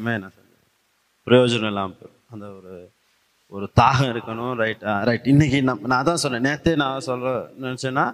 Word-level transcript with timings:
எல்லாமே 0.00 0.16
என்ன 0.18 0.28
செஞ்சேன் 0.34 0.66
பிரயோஜனம் 1.26 1.70
இல்லாமல் 1.70 1.96
போயிடும். 2.00 2.24
அந்த 2.32 2.46
ஒரு 2.48 2.72
ஒரு 3.52 3.66
தாகம் 3.80 4.10
இருக்கணும் 4.12 4.52
ரைட் 4.60 4.82
ரைட் 5.08 5.24
uh, 5.24 5.28
இன்னைக்கு 5.28 5.58
நம்ம 5.62 5.86
நான் 5.86 6.04
தான் 6.04 6.20
சொன்னேன் 6.22 6.44
நேற்றே 6.48 6.72
நான் 6.76 7.00
சொல்ல 7.00 7.32
நினச்சேன்னா 7.62 8.04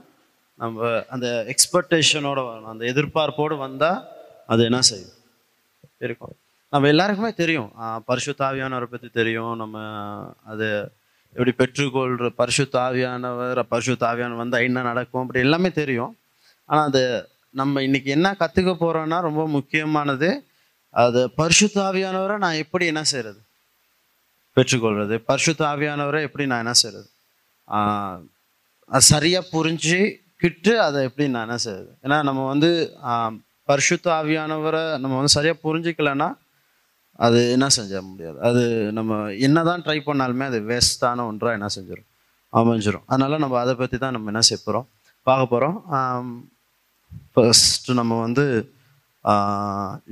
நம்ம 0.58 1.02
அந்த 1.08 1.26
எக்ஸ்பெக்டேஷனோட 1.52 2.40
வரணும். 2.48 2.72
அந்த 2.74 2.84
எதிர்பார்ப்போடு 2.92 3.56
வந்தால் 3.56 3.98
அது 4.46 4.64
என்ன 4.64 4.80
செய்யும்? 4.80 5.14
இருக்கும். 5.98 6.34
நம்ம 6.72 6.88
எல்லாருக்குமே 6.88 7.32
தெரியும். 7.32 7.70
ஆஹ் 7.80 8.88
பற்றி 8.92 9.10
தெரியும். 9.12 9.56
நம்ம 9.56 9.76
அது 10.44 10.68
எப்படி 11.36 11.52
பெற்றுக்கொள்கிற 11.60 12.30
பரிசுத்த 12.40 12.74
ஆவியானவர் 12.80 14.42
வந்தால் 14.42 14.66
என்ன 14.68 14.82
நடக்கும் 14.82 15.22
அப்படி 15.22 15.40
எல்லாமே 15.40 15.72
தெரியும். 15.82 16.16
ஆனால் 16.68 16.88
அது 16.88 17.04
நம்ம 17.50 17.82
இன்னைக்கு 17.82 18.10
என்ன 18.10 18.36
கற்றுக்க 18.38 18.72
போகிறோன்னா 18.80 19.20
ரொம்ப 19.20 19.42
முக்கியமானது 19.48 20.30
அது 21.02 21.20
பரிசுத்தாவியானவரை 21.40 22.36
நான் 22.44 22.60
எப்படி 22.64 22.84
என்ன 22.92 23.02
செய்கிறது 23.12 23.40
பெற்றுக்கொள்வது 24.56 25.14
பரிசுத்தாவியானவரை 25.30 26.20
எப்படி 26.26 26.44
நான் 26.50 26.62
என்ன 26.64 26.74
செய்கிறது 26.82 27.08
அது 28.90 29.04
சரியாக 29.14 29.50
புரிஞ்சுக்கிட்டு 29.52 30.72
அதை 30.86 30.98
எப்படி 31.08 31.26
நான் 31.34 31.46
என்ன 31.48 31.58
செய்யுது 31.66 31.90
ஏன்னா 32.04 32.18
நம்ம 32.28 32.40
வந்து 32.52 32.70
பரிசுத்த 33.68 34.06
ஆவியானவரை 34.20 34.82
நம்ம 35.02 35.16
வந்து 35.16 35.36
சரியாக 35.36 35.62
புரிஞ்சிக்கலன்னா 35.66 36.28
அது 37.18 37.38
என்ன 37.52 37.66
செஞ்ச 37.76 38.00
முடியாது. 38.02 38.38
அது 38.48 38.62
நம்ம 38.92 39.18
என்னதான் 39.46 39.82
ட்ரை 39.82 39.98
பண்ணாலுமே 40.06 40.44
அது 40.50 40.58
வேஸ்டான 40.70 41.26
ஒன்றாக 41.30 41.56
என்ன 41.58 41.68
செஞ்சிடும் 41.76 42.08
அமைஞ்சிரும். 42.52 43.04
அதனால 43.06 43.38
நம்ம 43.38 43.58
அதை 43.60 43.74
பற்றி 43.74 43.96
தான் 43.98 44.14
நம்ம 44.16 44.30
என்ன 44.32 44.42
செய்ய 44.48 44.58
போகிறோம் 44.62 44.86
பார்க்க 45.26 45.52
போகிறோம் 45.52 45.76
ஃபஸ்ட்டு 47.32 47.98
நம்ம 48.00 48.18
வந்து 48.20 48.44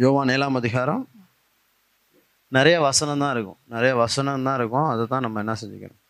யோவான் 0.03 0.29
ஏழாம் 0.29 0.55
அதிகாரம். 0.55 1.09
நிறைய 2.49 2.81
வசனம் 2.81 3.19
தான் 3.19 3.33
இருக்கும். 3.35 3.59
நிறைய 3.67 3.97
வசனம் 3.97 4.43
தான் 4.43 4.59
இருக்கும். 4.59 4.85
அதை 4.85 5.07
தான் 5.07 5.21
நம்ம 5.21 5.39
என்ன 5.39 5.57
செஞ்சுக்கணும்? 5.61 6.01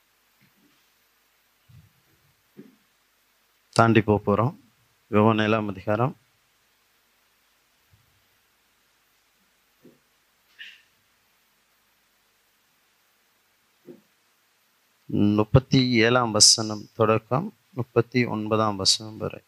தாண்டி 3.73 4.01
போக 4.01 4.23
போகிறோம் 4.25 4.55
யோவான் 5.11 5.39
ஏழாம் 5.39 5.69
அதிகாரம். 5.69 6.17
முப்பத்தி 15.41 15.81
ஏழாம் 15.95 16.31
வசனம் 16.31 16.89
தொடக்கம். 16.95 17.55
முப்பத்தி 17.71 18.25
ஒன்பதாம் 18.25 18.77
வசனம் 18.77 19.17
வரை. 19.17 19.41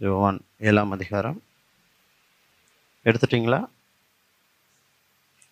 யோவான் 0.00 0.38
ஏழாம் 0.58 0.90
அதிகாரம். 0.90 1.42
எடுத்துட்டீங்களா? 3.04 3.60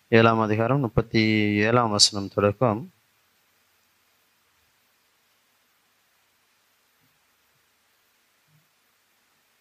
ஏழாம் 0.09 0.41
அதிகாரம் 0.41 0.81
முப்பத்தி 0.81 1.23
ஏழாம் 1.67 1.91
வசனம் 1.91 2.33
தொடக்கம். 2.35 2.81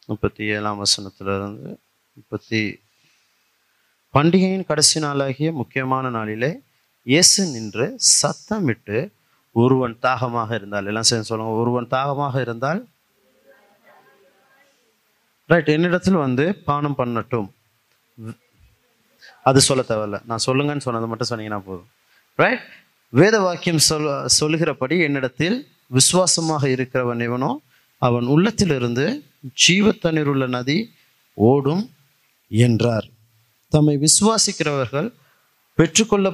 முப்பத்தி 0.06 0.44
ஏழாம் 0.56 0.82
வசனத்திலிருந்து 0.84 1.70
முப்பத்தி 2.14 2.62
பண்டிகையின் 4.14 4.66
கடைசி 4.66 5.00
நாளாகிய 5.00 5.52
முக்கியமான 5.52 6.10
நாளிலே 6.10 6.52
இயேசு 7.04 7.46
நின்று 7.46 7.86
சத்தமிட்டு 8.22 8.98
ஒருவன் 9.52 9.96
தாகமாக 10.00 10.56
இருந்தால் 10.56 10.86
எல்லாம் 10.86 11.10
சேர்ந்து 11.12 11.30
சொல்லுங்க 11.30 11.62
ஒருவன் 11.62 11.88
தாகமாக 11.88 12.42
இருந்தால் 12.42 12.82
ரைட் 15.54 15.74
என்னிடத்தில் 15.76 16.24
வந்து 16.26 16.46
பானம் 16.70 17.00
பண்ணட்டும். 17.00 17.50
அது 19.50 19.62
சொல்ல 19.68 19.82
தேவையில்ல. 19.90 20.18
நான் 20.30 20.46
சொல்லுங்கன்னு 20.46 20.86
சொன்னது 20.88 21.08
மட்டும் 21.12 21.32
சொன்னீங்கன்னா 21.32 21.62
போதும். 21.66 21.90
ரைட் 22.36 22.64
வேத 23.10 23.36
வாக்கியம் 23.40 23.82
சொல் 23.88 24.08
சொல்லுகிறபடி 24.40 24.96
என்னிடத்தில் 25.08 25.58
விசுவாசமாக 25.98 26.68
இருக்கிறவன் 26.76 27.22
எவனோ 27.28 27.52
அவன் 27.98 28.26
உள்ளத்திலிருந்து 28.36 29.06
ஜீவத்தண்ணீர் 29.64 30.32
உள்ள 30.34 30.46
நதி 30.56 30.78
ஓடும் 31.34 31.84
என்றார். 32.48 33.08
தம்மை 33.74 33.96
விசுவாசிக்கிறவர்கள் 34.06 35.10
பெற்றுக்கொள்ள 35.80 36.28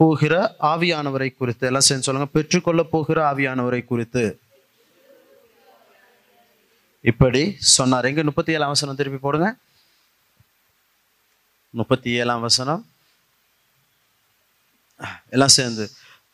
போகிற 0.00 0.34
ஆவியானவரை 0.72 1.28
குறித்து 1.34 1.66
எல்லாம் 1.68 1.86
சேர்ந்து 1.86 2.06
சொல்லுங்க 2.06 2.30
பெற்றுக்கொள்ள 2.36 2.82
போகிற 2.94 3.18
ஆவியானவரை 3.30 3.80
குறித்து. 3.84 4.24
இப்படி 7.10 7.42
சொன்னார். 7.76 8.08
எங்க 8.10 8.22
முப்பத்தி 8.28 8.52
ஏழாம் 8.56 8.74
வசனம் 8.74 8.98
திருப்பி 9.00 9.20
போடுங்க. 9.22 9.48
முப்பத்தி 11.80 12.10
ஏழாம் 12.20 12.46
வசனம். 12.48 12.82
எல்லாம் 15.34 15.54
சேர்ந்து. 15.58 15.84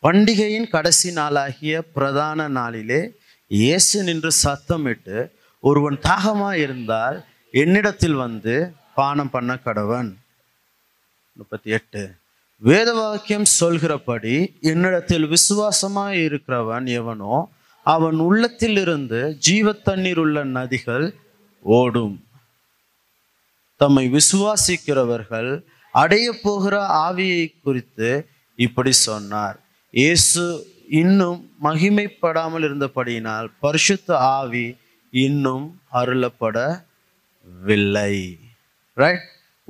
பண்டிகையின் 0.04 0.68
கடைசி 0.74 1.08
நாளாகிய 1.12 1.76
பிரதான 1.96 2.48
நாளிலே 2.58 3.00
இயேசு 3.60 3.96
நின்று 4.08 4.30
சத்தமிட்டு 4.44 5.16
ஒருவன் 5.64 5.98
தாகமா 6.08 6.50
இருந்தால் 6.64 7.16
என்னிடத்தில் 7.62 8.16
வந்து 8.24 8.54
பானம் 8.98 9.30
பண்ண 9.34 9.52
கடவன். 9.66 10.10
முப்பத்தி 11.40 11.70
எட்டு 11.78 12.02
வேத 12.62 12.88
வாக்கியம் 12.94 13.48
சொல்கிறபடி 13.60 14.36
என்னிடத்தில் 14.70 15.26
விசுவாசமாய் 15.34 16.18
இருக்கிறவன் 16.28 16.86
எவனோ 17.00 17.36
அவன் 17.92 18.18
உள்ளத்திலிருந்து 18.28 19.20
ஜீவ 19.46 19.66
தண்ணீர் 19.88 20.20
உள்ள 20.24 20.38
நதிகள் 20.56 21.06
ஓடும். 21.76 22.16
தம்மை 23.80 24.04
விசுவாசிக்கிறவர்கள் 24.16 25.50
அடைய 25.94 26.26
போகிற 26.44 26.74
ஆவியை 27.06 27.44
குறித்து 27.64 28.10
இப்படி 28.58 28.92
சொன்னார். 29.08 29.56
இயேசு 29.94 30.44
இன்னும் 31.02 31.40
மகிமைப்படாமல் 31.66 32.64
இருந்தபடியினால் 32.68 33.48
பரிசுத்த 33.64 34.08
ஆவி 34.36 34.66
இன்னும் 35.12 35.66
அருளப்படவில்லை. 36.00 36.76
ரைட் 39.02 39.26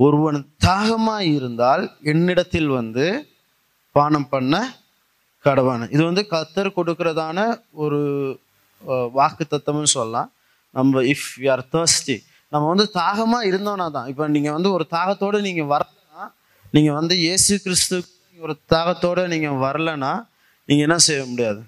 ஒருவன் 0.07 0.41
தாகமாக 0.67 1.31
இருந்தால் 1.37 1.85
என்னிடத்தில் 2.13 2.71
வந்து 2.79 3.07
பானம் 3.97 4.29
பண்ண 4.35 4.55
கடவான் 5.49 5.85
இது 5.95 6.03
வந்து 6.11 6.23
கத்தர் 6.35 6.77
கொடுக்கறதான 6.79 7.39
ஒரு 7.85 8.01
வாக்கு 9.19 9.45
தத்தம்னு 9.53 9.91
சொல்லலாம். 9.97 10.29
நம்ம 10.77 11.03
இஃப் 11.13 11.29
யூ 11.43 11.49
ஆர் 11.55 11.65
தேர்ஸ்டி 11.75 12.17
நம்ம 12.53 12.65
வந்து 12.73 12.87
தாகமாக 13.01 13.49
இருந்தோம்னா 13.51 13.87
தான். 13.97 14.07
இப்போ 14.11 14.25
நீங்கள் 14.35 14.55
வந்து 14.57 14.71
ஒரு 14.77 14.85
தாகத்தோடு 14.97 15.39
நீங்கள் 15.47 15.69
வரலன்னா 15.73 16.25
நீங்கள் 16.77 16.97
வந்து 16.99 17.15
இயேசு 17.25 17.55
கிறிஸ்து 17.65 17.97
ஒரு 18.45 18.55
தாகத்தோடு 18.73 19.23
நீங்கள் 19.33 19.59
வரலன்னா 19.65 20.13
நீங்கள் 20.69 20.87
என்ன 20.87 20.97
செய்ய 21.07 21.23
முடியாது? 21.31 21.61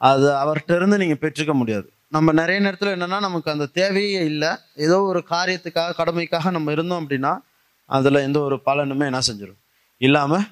அது 0.00 0.26
அவர்கிட்ட 0.42 0.72
இருந்து 0.78 0.96
நீங்கள் 1.02 1.20
பெற்றுக்க 1.24 1.54
முடியாது. 1.60 1.86
நம்ம 2.16 2.32
நிறைய 2.40 2.58
நேரத்தில் 2.64 2.94
என்னென்னா 2.96 3.18
நமக்கு 3.26 3.48
அந்த 3.54 3.66
தேவையே 3.78 4.22
இல்லை. 4.30 4.50
ஏதோ 4.84 4.96
ஒரு 5.10 5.20
காரியத்துக்காக 5.34 5.96
கடமைக்காக 6.00 6.50
நம்ம 6.56 6.72
இருந்தோம் 6.76 7.00
அப்படின்னா 7.02 7.32
அதில் 7.96 8.24
எந்த 8.26 8.38
ஒரு 8.48 8.56
பலனுமே 8.66 9.04
என்ன 9.10 9.20
செஞ்சிடும் 9.28 9.60
இல்லாமல் 10.00 10.44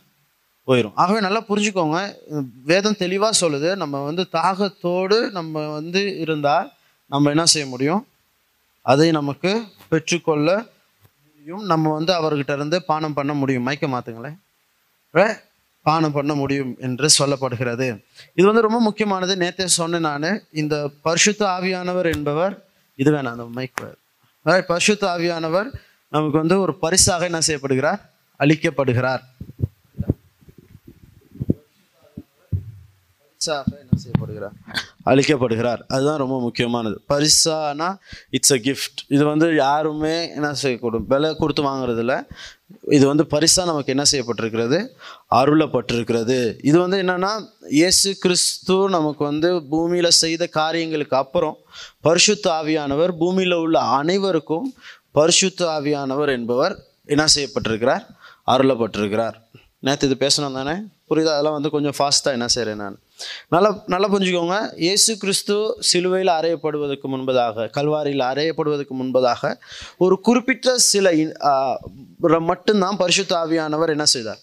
போயிடும் 0.66 0.93
ஆகவே 0.94 1.21
நல்லா 1.21 1.41
புரிஞ்சுக்கோங்க. 1.48 1.98
வேதம் 2.65 2.97
தெளிவாக 2.97 3.34
சொல்லுது. 3.41 3.76
நம்ம 3.76 4.04
வந்து 4.04 4.26
தாகத்தோடு 4.32 5.31
நம்ம 5.31 5.66
வந்து 5.69 6.19
இருந்தால் 6.19 6.71
நம்ம 7.06 7.28
என்ன 7.28 7.44
செய்ய 7.44 7.69
முடியும்? 7.69 8.06
அதை 8.82 9.10
நமக்கு 9.10 9.50
பெற்றுக்கொள்ள 9.88 10.66
முடியும். 11.25 11.65
நம்ம 11.65 11.93
வந்து 11.93 12.12
அவர்கிட்ட 12.19 12.54
இருந்து 12.54 12.82
பானம் 12.84 13.16
பண்ண 13.19 13.32
முடியும். 13.34 13.62
மயக்க 13.62 13.87
மாத்துங்களேன். 13.87 14.38
பானம் 15.82 16.12
பண்ண 16.12 16.34
முடியும் 16.34 16.76
என்று 16.81 17.08
சொல்லப்படுகிறது. 17.19 17.87
இது 18.34 18.46
வந்து 18.46 18.61
ரொம்ப 18.61 18.81
முக்கியமானது. 18.81 19.34
நேற்றே 19.37 19.64
சொன்னேன் 19.64 20.00
நான். 20.00 20.43
இந்த 20.52 20.90
பரிசுத்த 21.02 21.46
ஆவியானவர் 21.46 22.12
என்பவர் 22.12 22.55
இது 22.96 23.12
வேணாம் 23.12 23.34
அந்த 23.34 23.46
மைக் 23.56 23.96
பரிசுத்த 24.43 25.06
ஆவியானவர் 25.17 25.69
நமக்கு 26.08 26.38
வந்து 26.38 26.61
ஒரு 26.61 26.75
பரிசாக 26.75 27.25
என்ன 27.25 27.40
செய்யப்படுகிறார்? 27.46 28.00
அளிக்கப்படுகிறார். 28.38 29.23
பரிசாக 33.42 33.76
என்ன 33.82 33.96
செய்யப்படுகிறார்? 34.02 34.56
அளிக்கப்படுகிறார். 35.10 35.81
அதுதான் 35.94 36.19
ரொம்ப 36.22 36.40
முக்கியமானது. 36.40 36.96
பரிசானா 37.12 37.88
இட்ஸ் 38.37 38.52
அ 38.52 38.58
கிஃப்ட் 38.66 39.00
இது 39.08 39.25
வந்து 39.25 39.46
யாருமே 39.54 40.16
என்ன 40.37 40.48
செய்யக்கூடும்? 40.62 41.06
விலை 41.12 41.31
கொடுத்து 41.37 41.62
வாங்குறது 41.62 42.04
இது 42.96 43.06
வந்து 43.06 43.26
பரிசாக 43.26 43.66
நமக்கு 43.70 43.92
என்ன 43.94 44.04
செய்யப்பட்டிருக்கிறது? 44.12 44.78
அருளப்பட்டிருக்கிறது. 45.40 46.38
இது 46.62 46.78
வந்து 46.78 47.02
என்னன்னா 47.02 47.32
இயேசு 47.81 48.16
கிறிஸ்து 48.19 48.88
நமக்கு 48.88 49.25
வந்து 49.25 49.62
பூமியில் 49.72 50.19
செய்த 50.22 50.46
காரியங்களுக்கு 50.46 51.16
அப்புறம் 51.16 51.56
பரிசுத்த 52.00 52.46
ஆவியானவர் 52.60 53.12
பூமியில் 53.19 53.60
உள்ள 53.64 53.78
அனைவருக்கும் 54.00 54.75
பரிசுத்த 55.12 55.66
ஆவியானவர் 55.78 56.32
என்பவர் 56.38 56.76
என்ன 57.04 57.25
செய்யப்பட்டிருக்கிறார்? 57.34 58.04
அருளப்பட்டிருக்கிறார். 58.46 59.38
நேற்று 59.86 60.08
இது 60.08 60.16
பேசணும் 60.26 60.58
தானே? 60.58 60.75
புரியுதா? 61.10 61.32
அதெல்லாம் 61.36 61.58
வந்து 61.58 61.70
கொஞ்சம் 61.70 61.96
ஃபாஸ்ட்டாக 61.98 62.36
என்ன 62.38 62.48
செய்கிறேன் 62.48 62.82
நான்? 62.84 62.98
நல்லா 63.55 63.70
நல்லா 63.93 64.08
புரிஞ்சுக்கோங்க. 64.12 64.56
இயேசு 64.84 65.11
கிறிஸ்து 65.22 65.56
சிலுவையில் 65.90 66.32
அறையப்படுவதற்கு 66.38 67.08
முன்பதாக 67.14 67.67
கல்வாரியில் 67.78 68.25
அறையப்படுவதற்கு 68.32 68.96
முன்பதாக 69.00 69.52
ஒரு 70.06 70.19
குறிப்பிட்ட 70.28 70.76
சில 70.93 71.12
மட்டும்தான் 72.52 73.00
பரிசுத்த 73.02 73.34
ஆவியானவர் 73.43 73.94
என்ன 73.96 74.06
செய்தார்? 74.14 74.40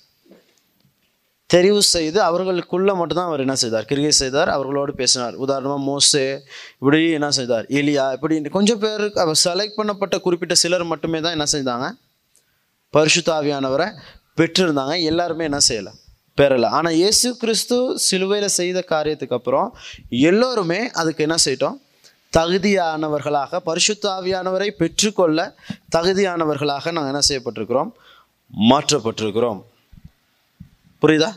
தெரிவு 1.53 1.81
செய்து 1.95 2.19
அவர்களுக்குள்ள 2.29 2.93
மட்டும்தான் 2.99 3.29
அவர் 3.29 3.43
என்ன 3.43 3.55
செய்தார்? 3.61 3.85
கிரிகை 3.89 4.13
செய்தார் 4.21 4.49
அவர்களோடு 4.55 4.93
பேசினார். 5.01 5.35
உதாரணமாக 5.43 5.81
மோசே 5.89 6.23
இப்படி 6.79 6.99
என்ன 7.17 7.29
செய்தார்? 7.37 7.65
எலியா 7.79 8.05
இப்படி 8.15 8.41
கொஞ்சம் 8.57 8.81
பேருக்கு 8.85 9.21
அவர் 9.25 9.39
செலக்ட் 9.45 9.77
பண்ணப்பட்ட 9.79 10.17
குறிப்பிட்ட 10.25 10.55
சிலர் 10.63 10.91
மட்டுமே 10.93 11.21
தான் 11.25 11.35
என்ன 11.37 11.47
செய்தாங்க? 11.53 11.87
பரிசுத்தாவியானவரை 12.97 13.87
பெற்றிருந்தாங்க. 14.39 14.95
எல்லாருமே 15.11 15.47
என்ன 15.49 15.61
செய்யலை? 15.69 15.93
பெறலை. 16.39 16.69
ஆனால் 16.77 16.97
இயேசு 17.01 17.27
கிறிஸ்து 17.41 17.77
சிலுவையில் 18.07 18.55
செய்த 18.59 18.83
காரியத்துக்கு 18.89 19.37
அப்புறம் 19.39 19.69
எல்லோருமே 20.29 20.79
அதுக்கு 21.01 21.25
என்ன 21.27 21.37
செய்யிட்டோம் 21.45 21.77
தகுதியானவர்களாக 22.37 23.59
பரிசுத்த 23.69 24.05
ஆவியானவரை 24.17 24.69
பெற்றுக்கொள்ள 24.81 25.55
தகுதியானவர்களாக 25.95 26.91
நாங்கள் 26.95 27.11
என்ன 27.13 27.21
செய்யப்பட்டிருக்கிறோம்? 27.29 27.91
மாற்றப்பட்டிருக்கிறோம். 28.71 29.59
புரியுதா? 31.01 31.29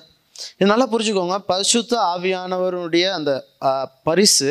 இது 0.59 0.67
நல்லா 0.71 0.87
புரிஞ்சுக்கோங்க. 0.93 1.37
பரிசுத்த 1.53 1.93
ஆவியானவருடைய 2.15 3.07
அந்த 3.19 3.33
பரிசு 4.09 4.51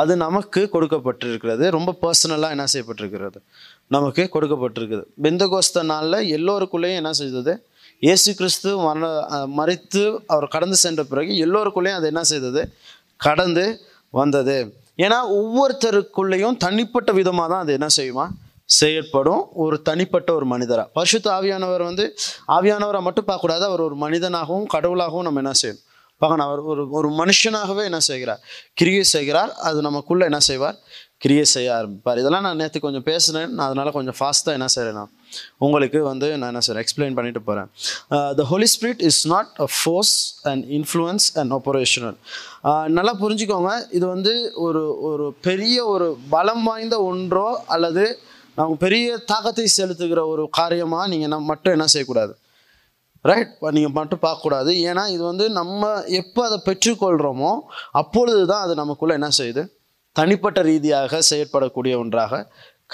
அது 0.00 0.12
நமக்கு 0.16 0.60
கொடுக்கப்பட்டிருக்கிறது. 0.72 1.64
ரொம்ப 1.76 1.94
பர்சனலாக 2.02 2.56
என்ன 2.56 2.66
செய்யப்பட்டிருக்கிறது? 2.72 3.40
நமக்கு 3.96 4.22
கொடுக்கப்பட்டிருக்குது. 4.34 5.04
பெந்தகோஸ்த 5.22 5.82
நாளில் 5.82 6.30
எல்லோருக்குள்ளேயும் 6.36 7.00
என்ன 7.02 7.12
செய்தது? 7.12 7.54
இயேசு 7.98 8.34
கிறிஸ்து 8.34 8.78
மரண 8.78 9.06
மறித்து 9.58 10.18
அவர் 10.26 10.46
கடந்து 10.48 10.76
சென்ற 10.76 11.04
பிறகு 11.04 11.32
எல்லோருக்குள்ளேயும் 11.46 11.98
அது 12.00 12.06
என்ன 12.06 12.22
செய்தது? 12.22 12.72
கடந்து 13.16 13.64
வந்தது. 14.10 14.76
ஏன்னா 14.96 15.18
ஒவ்வொருத்தருக்குள்ளேயும் 15.38 16.56
தனிப்பட்ட 16.56 17.12
விதமாக 17.12 17.48
தான் 17.52 17.62
அது 17.64 17.72
என்ன 17.72 17.86
செய்யுமா? 17.96 18.26
செயற்படும் 18.64 19.42
ஒரு 19.52 19.82
தனிப்பட்ட 19.82 20.34
ஒரு 20.34 20.46
மனிதராக 20.46 20.88
பரிசுத்த 20.92 21.30
ஆவியானவர் 21.30 21.82
வந்து 21.82 22.16
ஆவியானவரை 22.48 23.00
மட்டும் 23.00 23.26
பார்க்கக்கூடாது. 23.26 23.64
அவர் 23.70 23.80
ஒரு 23.80 23.94
மனிதனாகவும் 23.94 24.66
கடவுளாகவும் 24.74 25.26
நம்ம 25.28 25.40
என்ன 25.44 25.52
செய்யணும்? 25.62 25.84
பார்க்கணும். 26.16 26.46
அவர் 26.46 26.60
ஒரு 26.60 26.90
ஒரு 26.90 27.08
மனுஷனாகவே 27.10 27.82
என்ன 27.84 27.98
செய்கிறார்? 27.98 28.40
கிரியை 28.74 29.04
செய்கிறார். 29.04 29.52
அது 29.52 29.82
நமக்குள்ளே 29.82 30.24
என்ன 30.24 30.38
செய்வார்? 30.38 30.76
கிரியை 31.18 31.44
செய்ய 31.44 31.68
ஆரம்பிப்பார். 31.74 32.18
இதெல்லாம் 32.18 32.42
நான் 32.42 32.56
நேற்று 32.56 32.80
கொஞ்சம் 32.80 33.04
பேசுனேன். 33.04 33.48
நான் 33.48 33.66
அதனால் 33.66 33.92
கொஞ்சம் 33.92 34.18
ஃபாஸ்ட்டாக 34.20 34.58
என்ன 34.58 34.66
செய்கிறேன் 34.66 34.98
நான் 35.00 35.12
உங்களுக்கு 35.64 36.00
வந்து 36.10 36.28
நான் 36.38 36.50
என்ன 36.52 36.62
செய்கிறேன் 36.66 36.84
எக்ஸ்பிளைன் 36.86 37.16
பண்ணிட்டு 37.18 37.42
போகிறேன் 37.48 37.68
the 38.40 38.46
holy 38.52 38.68
spirit 38.74 39.02
is 39.10 39.22
not 39.34 39.52
a 39.66 39.68
force 39.78 40.16
and 40.50 40.64
influence 40.78 41.26
and 41.40 41.54
operational 41.58 42.16
நல்லா 42.98 43.14
புரிஞ்சுக்கோங்க. 43.22 43.72
இது 43.96 44.06
வந்து 44.14 44.32
ஒரு 44.66 44.82
ஒரு 45.10 45.26
பெரிய 45.48 45.76
ஒரு 45.94 46.08
பலம் 46.34 46.64
வாய்ந்த 46.68 46.96
ஒன்றோ 47.10 47.48
அல்லது 47.76 48.04
அவங்க 48.60 48.76
பெரிய 48.84 49.16
தாக்கத்தை 49.30 49.66
செலுத்துகிற 49.78 50.20
ஒரு 50.34 50.44
காரியமாக 50.60 51.10
நீங்கள் 51.12 51.32
நம்ம 51.32 51.46
மட்டும் 51.52 51.74
என்ன 51.76 51.86
செய்யக்கூடாது? 51.92 52.32
ரைட் 53.30 53.52
நீங்கள் 53.76 53.94
மட்டும் 53.98 54.22
பார்க்கக்கூடாது. 54.24 54.70
ஏன்னா 54.88 55.04
இது 55.14 55.22
வந்து 55.30 55.46
நம்ம 55.60 55.90
எப்போ 56.20 56.40
அதை 56.48 56.58
பெற்றுக்கொள்கிறோமோ 56.68 57.52
அப்பொழுது 58.00 58.42
தான் 58.52 58.64
அது 58.66 58.74
நமக்குள்ளே 58.82 59.16
என்ன 59.18 59.30
செய்யுது? 59.40 59.62
தனிப்பட்ட 60.16 60.60
ரீதியாக 60.68 61.20
செயற்படக்கூடிய 61.30 61.94
ஒன்றாக 62.02 62.32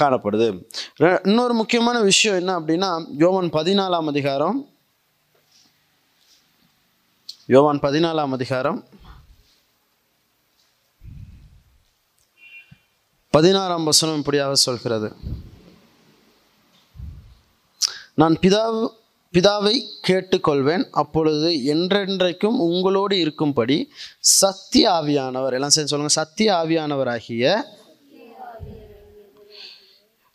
காணப்படுது. 0.01 0.49
இன்னொரு 1.27 1.55
முக்கியமான 1.55 2.01
விஷயம் 2.01 2.39
என்ன 2.39 2.61
அப்படின்னா 2.61 3.07
யோவான் 3.19 3.53
பதினாலாம் 3.53 4.07
அதிகாரம். 4.07 4.69
யோவான் 7.47 7.79
பதினாலாம் 7.79 8.33
அதிகாரம். 8.33 8.85
பதினாறாம் 13.31 13.85
வசனம் 13.85 14.17
இப்படியாக 14.17 14.55
சொல்கிறது. 14.55 15.13
நான் 18.15 18.39
பிதாவு 18.39 18.89
பிதாவை 19.33 19.83
கேட்டுக்கொள்வேன். 20.09 20.89
அப்பொழுது 20.91 21.49
என்றென்றைக்கும் 21.75 22.59
உங்களோடு 22.69 23.19
இருக்கும்படி 23.21 23.93
சத்திய 24.19 24.91
ஆவியானவர் 24.91 25.53
எல்லாம் 25.53 25.75
சேர்ந்து 25.77 25.87
சொல்லுங்கள் 25.87 26.19
சத்திய 26.19 26.53
ஆவியானவராகிய 26.53 27.63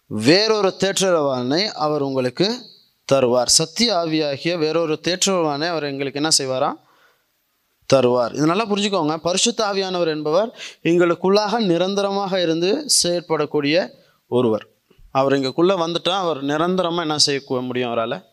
வேறொரு 0.09 0.73
தேற்றரவானை 0.79 1.65
அவர் 1.65 2.01
உங்களுக்கு 2.01 2.47
தருவார். 3.11 3.45
சத்திய 3.45 3.95
ஆவியாகிய 3.95 4.57
வேறொரு 4.57 4.99
தேற்றரவானை 5.01 5.67
அவர் 5.67 5.83
எங்களுக்கு 5.83 6.21
என்ன 6.21 6.29
செய்வாராம் 6.37 6.79
தருவார். 7.93 8.33
இது 8.33 8.45
நல்லா 8.45 8.65
புரிஞ்சுக்கோங்க. 8.65 9.17
பரிசுத்த 9.17 9.65
ஆவியானவர் 9.65 10.07
என்பவர் 10.07 10.57
எங்களுக்குள்ளாக 10.83 11.59
நிரந்தரமாக 11.59 12.41
இருந்து 12.41 12.85
செயற்படக்கூடிய 13.03 13.91
ஒருவர். 14.27 14.65
அவர் 15.11 15.33
எங்களுக்குள்ளே 15.33 15.75
வந்துட்டால் 15.85 16.23
அவர் 16.25 16.41
நிரந்தரமாக 16.41 17.01
என்ன 17.01 17.17
செய்ய 17.17 17.41
முடியும் 17.61 17.89
அவரால்? 17.89 18.23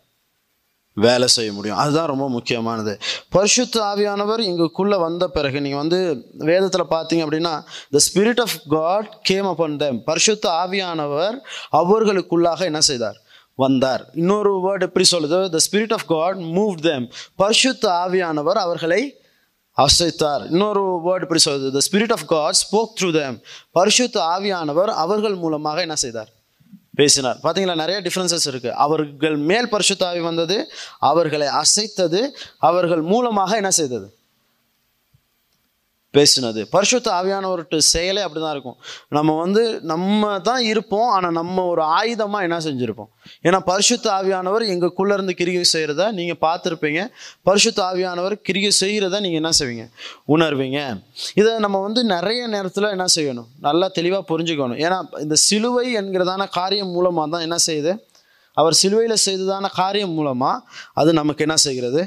வேலை 1.01 1.29
செய்ய 1.29 1.53
முடியும். 1.53 1.77
அதுதான் 1.77 2.07
ரொம்ப 2.07 2.29
முக்கியமானது. 2.29 2.99
பரிசுத்த 3.29 3.81
ஆவியானவர் 3.81 4.43
இங்குக்குள்ளே 4.49 5.01
வந்த 5.01 5.29
பிறகு 5.29 5.61
நீங்கள் 5.61 5.79
வந்து 5.79 5.99
வேதத்தில் 6.39 6.91
பார்த்தீங்க 6.91 7.25
அப்படின்னா 7.27 7.55
the 7.91 7.99
spirit 8.07 8.41
of 8.41 8.57
god 8.69 9.19
came 9.23 9.47
upon 9.47 9.77
them 9.77 10.05
பரிசுத்த 10.05 10.49
ஆவியானவர் 10.49 11.37
அவர்களுக்குள்ளாக 11.73 12.59
என்ன 12.59 12.81
செய்தார்? 12.81 13.17
வந்தார். 13.55 14.11
இன்னொரு 14.15 14.53
வேர்டு 14.59 14.81
எப்படி 14.81 15.07
சொல்லுது? 15.17 15.49
The 15.49 15.59
spirit 15.71 15.93
of 15.93 16.07
god 16.07 16.37
move 16.37 16.75
them 16.75 17.11
பரிசுத்த 17.37 17.89
ஆவியானவர் 17.89 18.59
அவர்களை 18.67 19.21
அசைத்தார். 19.77 20.45
இன்னொரு 20.51 21.01
வேர்டு 21.05 21.23
இப்படி 21.23 21.41
சொல்லுது? 21.45 21.71
The 21.71 21.79
spirit 21.91 22.13
of 22.13 22.27
god 22.27 22.55
spoke 22.55 22.93
through 23.01 23.13
them 23.13 23.41
பரிசுத்த 23.73 24.21
ஆவியானவர் 24.21 24.91
அவர்கள் 25.05 25.35
மூலமாக 25.35 25.81
என்ன 25.81 25.95
செய்தார்? 25.95 26.29
பேசினார். 26.97 27.39
பார்த்தீங்களா 27.43 27.75
நிறைய 27.75 28.01
டிஃப்ரென்சஸ் 28.01 28.47
இருக்குது 28.51 28.77
அவர்கள் 28.87 29.37
மேல் 29.37 29.73
பரிசுத்தாவி 29.73 30.21
வந்தது 30.21 30.73
அவர்களை 30.99 31.49
அசைத்தது 31.63 32.31
அவர்கள் 32.59 33.01
மூலமாக 33.01 33.57
என்ன 33.57 33.71
செய்தது? 33.71 34.16
பேசினது. 36.17 36.61
பரிசுத்த 36.75 37.09
ஆவியானவர்கிட்ட 37.19 37.79
செயலே 37.93 38.23
அப்படி 38.27 38.41
தான் 38.45 38.55
இருக்கும். 38.57 38.77
நம்ம 39.17 39.37
வந்து 39.43 39.63
நம்ம 39.93 40.31
தான் 40.49 40.63
இருப்போம் 40.73 41.09
ஆனால் 41.17 41.35
நம்ம 41.41 41.65
ஒரு 41.73 41.83
ஆயுதமாக 41.99 42.47
என்ன 42.49 42.59
செஞ்சுருப்போம்? 42.67 43.11
ஏன்னா 43.47 43.61
பரிசுத்த 43.71 44.07
ஆவியானவர் 44.19 44.65
எங்களுக்குள்ளே 44.75 45.15
இருந்து 45.19 45.35
கிரிகை 45.41 45.65
செய்கிறத 45.75 46.11
நீங்கள் 46.19 46.41
பார்த்துருப்பீங்க. 46.47 47.03
பரிசுத்த 47.51 47.79
ஆவியானவர் 47.91 48.37
கிரிகை 48.49 48.73
செய்கிறத 48.83 49.21
நீங்கள் 49.27 49.43
என்ன 49.43 49.53
செய்வீங்க? 49.61 49.87
உணர்வீங்க. 50.35 50.81
இதை 51.41 51.53
நம்ம 51.67 51.81
வந்து 51.87 52.03
நிறைய 52.15 52.43
நேரத்தில் 52.57 52.93
என்ன 52.97 53.09
செய்யணும்? 53.17 53.49
நல்லா 53.69 53.89
தெளிவாக 54.01 54.25
புரிஞ்சுக்கணும். 54.33 54.79
ஏன்னா 54.87 54.99
இந்த 55.25 55.39
சிலுவை 55.49 55.87
என்கிறதான 56.03 56.49
காரியம் 56.59 56.95
மூலமாக 56.97 57.29
தான் 57.35 57.45
என்ன 57.49 57.59
செய்யுது? 57.69 57.95
அவர் 58.61 58.75
சிலுவையில் 58.83 59.23
செய்ததான 59.25 59.67
காரியம் 59.81 60.15
மூலமாக 60.19 60.63
அது 61.01 61.11
நமக்கு 61.19 61.45
என்ன 61.47 61.57
செய்கிறது? 61.65 62.03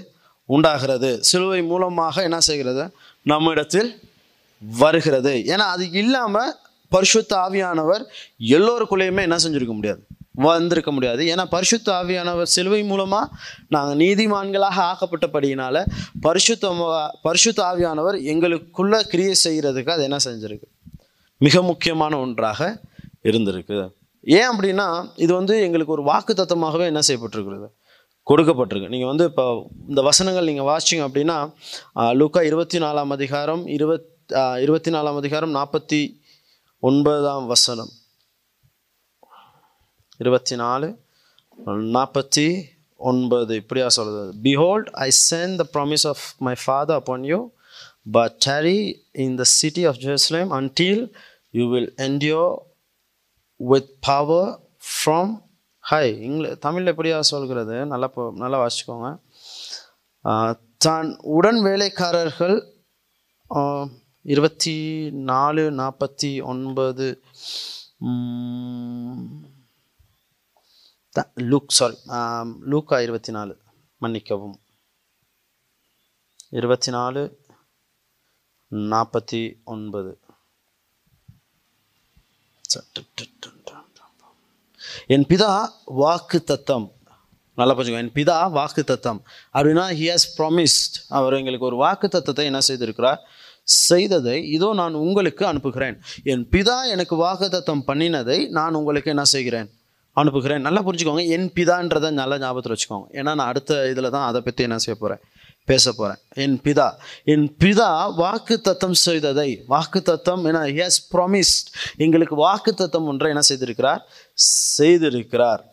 உண்டாகிறது. 0.55 1.09
சிலுவை 1.29 1.59
மூலமாக 1.71 2.23
என்ன 2.27 2.37
செய்கிறது? 2.47 2.83
நம்மிடத்தில் 3.21 3.99
வருகிறது. 4.77 5.43
ஏன்னா 5.45 5.67
அது 5.73 5.91
இல்லாமல் 5.91 6.55
பரிசுத்த 6.89 7.35
ஆவியானவர் 7.35 8.03
எல்லோருக்குள்ளேயுமே 8.39 9.21
என்ன 9.21 9.35
செஞ்சிருக்க 9.35 9.73
முடியாது? 9.73 10.05
வந்திருக்க 10.31 10.91
முடியாது. 10.91 11.25
ஏன்னா 11.25 11.45
பரிசுத்த 11.45 11.91
ஆவியானவர் 11.91 12.43
சிலுவை 12.43 12.83
மூலமாக 12.83 13.35
நாங்கள் 13.69 14.07
நீதிமான்களாக 14.07 14.91
ஆக்கப்பட்டபடியினால 14.91 15.85
பரிசுத்த 16.21 17.11
பரிசுத்த 17.21 17.63
ஆவியானவர் 17.63 18.15
எங்களுக்குள்ள 18.31 19.01
கிரியை 19.01 19.35
செய்கிறதுக்கு 19.43 19.89
அது 19.89 20.03
என்ன 20.03 20.17
செஞ்சிருக்கு? 20.25 20.63
மிக 21.37 21.61
முக்கியமான 21.61 22.19
ஒன்றாக 22.19 22.81
இருந்திருக்கு. 23.23 23.89
ஏன் 24.21 24.49
அப்படின்னா 24.49 25.09
இது 25.15 25.33
வந்து 25.33 25.61
எங்களுக்கு 25.61 25.91
ஒரு 25.91 26.03
வாக்கு 26.03 26.33
தத்தமாகவே 26.33 26.85
என்ன 26.85 26.99
செய்யப்பட்டிருக்கிறது? 27.07 27.67
கொடுக்கப்பட்டிருக்கு. 28.29 28.91
நீங்கள் 28.93 29.11
வந்து 29.11 29.25
இப்போ 29.31 29.45
இந்த 29.91 30.01
வசனங்கள் 30.09 30.49
நீங்கள் 30.49 30.69
வாசிச்சிங்க 30.71 31.05
அப்படின்னா 31.09 31.37
லூக்கா 32.19 32.41
இருபத்தி 32.49 32.79
நாலாம் 32.85 33.13
அதிகாரம் 33.17 33.63
இருபத் 33.75 34.07
இருபத்தி 34.65 34.91
நாலாம் 34.95 35.19
அதிகாரம் 35.21 35.53
நாற்பத்தி 35.59 36.01
ஒன்பதாம் 36.83 37.47
வசனம். 37.53 37.91
இருபத்தி 40.19 40.55
நாலு 40.63 40.87
நாற்பத்தி 41.95 42.47
ஒன்பது 42.99 43.53
இப்படியா 43.61 43.87
சொல்லுது 43.97 44.23
behold 44.47 44.89
I 45.07 45.09
sent 45.29 45.57
the 45.61 45.65
promise 45.75 46.05
of 46.11 46.23
my 46.47 46.55
father 46.63 46.97
upon 47.01 47.25
you 47.31 47.39
but 48.15 48.35
tarry 48.45 48.79
in 49.25 49.35
the 49.41 49.45
city 49.57 49.83
of 49.89 49.99
Jerusalem 50.05 50.51
until 50.59 51.03
you 51.57 51.65
will 51.73 51.91
endue 52.07 52.43
with 53.59 53.91
power 54.07 54.49
from 54.91 55.31
high 55.85 56.19
இங்கில 56.19 56.55
தமிழில் 56.55 56.95
எப்படியா 56.95 57.19
சொல்கிறது? 57.19 57.85
நல்லா 57.85 58.11
போ- 58.15 58.33
நல்லா 58.33 58.57
வாசிக்கோங்க 58.59 59.21
தான் 60.77 61.17
உடன் 61.21 61.61
வேலைக்காரர்கள் 61.61 62.57
இருபத்தி 64.21 64.75
நாலு 65.11 65.71
நாற்பத்தி 65.71 66.43
ஒன்பது 66.43 67.21
லூக் 71.33 71.69
சாரி 71.69 71.97
லூக்கா 72.65 72.99
இருபத்தி 72.99 73.31
நாலு 73.31 73.57
மன்னிக்கவும். 73.97 74.59
இருபத்தி 76.49 76.91
நாலு 76.91 77.23
நாற்பத்தி 78.71 79.63
ஒன்பது. 79.63 80.19
என் 85.07 85.25
பிதா 85.29 85.51
வாக்கு 85.85 86.43
தத்தம் 86.43 86.87
நல்லா 87.57 87.73
புரிஞ்சுக்கோ 87.75 88.03
என் 88.05 88.15
பிதா 88.15 88.51
வாக்கு 88.51 88.83
தத்தம் 88.83 89.19
அப்படின்னா 89.53 89.85
ஹி 89.99 90.05
ஹாஸ் 90.11 90.27
ப்ராமிஸ்ட் 90.37 90.95
அவர் 91.07 91.33
எங்களுக்கு 91.33 91.65
ஒரு 91.65 91.75
வாக்கு 91.75 92.07
தத்தத்தை 92.07 92.43
என்ன 92.43 92.59
செய்திருக்கிறார்? 92.67 93.19
செய்ததை 93.63 94.49
இதோ 94.49 94.73
நான் 94.73 94.93
உங்களுக்கு 94.93 95.45
அனுப்புகிறேன். 95.45 96.01
என் 96.23 96.47
பிதா 96.51 96.77
எனக்கு 96.89 97.15
வாக்கு 97.15 97.49
தத்தம் 97.49 97.83
பண்ணினதை 97.87 98.49
நான் 98.49 98.73
உங்களுக்கு 98.73 99.09
என்ன 99.09 99.23
செய்கிறேன்? 99.23 99.78
அனுப்புகிறேன். 100.19 100.63
நல்லா 100.67 100.81
புரிஞ்சுக்கோங்க. 100.85 101.23
என் 101.35 101.49
பிதான்றதை 101.57 102.09
நல்லா 102.21 102.35
ஞாபகத்தில் 102.43 102.75
வச்சுக்கோங்க. 102.75 103.07
ஏன்னா 103.19 103.31
நான் 103.39 103.49
அடுத்த 103.51 103.81
இதில் 103.91 104.13
தான் 104.15 104.27
அதை 104.29 104.41
பற்றி 104.47 104.63
என்ன 104.67 104.79
செய்ய 104.85 104.95
போகிறேன் 105.01 105.23
பேச 105.69 105.91
போகிறேன் 105.97 106.19
என் 106.43 106.55
பிதா. 106.65 106.85
என் 107.33 107.47
பிதா 107.61 107.89
வாக்கு 108.21 108.55
தத்தம் 108.67 108.95
செய்ததை 109.05 109.49
வாக்கு 109.73 109.99
தத்தம் 110.09 110.43
என 110.49 110.61
ஹியாஸ் 110.75 110.99
ப்ராமிஸ்ட் 111.13 111.67
எங்களுக்கு 112.05 112.35
வாக்கு 112.45 112.71
தத்தம் 112.81 113.09
ஒன்றை 113.11 113.31
என்ன 113.33 113.43
செய்திருக்கிறார்? 113.49 114.01
செய்திருக்கிறார். 114.77 115.63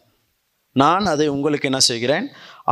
நான் 0.82 1.06
அதை 1.12 1.26
உங்களுக்கு 1.34 1.68
என்ன 1.70 1.80
செய்கிறேன்? 1.90 2.26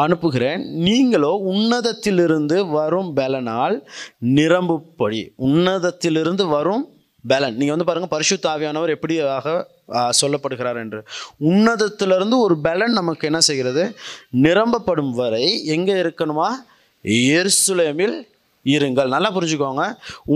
அனுப்புகிறேன். 0.04 0.62
நீங்களோ 0.88 1.32
உன்னதத்திலிருந்து 1.52 2.56
வரும் 2.76 3.10
பலனால் 3.18 3.76
நிரம்புப்படி 4.38 5.22
உன்னதத்திலிருந்து 5.48 6.46
வரும் 6.56 6.84
பலன். 7.24 7.56
நீங்கள் 7.58 7.74
வந்து 7.76 7.88
பாருங்கள் 7.90 8.14
பரிசுத்த 8.16 8.46
ஆவியானவர் 8.54 8.94
எப்படியாக 8.96 9.56
சொல்லப்படுகிறார் 10.20 10.78
என்று. 10.78 11.00
உன்னதத்திலிருந்து 11.52 12.38
ஒரு 12.38 12.56
பலன் 12.58 12.92
நமக்கு 12.92 13.26
என்ன 13.26 13.40
செய்கிறது? 13.40 13.96
நிரம்பப்படும் 14.30 15.12
வரை 15.14 15.64
எங்கே 15.64 15.92
இருக்கணுமா? 15.92 16.48
எருசுலேமில் 17.04 18.16
இருங்கள். 18.66 19.08
நல்லா 19.14 19.30
புரிஞ்சுக்கோங்க. 19.36 19.84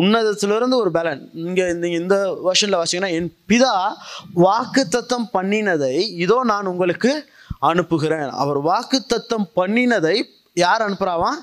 உன்னதத்திலிருந்து 0.01 0.77
ஒரு 0.83 0.91
பலன். 0.91 1.31
இங்கே 1.33 1.67
நீங்கள் 1.73 2.01
இந்த 2.01 2.17
வருஷனில் 2.47 2.81
வாசிங்கன்னா 2.81 3.13
என் 3.19 3.33
பிதா 3.53 3.75
வாக்கு 4.33 4.89
தத்தம் 4.89 5.29
பண்ணினதை 5.37 5.95
இதோ 6.25 6.39
நான் 6.53 6.67
உங்களுக்கு 6.67 7.13
அனுப்புகிறேன். 7.71 8.29
அவர் 8.31 8.61
வாக்கு 8.61 8.99
தத்தம் 9.07 9.49
பண்ணினதை 9.61 10.17
யார் 10.53 10.85
அனுப்புகிறாவான் 10.89 11.39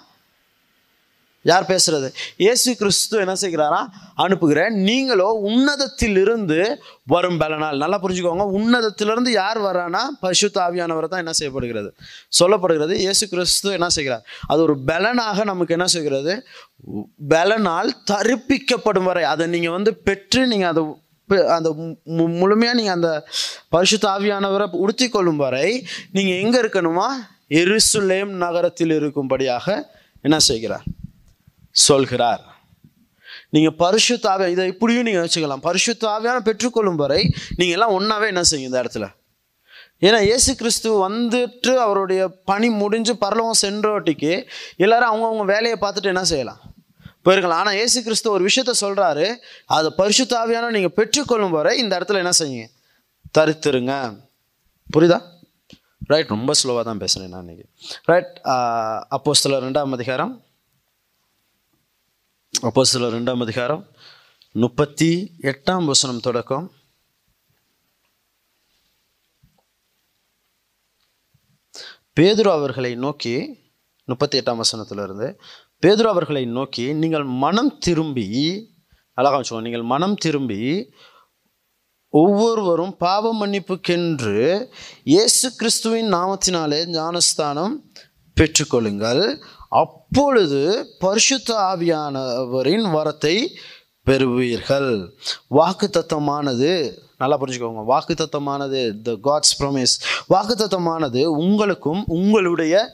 யார் 1.46 1.64
பேசுறது? 1.64 2.14
இயேசு 2.38 2.76
கிறிஸ்து 2.76 3.18
என்ன 3.18 3.34
செய்கிறாரா? 3.34 3.88
அனுப்புகிறேன். 4.16 4.74
நீங்களோ 4.74 5.42
உன்னதத்திலிருந்து 5.46 6.78
வரும் 7.04 7.40
பலனால். 7.40 7.78
நல்லா 7.78 8.02
புரிஞ்சுக்கோங்க. 8.02 8.50
உன்னதத்திலிருந்து 8.54 9.30
யார் 9.30 9.62
வரானா 9.62 9.98
பரிசுத்த 10.20 10.62
ஆவியானவர் 10.62 11.08
தான் 11.08 11.20
என்ன 11.20 11.32
செய்யப்படுகிறது? 11.32 11.96
சொல்லப்படுகிறது 12.42 12.94
இயேசு 12.94 13.28
கிறிஸ்து 13.28 13.72
என்ன 13.72 13.90
செய்கிறார்? 13.90 14.26
அது 14.48 14.62
ஒரு 14.62 14.80
பலனாக 14.80 15.44
நமக்கு 15.44 15.74
என்ன 15.74 15.88
செய்கிறது? 15.88 16.48
பலனால் 17.30 17.90
தரிப்பிக்கப்படும் 18.12 19.04
வரை. 19.04 19.24
அதை 19.24 19.48
நீங்கள் 19.48 19.72
வந்து 19.72 19.96
பெற்று 19.96 20.48
நீங்கள் 20.48 20.70
அதை 20.70 20.84
பெ- 21.30 21.48
அந்த 21.48 21.70
மு- 22.06 22.56
நீங்கள் 22.56 22.94
அந்த 22.94 23.28
பரிசுத்த 23.70 24.08
ஆவியானவரை 24.08 24.70
உடுத்தி 24.72 25.10
கொள்ளும் 25.10 25.38
வரை 25.38 25.88
நீங்கள் 26.12 26.40
எங்கே 26.40 26.62
இருக்கணுமா? 26.62 27.08
எருசுலேம் 27.50 28.26
நகரத்தில் 28.26 28.90
இருக்கும்படியாக 28.90 29.84
என்ன 30.22 30.40
செய்கிறார்? 30.40 30.84
சொல்கிறார். 31.88 32.44
நீங்கள் 33.56 33.78
பரிசுத்த 33.84 34.50
இதை 34.54 34.64
இப்படியும் 34.74 35.08
நீங்கள் 35.08 35.26
வச்சுக்கலாம் 35.26 35.64
பரிசுத்தாவியான 35.68 36.38
பெற்றுக்கொள்ளும் 36.48 37.00
வரை 37.04 37.22
நீங்கள் 37.60 37.76
எல்லாம் 37.78 37.96
ஒன்றாவே 37.98 38.28
என்ன 38.34 38.44
செய்யும் 38.50 38.70
இந்த 38.70 38.80
இடத்துல? 38.84 39.08
ஏன்னா 40.06 40.20
இயேசு 40.28 40.52
கிறிஸ்து 40.60 40.90
வந்துட்டு 41.08 41.74
அவருடைய 41.84 42.22
பணி 42.50 42.68
முடிஞ்சு 42.82 43.14
பரலவம் 43.24 43.62
சென்றோட்டிக்கு 43.64 44.32
எல்லாரும் 44.86 45.12
அவங்கவுங்க 45.12 45.46
வேலையை 45.54 45.78
பார்த்துட்டு 45.84 46.12
என்ன 46.14 46.24
செய்யலாம்? 46.32 46.62
போயிருக்கலாம். 47.26 47.62
ஆனால் 47.64 47.78
ஏசு 47.84 48.00
கிறிஸ்து 48.08 48.34
ஒரு 48.36 48.44
விஷயத்த 48.48 48.74
சொல்கிறாரு 48.82 49.28
அதை 49.78 49.92
பரிசுத்தாவியான 50.00 50.72
நீங்கள் 50.76 50.96
பெற்றுக்கொள்ளும் 50.98 51.56
வரை 51.58 51.72
இந்த 51.84 51.94
இடத்துல 52.00 52.22
என்ன 52.24 52.34
செய்யுங்க? 52.40 52.68
தருத்துருங்க. 53.38 53.94
புரியுதா? 54.96 55.20
ரைட் 56.12 56.34
ரொம்ப 56.36 56.54
ஸ்லோவாக 56.60 56.84
தான் 56.90 57.02
பேசுகிறேன் 57.04 57.32
நான் 57.36 57.44
இன்னைக்கு. 57.46 57.66
ரைட் 58.12 58.34
அப்போ 59.18 59.34
சில 59.44 59.60
ரெண்டாம் 59.68 59.96
அதிகாரம் 59.98 60.34
அப்போ 62.64 62.84
சில 62.84 63.08
ரெண்டாம் 63.10 63.42
அதிகாரம் 63.42 63.82
முப்பத்தி 64.52 65.10
எட்டாம் 65.52 65.86
வசனம் 65.86 66.20
தொடக்கம். 66.20 66.66
பேதுரு 72.20 72.50
அவர்களை 72.50 72.96
நோக்கி 72.96 73.34
முப்பத்தி 74.06 74.40
எட்டாம் 74.40 74.62
வசனத்திலிருந்து 74.64 75.28
பேதுரு 75.84 76.08
அவர்களை 76.14 76.46
நோக்கி 76.46 76.94
நீங்கள் 76.94 77.24
மனம் 77.24 77.78
திரும்பி 77.78 78.28
அழகா 79.14 79.38
வச்சுக்கோங்க 79.38 79.68
நீங்கள் 79.70 79.92
மனம் 79.94 80.16
திரும்பி 80.16 80.92
ஒவ்வொருவரும் 82.10 82.98
பாவ 82.98 83.34
மன்னிப்புக்கென்று 83.34 84.70
இயேசு 85.04 85.56
கிறிஸ்துவின் 85.56 86.14
நாமத்தினாலே 86.14 86.86
ஞானஸ்தானம் 86.86 87.76
பெற்றுக்கொள்ளுங்கள். 88.38 89.42
அப்பொழுது 89.70 90.88
பரிசுத்த 91.00 91.54
ஆவியானவரின் 91.56 92.88
வரத்தை 92.96 93.48
பெறுவீர்கள். 94.08 95.14
வாக்கு 95.48 95.90
தத்தமானது 95.90 96.98
நல்லா 97.18 97.40
புரிஞ்சுக்கோங்க 97.40 97.84
வாக்கு 97.84 98.14
தத்தமானது 98.14 99.02
த 99.02 99.18
காட்ஸ் 99.24 99.64
ப்ரொமிஸ் 99.64 100.02
வாக்கு 100.28 100.56
தத்தமானது 100.56 101.26
உங்களுக்கும் 101.26 102.04
உங்களுடைய 102.08 102.92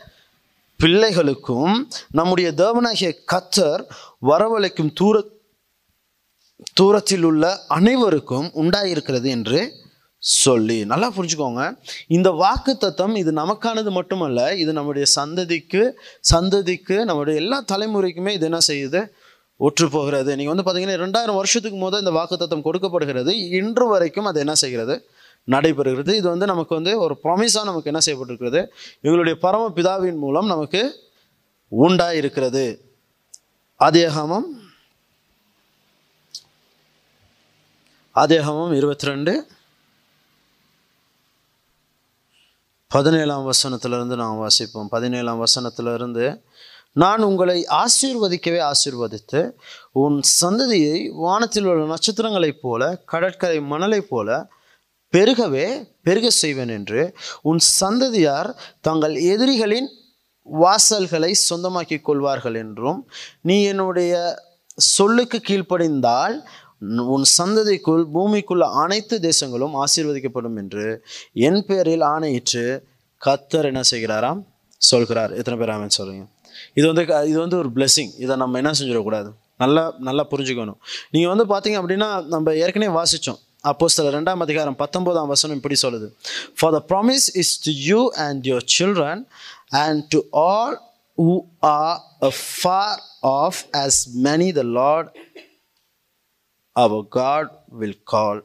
பிள்ளைகளுக்கும் 0.84 1.86
நம்முடைய 2.12 2.52
தேவனாகிய 2.52 3.18
கத்தர் 3.34 3.84
வரவழைக்கும் 4.28 4.94
தூர 4.94 5.26
தூரத்தில் 6.74 7.24
உள்ள 7.24 7.58
அனைவருக்கும் 7.68 8.52
உண்டாயிருக்கிறது 8.54 9.24
என்று 9.24 9.81
சொல்லி 10.22 10.86
நல்லா 10.86 11.08
புரிஞ்சுக்கோங்க. 11.16 11.62
இந்த 12.08 12.30
வாக்கு 12.42 12.78
தத்தம் 12.78 13.16
இது 13.16 13.32
நமக்கானது 13.32 13.92
மட்டுமல்ல 13.92 14.40
இது 14.64 14.74
நம்முடைய 14.74 15.06
சந்ததிக்கு 15.16 15.82
சந்ததிக்கு 16.34 16.98
நம்முடைய 17.10 17.42
எல்லா 17.42 17.58
தலைமுறைக்குமே 17.72 18.32
இது 18.38 18.46
என்ன 18.50 18.60
செய்யுது? 18.68 19.02
ஒற்று 19.60 19.86
போகிறது 19.92 20.36
நீங்கள் 20.36 20.54
வந்து 20.54 20.66
பார்த்தீங்கன்னா 20.68 20.98
ரெண்டாயிரம் 21.06 21.40
வருஷத்துக்கு 21.40 21.78
முதல் 21.78 22.00
இந்த 22.00 22.12
வாக்கு 22.12 22.38
தத்தம் 22.38 22.66
கொடுக்கப்படுகிறது. 22.68 23.34
இன்று 23.60 23.88
வரைக்கும் 23.88 24.26
அது 24.26 24.40
என்ன 24.40 24.54
செய்கிறது? 24.54 24.96
நடைபெறுகிறது. 25.48 26.14
இது 26.20 26.28
வந்து 26.30 26.46
நமக்கு 26.46 26.74
வந்து 26.76 27.00
ஒரு 27.00 27.18
ப்ராமிஸாக 27.24 27.70
நமக்கு 27.70 27.92
என்ன 27.92 28.02
செய்யப்பட்டிருக்கிறது? 28.06 28.62
எங்களுடைய 29.02 29.38
பரம 29.46 29.70
பிதாவின் 29.76 30.20
மூலம் 30.24 30.46
நமக்கு 30.46 30.82
உண்டாக 31.70 32.16
இருக்கிறது 32.16 32.66
ஆதியாகமம் 33.80 34.48
ஆதியாகமம் 38.16 38.74
இருபத்தி 38.74 39.08
ரெண்டு. 39.08 39.34
பதினேழாம் 42.92 43.46
வசனத்திலிருந்து 43.50 44.16
நாம் 44.16 44.40
வாசிப்போம். 44.42 44.88
பதினேழாம் 44.88 45.44
வசனத்திலிருந்து 45.44 46.26
நான் 46.96 47.22
உங்களை 47.22 47.58
ஆசீர்வதிக்கவே 47.76 48.60
ஆசீர்வதித்து 48.64 49.42
உன் 49.92 50.18
சந்ததியை 50.42 50.98
வானத்தில் 51.16 51.66
உள்ள 51.66 51.86
நட்சத்திரங்களைப் 51.86 52.62
போல 52.62 52.82
கடற்கரை 53.06 53.60
மணலைப் 53.64 54.10
போல 54.10 54.30
பெருகவே 55.14 55.66
பெருக 56.04 56.28
செய்வேன் 56.34 56.70
என்று 56.70 57.02
உன் 57.42 57.62
சந்ததியார் 57.82 58.50
தங்கள் 58.82 59.16
எதிரிகளின் 59.32 59.90
வாசல்களை 60.48 61.32
சொந்தமாக்கிக் 61.50 62.06
கொள்வார்கள் 62.06 62.56
என்றும் 62.56 63.00
நீ 63.42 63.58
என்னுடைய 63.64 64.14
சொல்லுக்கு 64.92 65.38
கீழ்ப்படிந்தால் 65.40 66.36
உன் 66.88 67.24
சந்ததிக்குள் 67.38 68.06
பூமிக்குள்ள 68.14 68.60
அனைத்து 68.60 69.20
தேசங்களும் 69.20 69.84
ஆசீர்வதிக்கப்படும் 69.84 70.56
என்று 70.56 71.06
என் 71.34 71.66
பேரில் 71.66 72.02
ஆணையிற்று 72.02 72.82
கத்தர் 73.26 73.64
என்ன 73.64 73.82
செய்கிறாராம்? 73.92 74.44
சொல்கிறார். 74.78 75.34
எத்தனை 75.34 75.66
பேர் 75.66 75.76
ஆமன் 75.76 75.90
சொல்றீங்க 75.98 76.26
இது 76.74 76.88
வந்து 76.88 77.06
க- 77.06 77.26
இது 77.26 77.40
வந்து 77.40 77.58
ஒரு 77.58 77.70
பிளெஸ்ஸிங் 77.76 78.10
இதை 78.20 78.36
நம்ம 78.36 78.58
என்ன 78.58 78.72
செஞ்சிடக்கூடாது? 78.72 79.32
நல்லா 79.58 79.94
நல்லா 80.00 80.28
புரிஞ்சுக்கணும். 80.32 80.78
நீங்கள் 81.12 81.36
வந்து 81.36 81.46
பார்த்தீங்க 81.46 81.74
அப்படின்னா 81.74 82.26
நம்ம 82.26 82.54
ஏற்கனவே 82.54 83.00
வாசித்தோம் 83.00 83.40
அப்போஸ்தலர் 83.64 84.16
ரெண்டாம் 84.16 84.38
அதிகாரம் 84.38 84.76
பத்தொம்போதாம் 84.80 85.28
வசனம் 85.28 85.56
இப்படி 85.56 85.76
சொல்லுது. 85.82 86.10
For 86.60 86.84
the 86.84 86.84
promise 86.88 87.30
is 87.34 87.62
to 87.64 87.72
you 87.72 88.12
and 88.12 88.46
your 88.46 88.66
children 88.80 89.28
and 89.70 90.04
to 90.08 90.20
all 90.32 90.82
who 91.18 91.40
are 91.62 91.98
far 92.62 93.02
off 93.22 93.56
as 93.72 94.08
many 94.24 94.54
the 94.54 94.64
lord 94.64 95.18
our 96.76 97.06
god 97.18 97.52
will 97.82 98.02
call 98.14 98.42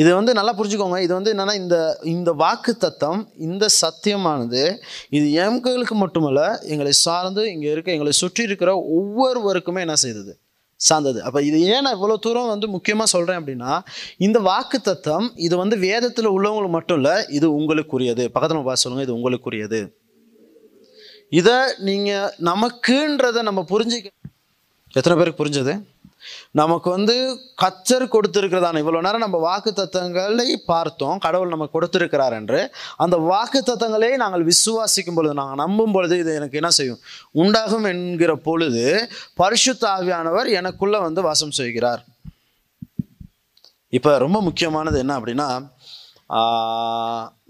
இது 0.00 0.10
வந்து 0.18 0.32
நல்லா 0.36 0.52
புரிஞ்சுக்கோங்க. 0.58 0.98
இது 1.06 1.12
வந்து 1.16 1.32
என்னென்னா 1.34 1.54
இந்த 1.62 1.76
இந்த 2.12 2.30
வாக்கு 2.42 2.72
தத்தம் 2.84 3.20
இந்த 3.46 3.64
சத்தியமானது 3.80 4.62
இது 5.16 5.26
எங்களுக்கு 5.46 5.96
மட்டுமல்ல 6.02 6.42
எங்களை 6.72 6.92
சார்ந்து 7.06 7.42
இங்கே 7.52 7.68
இருக்க 7.74 7.90
எங்களை 7.96 8.14
சுற்றி 8.22 8.42
இருக்கிற 8.48 8.70
ஒவ்வொருவருக்குமே 8.98 9.82
என்ன 9.86 9.96
செய்தது? 10.04 10.32
சார்ந்தது. 10.80 11.18
அப்போ 11.26 11.40
இது 11.48 11.58
ஏன் 11.72 11.84
நான் 11.84 11.96
இவ்வளோ 11.98 12.16
தூரம் 12.26 12.50
வந்து 12.52 12.68
முக்கியமாக 12.74 13.08
சொல்கிறேன் 13.14 13.40
அப்படின்னா 13.40 13.72
இந்த 14.26 14.38
வாக்கு 14.48 14.78
தத்தம் 14.88 15.26
இது 15.46 15.54
வந்து 15.62 15.76
வேதத்தில் 15.86 16.32
உள்ளவங்களுக்கு 16.36 16.76
மட்டும் 16.78 16.98
இல்லை 17.00 17.14
இது 17.38 17.46
உங்களுக்குரியது. 17.58 18.26
பக்கத்தில் 18.34 18.68
பார்த்து 18.68 18.84
சொல்லுங்கள் 18.84 19.08
இது 19.08 19.16
உங்களுக்குரியது. 19.18 19.80
இதை 21.40 21.58
நீங்கள் 21.88 22.30
நமக்குன்றதை 22.50 23.42
நம்ம 23.48 23.60
புரிஞ்சுக்க 23.72 24.08
எத்தனை 24.94 25.14
பேருக்கு 25.18 25.42
புரிஞ்சது? 25.42 25.74
நமக்கு 26.60 26.88
வந்து 26.96 27.14
கச்சர் 27.62 28.04
கொடுத்துருக்கிறதான 28.14 28.80
இவ்வளோ 28.82 29.00
நேரம் 29.06 29.24
நம்ம 29.24 29.38
வாக்கு 29.46 29.70
தத்தங்களை 29.80 30.48
பார்த்தோம். 30.72 31.18
கடவுள் 31.24 31.54
நமக்கு 31.54 31.74
கொடுத்துருக்கிறார் 31.76 32.36
என்று. 32.40 32.60
அந்த 33.04 33.16
வாக்கு 33.30 33.60
தத்தங்களை 33.70 34.10
நாங்கள் 34.22 34.44
விசுவாசிக்கும் 34.50 35.18
பொழுது 35.18 35.34
நாங்கள் 35.40 35.60
நம்பும் 35.64 35.94
பொழுது 35.96 36.16
இது 36.22 36.30
எனக்கு 36.40 36.60
என்ன 36.60 36.72
செய்யும்? 36.78 37.00
உண்டாகும் 37.42 37.88
என்கிற 37.92 38.34
பொழுது 38.48 38.84
பரிசுத்த 39.42 39.84
ஆவியானவர் 39.96 40.50
எனக்குள்ளே 40.60 41.00
வந்து 41.08 41.22
வாசம் 41.28 41.58
செய்கிறார். 41.60 42.02
இப்போ 43.98 44.10
ரொம்ப 44.26 44.38
முக்கியமானது 44.48 44.98
என்ன 45.04 45.12
அப்படின்னா 45.20 45.50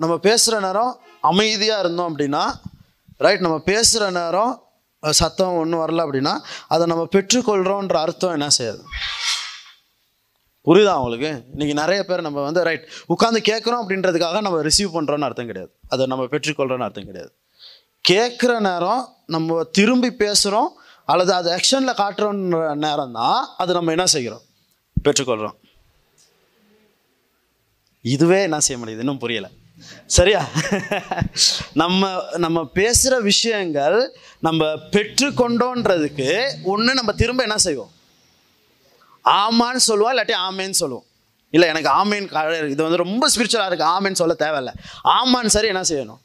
நம்ம 0.02 0.14
பேசுகிற 0.26 0.54
நேரம் 0.66 0.92
அமைதியாக 1.30 1.82
இருந்தோம் 1.82 2.10
அப்படின்னா 2.10 2.44
ரைட் 3.24 3.42
நம்ம 3.46 3.56
பேசுகிற 3.70 4.04
நேரம் 4.18 4.52
சத்தம் 5.02 5.52
ஒன்றும் 5.52 5.80
வரல 5.80 6.02
அப்படின்னா 6.04 6.40
அதை 6.68 6.86
நம்ம 6.86 7.08
பெற்றுக்கொள்கிறோன்ற 7.16 7.92
அர்த்தம் 7.92 8.30
என்ன 8.30 8.48
செய்யாது? 8.48 8.82
புரியுதா 10.66 10.94
உங்களுக்கு? 10.94 11.44
இன்றைக்கி 11.56 11.72
நிறைய 11.72 12.04
பேர் 12.04 12.20
நம்ம 12.20 12.42
வந்து 12.42 12.62
ரைட் 12.62 12.88
உட்காந்து 13.08 13.40
கேட்குறோம் 13.50 13.82
அப்படின்றதுக்காக 13.82 14.40
நம்ம 14.40 14.62
ரிசீவ் 14.62 14.94
பண்ணுறோன்னு 14.94 15.26
அர்த்தம் 15.28 15.46
கிடையாது. 15.46 15.72
அதை 15.88 16.06
நம்ம 16.06 16.24
பெற்றுக்கொள்கிறோன்னு 16.24 16.86
அர்த்தம் 16.88 17.04
கிடையாது. 17.04 17.32
கேட்குற 18.08 18.60
நேரம் 18.60 19.14
நம்ம 19.26 19.62
திரும்பி 19.62 20.08
பேசுகிறோம் 20.08 20.68
அல்லது 21.04 21.32
அது 21.32 21.56
ஆக்ஷனில் 21.56 22.00
காட்டுறோன்ற 22.02 22.74
நேரம் 22.74 23.12
தான் 23.12 23.48
அது 23.56 23.72
நம்ம 23.72 23.90
என்ன 23.90 24.06
செய்கிறோம்? 24.06 24.40
பெற்றுக்கொள்கிறோம் 25.04 25.58
இதுவே 28.00 28.42
என்ன 28.42 28.60
செய்ய 28.60 28.84
முடியுது? 28.84 28.98
இன்னும் 28.98 29.20
புரியலை. 29.20 29.50
சரியா? 30.06 30.46
நம்ம 31.72 32.22
நம்ம 32.36 32.64
பேசுகிற 32.64 33.20
விஷயங்கள் 33.20 33.98
நம்ம 34.38 34.64
பெற்றுக்கொண்டோன்றதுக்கு 34.64 36.30
ஒன்று 36.64 36.94
நம்ம 36.94 37.12
திரும்ப 37.12 37.42
என்ன 37.42 37.56
செய்வோம்? 37.56 37.92
ஆமான்னு 39.24 39.82
சொல்லுவோம் 39.88 40.12
இல்லாட்டி 40.16 40.34
ஆமேன்னு 40.48 40.80
சொல்லுவோம். 40.82 41.04
இல்லை 41.50 41.68
எனக்கு 41.68 41.90
ஆமேன் 41.90 42.68
இது 42.68 42.82
வந்து 42.82 43.02
ரொம்ப 43.04 43.28
ஸ்பிரிச்சுவலாக 43.34 43.70
இருக்குது 43.70 43.92
ஆமேன்னு 43.96 44.20
சொல்ல 44.22 44.34
தேவையில்ல. 44.38 44.72
ஆமான்னு 45.04 45.54
சரி 45.56 45.66
என்ன 45.66 45.80
செய்யணும்? 45.80 46.20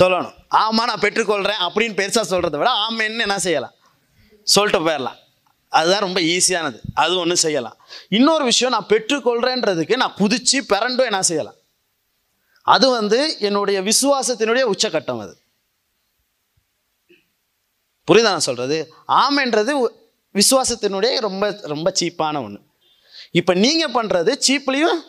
சொல்லணும். 0.00 0.34
ஆமா 0.64 0.82
நான் 0.90 1.04
பெற்றுக்கொள்கிறேன் 1.06 1.62
அப்படின்னு 1.66 1.98
பெருசாக 2.00 2.26
சொல்கிறத 2.32 2.56
விட 2.56 2.70
ஆமேன்னு 2.88 3.26
என்ன 3.28 3.38
செய்யலாம்? 3.38 3.74
சொல்லிட்டு 4.42 4.84
போயிடலாம். 4.86 5.18
அதுதான் 5.68 6.00
ரொம்ப 6.00 6.20
ஈஸியானது 6.20 6.78
அது 6.94 7.18
ஒன்று 7.18 7.36
செய்யலாம். 7.36 7.76
இன்னொரு 8.08 8.44
விஷயம் 8.44 8.74
நான் 8.76 8.88
பெற்றுக்கொள்கிறேன்றதுக்கு 8.88 9.96
நான் 9.96 10.18
புதிச்சு 10.18 10.58
பிறண்டும் 10.66 11.10
என்ன 11.10 11.22
செய்யலாம்? 11.22 11.58
அது 12.66 12.86
வந்து 12.98 13.18
என்னுடைய 13.48 13.78
விசுவாசத்தினுடைய 13.90 14.64
உச்சக்கட்டம் 14.72 15.22
அது. 15.24 15.34
புரியுதா 18.08 18.32
நான் 18.34 18.48
சொல்கிறது 18.48 18.76
ஆமைன்றது 19.24 19.72
விசுவாசத்தினுடைய 20.34 21.14
ரொம்ப 21.26 21.44
ரொம்ப 21.72 21.88
சீப்பான 22.00 22.42
ஒன்று 22.46 22.60
இப்போ 23.40 23.52
நீங்கள் 23.64 23.94
பண்ணுறது 23.98 24.32
சீப்லேயும் 24.46 25.00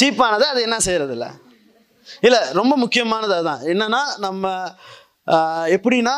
சீப்பானது 0.00 0.44
அது 0.52 0.60
என்ன 0.68 0.76
செய்கிறது 0.86 1.14
இல்லை 1.16 1.30
இல்லை 2.26 2.40
ரொம்ப 2.58 2.74
முக்கியமானது 2.82 3.34
அதுதான். 3.38 3.62
என்னன்னா 3.72 4.00
நம்ம 4.26 4.44
எப்படின்னா 5.76 6.14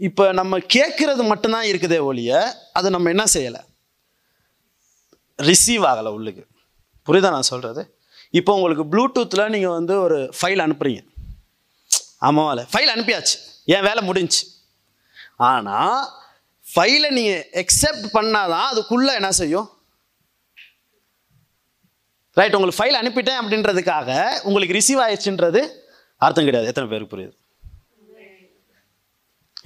இப்போ 0.00 0.24
நம்ம 0.38 0.58
கேட்குறது 0.74 1.22
மட்டும்தான் 1.30 1.68
இருக்குதே 1.70 1.98
ஒழிய 2.08 2.32
அது 2.78 2.88
நம்ம 2.94 3.10
என்ன 3.14 3.24
செய்யலை? 3.34 3.60
ரிசீவ் 5.38 5.84
ஆகலை 5.90 6.10
உள்ளுக்கு. 6.16 6.44
புரியுதா 7.06 7.30
நான் 7.36 7.50
சொல்கிறது 7.52 7.82
இப்போ 8.34 8.52
உங்களுக்கு 8.58 8.84
ப்ளூடூத்தில் 8.92 9.50
நீங்கள் 9.54 9.76
வந்து 9.78 9.94
ஒரு 10.04 10.18
ஃபைல் 10.38 10.62
அனுப்புகிறீங்க 10.64 11.02
ஆமாம் 12.28 12.50
இல்லை 12.52 12.64
ஃபைல் 12.72 12.92
அனுப்பியாச்சு. 12.94 13.36
என் 13.74 13.86
வேலை 13.88 14.00
முடிஞ்சுச்சு 14.08 14.44
ஆனால் 15.50 16.00
ஃபைலை 16.66 17.10
நீங்கள் 17.18 17.42
எக்ஸெப்ட் 17.62 18.06
பண்ணாதான் 18.16 18.68
அதுக்குள்ளே 18.70 19.12
என்ன 19.18 19.30
செய்யும்? 19.40 19.68
ரைட் 22.38 22.56
உங்களுக்கு 22.56 22.80
ஃபைல் 22.80 22.98
அனுப்பிட்டேன் 23.02 23.40
அப்படின்றதுக்காக 23.42 24.10
உங்களுக்கு 24.48 24.76
ரிசீவ் 24.78 25.02
ஆயிடுச்சுன்றது 25.04 25.62
அர்த்தம் 26.26 26.48
கிடையாது. 26.48 26.68
எத்தனை 26.70 26.88
பேருக்கு 26.90 27.12
புரியுது? 27.14 27.34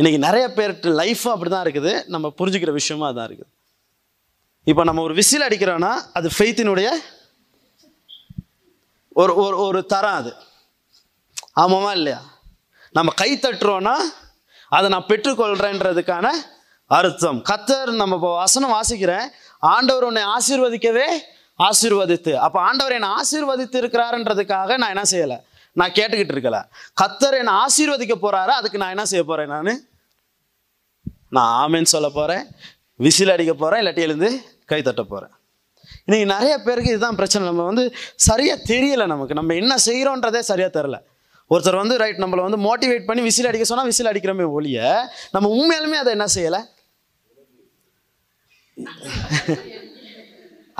இன்றைக்கி 0.01 0.19
நிறைய 0.27 0.45
பேர்கிட்ட 0.59 0.93
லைஃப்பும் 1.01 1.35
அப்படி 1.35 1.51
தான் 1.55 1.65
இருக்குது. 1.67 1.93
நம்ம 2.15 2.27
புரிஞ்சுக்கிற 2.39 2.73
விஷயமும் 2.79 3.09
அதான் 3.09 3.29
இருக்குது. 3.29 3.51
இப்போ 4.71 4.83
நம்ம 4.89 5.03
ஒரு 5.09 5.15
விசில் 5.19 5.47
அடிக்கிறோன்னா 5.49 5.93
அது 6.19 6.29
ஃபெய்த்தினுடைய 6.37 6.89
ஒரு 9.15 9.37
ஒரு 9.37 9.57
ஒரு 9.57 9.87
தரம் 9.87 10.15
அது. 10.15 10.35
ஆமாமா 11.57 11.91
இல்லையா? 11.91 12.21
நம்ம 12.93 13.13
கை 13.17 13.39
தட்டுறோன்னா 13.43 13.95
அதை 14.69 14.89
நான் 14.89 15.05
பெற்றுக்கொள்கிறேன்றதுக்கான 15.09 16.31
அர்த்தம். 16.87 17.43
கத்தர் 17.45 17.95
நம்ம 17.95 18.15
இப்போ 18.15 18.37
வசனம் 18.37 18.73
வாசிக்கிறேன். 18.73 19.27
ஆண்டவர் 19.59 20.05
உன்னை 20.05 20.23
ஆசீர்வதிக்கவே 20.23 21.07
ஆசீர்வதித்து. 21.59 22.35
அப்போ 22.35 22.61
ஆண்டவர் 22.61 22.93
என்னை 22.93 23.09
ஆசீர்வதித்து 23.09 23.79
இருக்கிறாருன்றதுக்காக 23.83 24.77
நான் 24.77 24.97
என்ன 24.97 25.03
செய்யலை? 25.11 25.43
நான் 25.73 25.91
கேட்டுக்கிட்டு 25.91 26.35
இருக்கல. 26.37 26.65
கத்தர் 27.03 27.39
என்னை 27.39 27.55
ஆசீர்வதிக்க 27.55 28.15
போறாரு? 28.23 28.47
அதுக்கு 28.47 28.79
நான் 28.79 28.89
என்ன 28.89 29.05
செய்ய 29.05 29.25
போறேன் 29.25 29.47
நான்? 29.47 29.87
நான் 31.29 31.71
ஆமேன்னு 31.71 31.93
சொல்ல 31.95 32.09
போறேன். 32.09 32.47
விசில் 32.97 33.31
அடிக்க 33.31 33.55
போறேன். 33.55 33.85
இல்லாட்டி 33.85 33.99
எழுந்து 33.99 34.59
கை 34.67 34.83
தட்ட 34.83 35.03
போறேன். 35.03 35.31
இன்னைக்கு 36.09 36.27
நிறைய 36.35 36.55
பேருக்கு 36.67 36.93
இதுதான் 36.93 37.19
பிரச்சனை. 37.21 37.43
நம்ம 37.51 37.65
வந்து 37.71 37.85
சரியாக 38.29 38.59
தெரியலை 38.71 39.07
நமக்கு. 39.15 39.39
நம்ம 39.41 39.55
என்ன 39.63 39.75
செய்கிறோன்றதே 39.89 40.41
சரியாக 40.51 40.73
தெரில 40.79 40.99
ஒருத்தர் 41.51 41.83
வந்து 41.83 41.97
ரைட் 42.03 42.23
நம்மளை 42.23 42.43
வந்து 42.47 42.59
மோட்டிவேட் 42.67 43.09
பண்ணி 43.09 43.23
விசில் 43.29 43.49
அடிக்க 43.49 43.65
சொன்னால் 43.71 43.89
விசில் 43.91 44.11
அடிக்கிறோமே 44.11 44.45
ஒழிய 44.57 44.79
நம்ம 45.35 45.49
உண்மையாலுமே 45.57 45.99
அதை 46.03 46.11
என்ன 46.17 46.27
செய்யலை? 46.37 46.61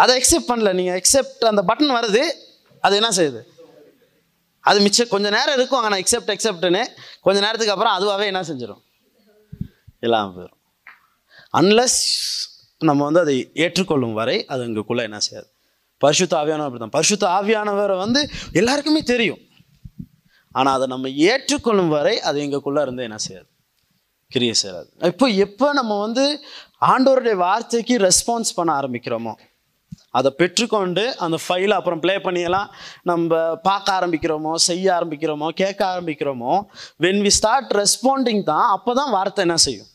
அதை 0.03 0.13
எக்ஸெப்ட் 0.21 0.51
பண்ணல. 0.51 0.71
நீங்கள் 0.79 0.99
எக்ஸெப்ட் 1.01 1.43
அந்த 1.51 1.63
பட்டன் 1.71 1.97
வருது 1.99 2.23
அது 2.85 2.95
என்ன 3.01 3.11
செய்யுது? 3.19 3.41
அது 4.71 4.79
மிச்சம் 4.85 5.13
கொஞ்சம் 5.13 5.35
நேரம் 5.37 5.57
இருக்கும் 5.59 5.83
ஆனால் 5.87 6.01
எக்ஸெப்ட் 6.03 6.33
எக்ஸெப்ட்னு 6.35 6.83
கொஞ்சம் 7.27 7.45
நேரத்துக்கு 7.47 7.75
அப்புறம் 7.75 7.97
அதுவாகவே 7.99 8.27
என்ன 8.33 8.43
செஞ்சிடும் 8.51 8.83
இல்லாமல் 10.07 10.35
போயிடும் 10.37 10.61
அன்லஸ் 11.61 12.01
நம்ம 12.91 13.05
வந்து 13.09 13.21
அதை 13.25 13.37
ஏற்றுக்கொள்ளும் 13.65 14.17
வரை 14.21 14.37
அது 14.53 14.63
எங்களுக்குள்ளே 14.69 15.05
என்ன 15.09 15.19
செய்யாது? 15.27 15.49
பரிசுத்த 16.01 16.35
ஆவியானவர் 16.41 16.69
அப்படி 16.69 16.83
தான் 16.85 16.97
பரிசுத்த 16.99 17.25
ஆவியானவரை 17.39 17.97
வந்து 18.05 18.21
எல்லாருக்குமே 18.61 19.03
தெரியும். 19.13 19.43
ஆனால் 20.55 20.75
அதை 20.79 20.87
நம்ம 20.95 21.09
ஏற்றுக்கொள்ளும் 21.31 21.93
வரை 21.97 22.15
அது 22.29 22.39
எங்களுக்குள்ளே 22.45 22.83
இருந்து 22.87 23.07
என்ன 23.09 23.19
செய்யாது? 23.27 23.49
கிரியை 24.31 24.55
செய்யாது. 24.63 24.89
இப்போ 25.13 25.27
எப்போ 25.47 25.67
நம்ம 25.79 25.93
வந்து 26.07 26.25
ஆண்டோருடைய 26.93 27.37
வார்த்தைக்கு 27.47 27.97
ரெஸ்பான்ஸ் 28.09 28.57
பண்ண 28.59 28.71
ஆரம்பிக்கிறோமோ 28.81 29.35
அதை 30.19 30.31
பெற்றுக்கொண்டு 30.41 31.05
அந்த 31.25 31.37
ஃபைலை 31.45 31.75
அப்புறம் 31.81 32.01
ப்ளே 32.05 32.15
பண்ணியெல்லாம் 32.27 32.69
நம்ம 33.11 33.39
பார்க்க 33.69 33.97
ஆரம்பிக்கிறோமோ 33.99 34.53
செய்ய 34.69 34.87
ஆரம்பிக்கிறோமோ 34.99 35.49
கேட்க 35.61 35.81
ஆரம்பிக்கிறோமோ 35.93 36.55
வென் 37.05 37.23
வி 37.27 37.33
ஸ்டார்ட் 37.39 37.73
ரெஸ்பாண்டிங் 37.81 38.43
தான் 38.53 38.67
அப்போ 38.77 38.93
தான் 39.01 39.13
வார்த்தை 39.17 39.43
என்ன 39.47 39.57
செய்யும்? 39.67 39.89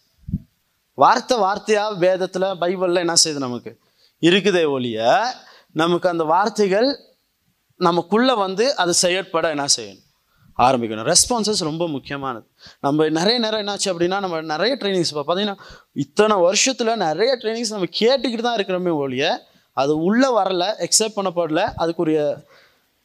வார்த்தை 1.02 1.36
வார்த்தையாக 1.46 1.98
வேதத்தில் 2.06 2.48
பைபிளில் 2.62 3.04
என்ன 3.06 3.16
செய்யுது 3.24 3.42
நமக்கு? 3.48 3.72
இருக்குதே 4.28 4.64
ஒழிய 4.76 5.00
நமக்கு 5.82 6.08
அந்த 6.12 6.24
வார்த்தைகள் 6.34 6.88
நமக்குள்ளே 7.80 8.36
வந்து 8.46 8.66
அது 8.82 8.94
செயற்பட 9.04 9.48
என்ன 9.56 9.66
செய்யணும்? 9.78 10.04
ஆரம்பிக்கணும். 10.66 11.08
ரெஸ்பான்சஸ் 11.12 11.62
ரொம்ப 11.70 11.84
முக்கியமானது. 11.96 12.46
நம்ம 12.86 13.10
நிறைய 13.20 13.38
நேரம் 13.44 13.62
என்னாச்சு 13.64 13.90
அப்படின்னா 13.92 14.20
நம்ம 14.26 14.42
நிறைய 14.54 14.74
ட்ரைனிங்ஸ் 14.82 15.12
இப்போ 15.14 15.24
பார்த்தீங்கன்னா 15.28 15.58
இத்தனை 16.06 16.36
வருஷத்தில் 16.48 16.94
நிறைய 17.06 17.32
ட்ரைனிங்ஸ் 17.42 17.74
நம்ம 17.76 17.90
கேட்டுக்கிட்டு 18.00 18.46
தான் 18.48 18.58
இருக்கிறோமே 18.60 18.94
ஒழிய 19.04 19.26
அது 19.82 19.94
உள்ளே 20.08 20.30
வரல 20.40 20.66
எக்ஸெப்ட் 20.86 21.18
பண்ணப்படல 21.18 21.64
அதுக்குரிய 21.84 22.22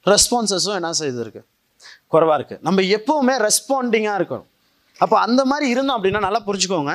ரெஸ்பான்சஸும் 0.07 0.79
என்ன 0.81 0.93
செய்திருக்கு 1.01 1.43
குறைவாக 2.13 2.37
இருக்குது 2.39 2.65
நம்ம 2.69 2.81
எப்போவுமே 2.97 3.35
ரெஸ்பாண்டிங்காக 3.47 4.19
இருக்கணும். 4.21 4.49
அப்போ 4.99 5.17
அந்த 5.27 5.43
மாதிரி 5.51 5.67
இருந்தோம் 5.75 5.99
அப்படின்னா 5.99 6.21
நல்லா 6.27 6.41
புரிஞ்சுக்கோங்க. 6.49 6.95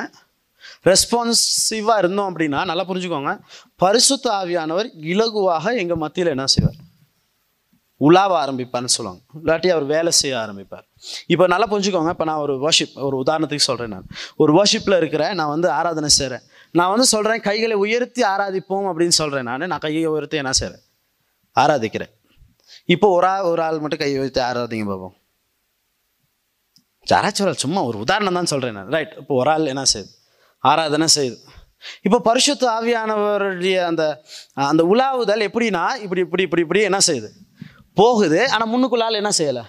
ரெஸ்பான்சிவாக 0.90 2.02
இருந்தோம் 2.02 2.28
அப்படின்னா 2.30 2.60
நல்லா 2.70 2.84
புரிஞ்சுக்கோங்க 2.90 3.32
பரிசுத்த 3.84 4.26
ஆவியானவர் 4.40 4.90
இலகுவாக 5.14 5.74
எங்கள் 5.82 6.02
மத்தியில் 6.04 6.34
என்ன 6.34 6.46
செய்வார்? 6.54 6.78
உலாவ 8.06 8.32
ஆரம்பிப்பார்னு 8.42 8.90
சொல்லுவாங்க. 8.96 9.20
இல்லாட்டி 9.38 9.68
அவர் 9.74 9.86
வேலை 9.94 10.10
செய்ய 10.18 10.34
ஆரம்பிப்பார். 10.42 10.84
இப்போ 11.32 11.44
நல்லா 11.52 11.66
புரிஞ்சுக்கோங்க 11.70 12.10
இப்போ 12.14 12.26
நான் 12.30 12.42
ஒரு 12.44 12.54
வர்ஷிப் 12.66 12.94
ஒரு 13.06 13.16
உதாரணத்துக்கு 13.22 13.68
சொல்கிறேன் 13.70 13.92
நான். 13.94 14.06
ஒரு 14.42 14.52
வர்ஷிப்பில் 14.58 14.96
இருக்கிறேன் 15.00 15.34
நான் 15.40 15.52
வந்து 15.54 15.68
ஆராதனை 15.78 16.10
செய்கிறேன் 16.18 16.44
நான் 16.78 16.92
வந்து 16.94 17.06
சொல்கிறேன் 17.14 17.40
கைகளை 17.48 17.76
உயர்த்தி 17.84 18.22
ஆராதிப்போம் 18.32 18.86
அப்படின்னு 18.90 19.16
சொல்கிறேன் 19.20 19.48
நான். 19.50 19.66
நான் 19.72 19.84
கையை 19.86 20.04
உயர்த்தி 20.14 20.42
என்ன 20.42 20.52
செய்கிறேன் 20.60 20.84
ஆராதிக்கிறேன். 21.56 22.12
இப்போ 22.94 23.06
ஒரு 23.16 23.26
ஆள் 23.32 23.48
ஒரு 23.52 23.62
ஆள் 23.66 23.80
மட்டும் 23.84 24.02
கையை 24.02 24.18
உயர்த்தி 24.22 24.42
ஆராதிங்க 24.48 24.86
பாப்போம். 24.92 25.16
யாராச்சும் 27.06 27.46
ஒரு 27.50 27.58
சும்மா 27.64 27.80
ஒரு 27.90 27.98
உதாரணம் 28.04 28.38
தான் 28.38 28.50
சொல்கிறேன் 28.52 28.78
நான். 28.78 28.90
ரைட் 28.96 29.12
இப்போ 29.22 29.34
ஒரு 29.42 29.50
ஆள் 29.54 29.70
என்ன 29.74 29.84
செய்யுது 29.94 30.12
ஆராதனை 30.58 31.06
செய்யுது 31.14 31.36
இப்போ 32.02 32.20
பரிசுத்த 32.20 32.70
ஆவியானவருடைய 32.70 33.84
அந்த 33.84 34.22
அந்த 34.52 34.84
உலாவுதல் 34.84 35.40
எப்படின்னா 35.40 35.96
இப்படி 35.96 36.20
இப்படி 36.20 36.42
இப்படி 36.42 36.62
இப்படி 36.62 36.80
என்ன 36.80 36.98
செய்யுது? 37.06 37.28
போகுது. 37.94 38.50
ஆனால் 38.50 38.68
முன்னுக்குள்ளால் 38.68 39.12
என்ன 39.12 39.30
செய்யலை? 39.38 39.62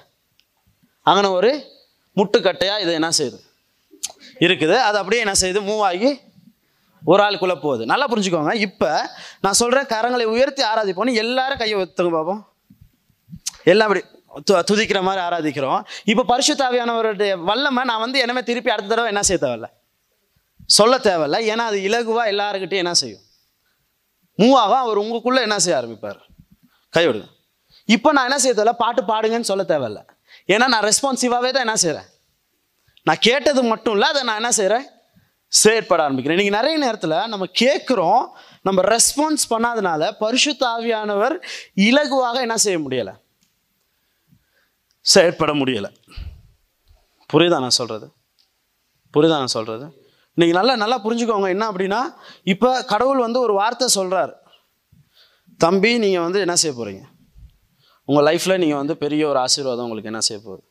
அங்கே 1.02 1.28
ஒரு 1.28 1.64
முட்டுக்கட்டையாக 2.16 2.80
இது 2.80 2.94
என்ன 2.94 3.10
செய்யுது? 3.18 3.40
இருக்குது. 4.40 4.76
அது 4.76 4.98
அப்படியே 4.98 5.22
என்ன 5.22 5.32
செய்யுது? 5.42 5.64
மூவ் 5.64 5.80
ஆகி 5.80 6.20
ஒரு 7.06 7.24
ஆளுக்குள்ளே 7.24 7.62
போகுது. 7.62 7.86
நல்லா 7.86 8.08
புரிஞ்சுக்கோங்க. 8.08 8.54
இப்போ 8.54 9.10
நான் 9.42 9.54
சொல்கிற 9.54 9.82
கரங்களை 9.82 10.24
உயர்த்தி 10.24 10.64
ஆராதிப்போன்னு 10.64 11.14
எல்லாரும் 11.14 11.58
கையை 11.58 11.82
ஒத்துங்க 11.82 12.12
பார்ப்போம் 12.12 12.48
எல்லாம் 13.64 13.88
அப்படி 13.88 14.06
து- 14.52 14.64
துதிக்கிற 14.72 15.02
மாதிரி 15.02 15.26
ஆராதிக்கிறோம். 15.26 15.84
இப்போ 16.04 16.38
பரிசுத்தாவியானவருடைய 16.38 17.44
வல்லமை 17.44 17.84
நான் 17.84 18.00
வந்து 18.00 18.26
என்னமே 18.26 18.44
திருப்பி 18.44 18.70
அடுத்த 18.72 18.90
தடவை 18.90 19.12
என்ன 19.12 19.24
செய்ய 19.24 19.48
தேவையில்ல? 19.48 19.79
சொல்ல 20.78 20.98
தேவையில்ல. 20.98 21.38
ஏன்னா 21.52 21.66
அது 21.70 21.78
இலகுவாக 21.90 22.32
எல்லாருக்கிட்டையும் 22.34 22.84
என்ன 22.84 22.94
செய்யும்? 22.94 23.22
மூவ் 24.38 24.54
ஆகும். 24.54 24.82
அவர் 24.84 25.00
உங்களுக்குள்ளே 25.04 25.42
என்ன 25.48 25.60
செய்ய 25.60 25.80
ஆரம்பிப்பார்? 25.80 26.20
கைவிடுங்க 26.98 27.28
இப்போ 27.86 28.12
நான் 28.12 28.24
என்ன 28.24 28.40
செய்ய 28.40 28.64
தேவையில்ல? 28.64 28.72
பாட்டு 28.72 29.02
பாடுங்கன்னு 29.02 29.50
சொல்ல 29.52 29.64
தேவையில்ல. 29.64 30.02
ஏன்னா 30.48 30.68
நான் 30.68 30.84
ரெஸ்பான்சிவாகவே 30.84 31.50
தான் 31.52 31.66
என்ன 31.68 31.76
செய்கிறேன் 31.76 32.08
நான் 33.04 33.18
கேட்டது 33.20 33.64
மட்டும் 33.64 33.94
இல்லை 33.94 34.08
அதை 34.10 34.24
நான் 34.24 34.36
என்ன 34.36 34.52
செய்கிறேன் 34.52 34.86
செயற்பட 35.48 36.10
ஆரம்பிக்கிறேன். 36.10 36.38
இன்றைக்கி 36.38 36.50
நிறைய 36.50 36.78
நேரத்தில் 36.78 37.16
நம்ம 37.28 37.46
கேட்குறோம். 37.60 38.26
நம்ம 38.62 38.82
ரெஸ்பான்ஸ் 38.82 39.44
பண்ணாதனால 39.50 40.12
பரிசுத்த 40.20 40.68
ஆவியானவர் 40.68 41.36
இலகுவாக 41.76 42.34
என்ன 42.34 42.58
செய்ய 42.58 42.80
முடியலை? 42.80 43.14
செயற்பட 45.02 45.54
முடியலை. 45.54 45.90
புரியுதா 47.34 47.60
நான் 47.60 47.78
சொல்கிறது 47.80 48.08
புரியுதா 49.14 49.40
நான் 49.44 49.56
சொல்கிறது 49.58 49.99
இன்னைக்கு 50.40 50.58
நல்லா 50.58 50.74
நல்லா 50.82 50.98
புரிஞ்சுக்கோங்க. 51.06 51.48
என்ன 51.54 51.64
அப்படின்னா 51.72 51.98
இப்போ 52.52 52.70
கடவுள் 52.92 53.18
வந்து 53.24 53.40
ஒரு 53.46 53.54
வார்த்தை 53.58 53.88
சொல்கிறார் 53.96 54.32
தம்பி 55.60 55.92
நீங்கள் 56.04 56.24
வந்து 56.26 56.40
என்ன 56.46 56.56
செய்ய 56.62 56.74
போகிறீங்க 56.78 57.04
உங்கள் 58.10 58.26
லைஃப்பில் 58.28 58.62
நீங்கள் 58.62 58.80
வந்து 58.82 58.96
பெரிய 59.02 59.24
ஒரு 59.32 59.40
ஆசீர்வாதம் 59.46 59.86
உங்களுக்கு 59.88 60.12
என்ன 60.12 60.22
செய்ய 60.28 60.40
போகுது? 60.46 60.64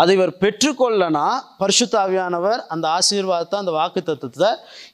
அதை 0.00 0.10
இவர் 0.18 0.32
பெற்றுக்கொள்ளனா 0.42 1.24
பரிசுத்தாவியானவர் 1.62 2.60
அந்த 2.74 2.86
ஆசீர்வாதத்தை 2.98 3.56
அந்த 3.62 3.74
வாக்கு 3.78 4.02
தத்துவத்தை 4.10 4.50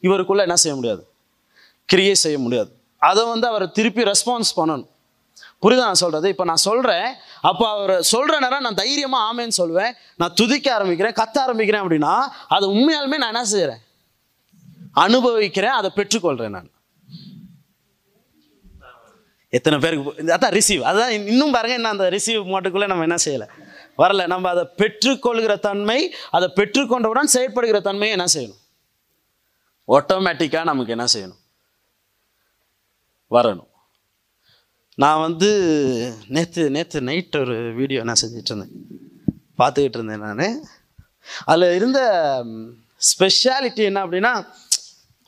இவருக்குள்ளே 0.06 0.44
என்ன 0.48 0.58
செய்ய 0.64 0.76
முடியாது? 0.78 1.02
கிரியை 1.88 2.14
செய்ய 2.26 2.36
முடியாது. 2.44 2.70
அதை 3.10 3.24
வந்து 3.32 3.46
அவர் 3.52 3.68
திருப்பி 3.78 4.10
ரெஸ்பான்ஸ் 4.12 4.54
பண்ணணும். 4.60 4.88
புரியுதா 5.64 5.90
நான் 5.90 6.02
சொல்கிறது 6.06 6.28
இப்போ 6.36 6.44
நான் 6.50 6.66
சொல்கிறேன் 6.68 7.10
அப்போ 7.48 7.64
அவர் 7.74 7.98
சொல்கிற 8.14 8.34
நேரம் 8.46 8.66
நான் 8.66 8.82
தைரியமாக 8.84 9.28
ஆமேன்னு 9.28 9.60
சொல்லுவேன். 9.62 9.94
நான் 10.22 10.34
துதிக்க 10.40 10.66
ஆரம்பிக்கிறேன் 10.78 11.20
கத்த 11.22 11.38
ஆரம்பிக்கிறேன் 11.46 11.84
அப்படின்னா 11.84 12.16
அது 12.56 12.66
உண்மையாலுமே 12.76 13.18
நான் 13.22 13.34
என்ன 13.34 13.48
செய்கிறேன் 13.54 13.80
அனுபவிக்கிறேன் 14.92 15.70
அதை 15.70 15.90
பெற்றுக்கொள்றேன் 15.96 16.48
நான். 16.48 16.70
எத்தனை 19.48 19.78
பேருக்கு 19.78 20.22
அதான் 20.22 20.50
ரிசீவ் 20.50 20.82
அதான் 20.82 21.08
இன்னும் 21.08 21.50
பாருங்க 21.50 21.74
என்ன 21.74 21.88
அந்த 21.88 22.10
ரிசீவ் 22.10 22.46
மட்டுக்குள்ளே 22.46 22.86
நம்ம 22.86 23.02
என்ன 23.02 23.14
செய்யலை? 23.24 23.48
வரல. 23.98 24.26
நம்ம 24.26 24.48
அதை 24.48 24.68
பெற்றுக்கொள்கிற 24.76 25.58
தன்மை 25.58 26.14
அதை 26.30 26.52
பெற்றுக்கொண்டவுடன் 26.56 27.24
செயற்படுகிற 27.24 27.80
தன்மையை 27.80 28.18
என்ன 28.18 28.30
செய்யணும்? 28.34 28.58
ஆட்டோமேட்டிக்காக 29.88 30.62
நமக்கு 30.62 30.90
என்ன 30.90 31.04
செய்யணும்? 31.14 31.38
வரணும். 33.30 33.68
நான் 34.94 35.20
வந்து 35.20 35.50
நேற்று 36.28 36.70
நேற்று 36.70 37.00
நைட் 37.00 37.36
ஒரு 37.36 37.72
வீடியோ 37.72 38.02
நான் 38.02 38.16
செஞ்சிட்டு 38.22 38.50
இருந்தேன். 38.50 38.70
பார்த்துக்கிட்டு 39.58 40.04
இருந்தேன் 40.04 40.18
நான். 40.18 40.64
அதில் 41.44 41.74
இருந்த 41.74 42.00
ஸ்பெஷாலிட்டி 42.98 43.76
என்ன 43.76 44.06
அப்படின்னா 44.06 44.46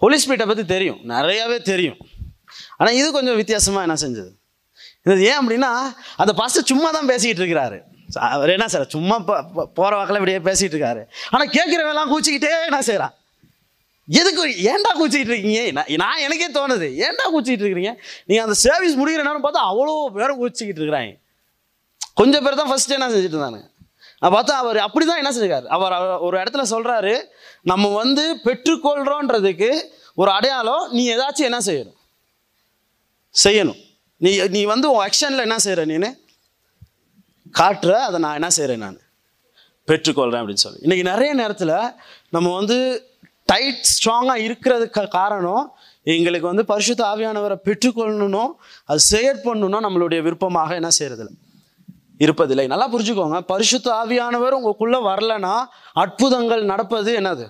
ஹோலி 0.02 0.16
ஸ்பிரிட்டை 0.22 0.46
பற்றி 0.50 0.64
தெரியும். 0.74 1.00
நிறையாவே 1.12 1.56
தெரியும். 1.70 1.98
ஆனால் 2.78 2.96
இது 3.00 3.08
கொஞ்சம் 3.16 3.38
வித்தியாசமாக 3.40 3.86
என்ன 3.86 3.96
செஞ்சது? 4.04 4.30
இது 5.06 5.24
ஏன் 5.30 5.38
அப்படின்னா 5.40 5.70
அந்த 6.22 6.32
பாஸ்டர் 6.40 6.68
சும்மா 6.70 6.88
தான் 6.96 7.10
பேசிக்கிட்டு 7.12 7.42
இருக்கிறாரு. 7.42 7.78
அவர் 8.34 8.52
என்ன 8.54 8.66
சார் 8.72 8.84
சும்மா 8.94 9.16
போகிற 9.78 9.92
வாக்கில் 9.98 10.18
இப்படியே 10.20 10.40
பேசிகிட்டு 10.48 10.76
இருக்காரு. 10.76 11.02
ஆனால் 11.32 11.50
கேட்குறவெல்லாம் 11.56 12.10
கூச்சிக்கிட்டே 12.12 12.50
என்ன 12.70 12.80
செய்கிறான் 12.88 13.14
எதுக்கு 14.08 14.42
ஏன்டா 14.70 14.90
கூச்சிக்கிட்டு 15.00 15.32
இருக்கீங்க? 15.34 15.60
நான் 15.76 15.90
நான் 16.04 16.22
எனக்கே 16.26 16.48
தோணுது. 16.58 16.88
ஏன்டா 17.06 17.26
கூச்சிக்கிட்டு 17.34 17.64
இருக்கிறீங்க? 17.64 17.92
நீங்கள் 18.28 18.44
அந்த 18.46 18.56
சர்வீஸ் 18.66 18.98
முடிகிற 19.00 19.22
நேரம் 19.28 19.44
பார்த்தா 19.46 19.62
அவ்வளோ 19.70 19.94
பேரும் 20.18 20.40
கூச்சிக்கிட்டு 20.42 20.80
இருக்கிறாங்க. 20.82 21.12
கொஞ்சம் 22.20 22.44
பேர் 22.44 22.60
தான் 22.60 22.70
ஃபஸ்ட்டு 22.72 22.96
என்ன 22.96 23.08
செஞ்சுட்டு 23.14 23.36
இருந்தாங்க 23.36 23.60
பார்த்தா 24.30 24.50
அவர் 24.50 24.78
அப்படி 24.78 25.06
தான் 25.06 25.16
என்ன 25.16 25.32
செய்கிறார் 25.32 25.66
அவர் 25.66 25.92
அவர் 25.92 26.18
ஒரு 26.18 26.38
இடத்துல 26.38 26.62
சொல்கிறாரு 26.70 27.22
நம்ம 27.62 27.94
வந்து 27.94 28.36
பெற்றுக்கொள்கிறோன்றதுக்கு 28.44 29.82
ஒரு 30.14 30.30
அடையாளம் 30.30 30.90
நீ 30.90 31.14
ஏதாச்சும் 31.14 31.50
என்ன 31.50 31.58
செய்யணும்? 31.58 31.96
செய்யணும். 33.44 33.80
நீ 34.16 34.46
நீ 34.46 34.64
வந்து 34.64 34.90
உன் 34.90 35.06
ஆக்ஷனில் 35.06 35.40
என்ன 35.40 35.58
செய்கிற 35.58 35.86
நீனு? 35.86 36.20
காட்டுற 37.58 37.92
அதை 37.92 38.20
நான் 38.20 38.34
என்ன 38.34 38.50
செய்கிறேன் 38.50 38.78
நான்? 38.78 39.00
பெற்றுக்கொள்கிறேன் 39.86 40.42
அப்படின்னு 40.42 40.64
சொல்லி. 40.64 40.78
இன்றைக்கி 40.82 41.02
நிறைய 41.02 41.34
நேரத்தில் 41.34 41.92
நம்ம 42.30 42.56
வந்து 42.56 43.06
டைட் 43.44 43.86
ஸ்ட்ராங்காக 43.94 44.48
இருக்கிறதுக்கு 44.48 45.08
காரணம் 45.08 45.76
எங்களுக்கு 46.02 46.46
வந்து 46.46 46.64
பரிசுத்த 46.64 47.04
ஆவியானவரை 47.04 47.56
பெற்றுக்கொள்ளணும் 47.64 48.52
அது 48.84 49.00
செயற்படணும் 49.10 49.86
நம்மளுடைய 49.86 50.22
விருப்பமாக 50.22 50.74
என்ன 50.74 50.88
செய்யறதில்ல. 50.98 51.28
இருப்பதில்லை. 52.24 52.66
நல்லா 52.72 52.86
புரிஞ்சுக்கோங்க. 52.94 53.38
பரிசுத்த 53.52 53.88
ஆவியானவர் 54.02 54.56
உங்களுக்குள்ள 54.58 54.98
வரலன்னா 55.10 55.54
அற்புதங்கள் 56.02 56.62
நடப்பது 56.72 57.10
என்னது? 57.20 57.46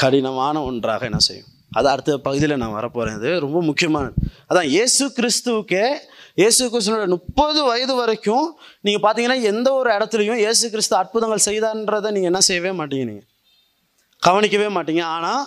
கடினமான 0.00 0.56
ஒன்றாக 0.68 1.04
என்ன 1.10 1.20
செய்யும்? 1.28 1.48
அது 1.78 1.86
அடுத்த 1.92 2.18
பகுதியில் 2.26 2.60
நான் 2.62 2.76
வரப்போகிறேன் 2.78 3.16
இது 3.20 3.30
ரொம்ப 3.44 3.58
முக்கியமானது. 3.70 4.14
அதான் 4.50 4.68
இயேசு 4.74 5.04
கிறிஸ்துவுக்கே 5.16 5.86
இயேசு 6.40 6.62
கிறிஸ்துவோட 6.72 7.06
முப்பது 7.14 7.60
வயது 7.68 7.94
வரைக்கும் 8.00 8.46
நீங்கள் 8.86 9.02
பார்த்தீங்கன்னா 9.04 9.38
எந்த 9.50 9.68
ஒரு 9.78 9.88
இடத்துலையும் 9.96 10.40
இயேசு 10.42 10.66
கிறிஸ்து 10.74 10.94
அற்புதங்கள் 11.00 11.46
செய்தான்றதை 11.48 12.10
நீங்கள் 12.16 12.30
என்ன 12.32 12.40
செய்யவே 12.48 12.72
மாட்டீங்க 12.80 13.06
நீங்கள் 13.10 13.28
கவனிக்கவே 14.22 14.68
மாட்டீங்க. 14.76 15.02
ஆனால் 15.16 15.42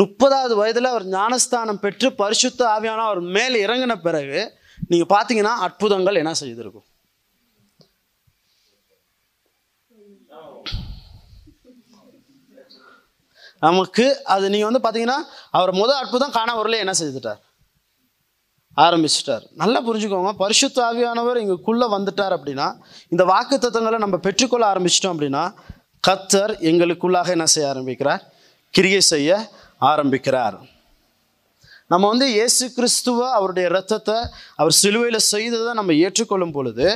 முப்பதாவது 0.00 0.54
வயதில் 0.60 0.92
அவர் 0.92 1.06
ஞானஸ்தானம் 1.16 1.80
பெற்று 1.84 2.08
பரிசுத்த 2.22 2.60
ஆவியான 2.74 3.04
அவர் 3.08 3.22
மேல் 3.36 3.56
இறங்கின 3.64 3.94
பிறகு 4.06 4.40
நீங்கள் 4.90 5.12
பார்த்தீங்கன்னா 5.14 5.54
அற்புதங்கள் 5.66 6.20
என்ன 6.22 6.32
செய்திருக்கும்? 6.40 6.86
நமக்கு 13.66 14.04
அது 14.34 14.44
நீங்கள் 14.52 14.68
வந்து 14.68 14.82
பார்த்தீங்கன்னா 14.84 15.18
அவர் 15.56 15.72
முதல் 15.80 16.00
அற்புதம் 16.02 16.36
காண 16.36 16.50
வரல 16.58 16.78
என்ன 16.84 16.94
செய்துட்டார்? 17.00 17.40
ஆரம்பிச்சிட்டார். 18.84 19.44
நல்லா 19.62 19.78
புரிஞ்சுக்கோங்க 19.86 20.32
பரிசுத்த 20.42 20.78
ஆவியானவர் 20.88 21.40
எங்களுக்குள்ளே 21.42 21.86
வந்துட்டார் 21.94 22.34
அப்படின்னா 22.36 22.68
இந்த 23.14 23.24
வாக்கு 23.32 23.56
தத்துவங்களை 23.58 23.98
நம்ம 24.04 24.18
பெற்றுக்கொள்ள 24.26 24.66
ஆரம்பிச்சிட்டோம் 24.72 25.14
அப்படின்னா 25.14 25.44
கத்தர் 26.08 26.54
எங்களுக்குள்ளாக 26.70 27.28
என்ன 27.36 27.46
செய்ய 27.54 27.68
ஆரம்பிக்கிறார்? 27.72 28.22
கிரியை 28.74 29.00
செய்ய 29.12 29.30
ஆரம்பிக்கிறார். 29.90 30.56
நம்ம 31.92 32.04
வந்து 32.12 32.26
இயேசு 32.36 32.64
கிறிஸ்துவ 32.76 33.18
அவருடைய 33.38 33.66
ரத்தத்தை 33.76 34.16
அவர் 34.60 34.74
சிலுவையில் 34.82 35.26
செய்ததை 35.32 35.72
நம்ம 35.80 35.94
ஏற்றுக்கொள்ளும் 36.04 36.54
பொழுது 36.56 36.86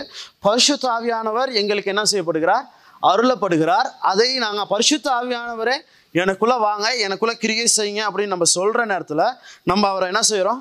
பரிசுத்த 0.47 0.85
ஆவியானவர் 0.97 1.51
எங்களுக்கு 1.61 1.93
என்ன 1.95 2.05
செய்யப்படுகிறார்? 2.13 2.65
அருளப்படுகிறார். 3.11 3.89
அதை 4.11 4.29
நாங்கள் 4.45 4.69
பரிசுத்த 4.73 5.07
ஆவியானவரே 5.19 5.77
எனக்குள்ளே 6.15 6.57
வாங்க 6.67 6.87
எனக்குள்ளே 7.07 7.35
கிரியை 7.43 7.67
செய்யுங்க 7.79 8.03
அப்படின்னு 8.09 8.35
நம்ம 8.35 8.49
சொல்கிற 8.57 8.85
நேரத்தில் 8.93 9.25
நம்ம 9.71 9.83
அவரை 9.93 10.07
என்ன 10.13 10.23
செய்கிறோம் 10.31 10.61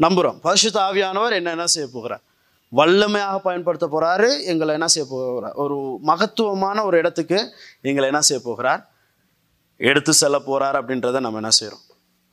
நம்புகிறோம் 0.00 0.38
பரிசுத்த 0.46 0.78
ஆவியானவர் 0.88 1.36
என்ன 1.38 1.54
என்ன 1.56 1.66
செய்ய 1.74 1.86
போகிறார்? 1.94 2.22
வல்லமையாக 2.72 3.38
பயன்படுத்த 3.46 3.86
போகிறாரு 3.94 4.28
எங்களை 4.52 4.72
என்ன 4.78 4.88
செய்ய 4.94 5.06
போகிறார்? 5.14 5.56
ஒரு 5.64 5.76
மகத்துவமான 6.10 6.84
ஒரு 6.88 6.96
இடத்துக்கு 7.02 7.38
எங்களை 7.88 8.08
என்ன 8.12 8.22
செய்ய 8.28 8.40
போகிறார்? 8.48 8.82
எடுத்து 9.90 10.12
செல்ல 10.22 10.36
போகிறார் 10.50 10.78
அப்படின்றத 10.80 11.20
நம்ம 11.26 11.42
என்ன 11.44 11.54
செய்கிறோம் 11.60 11.85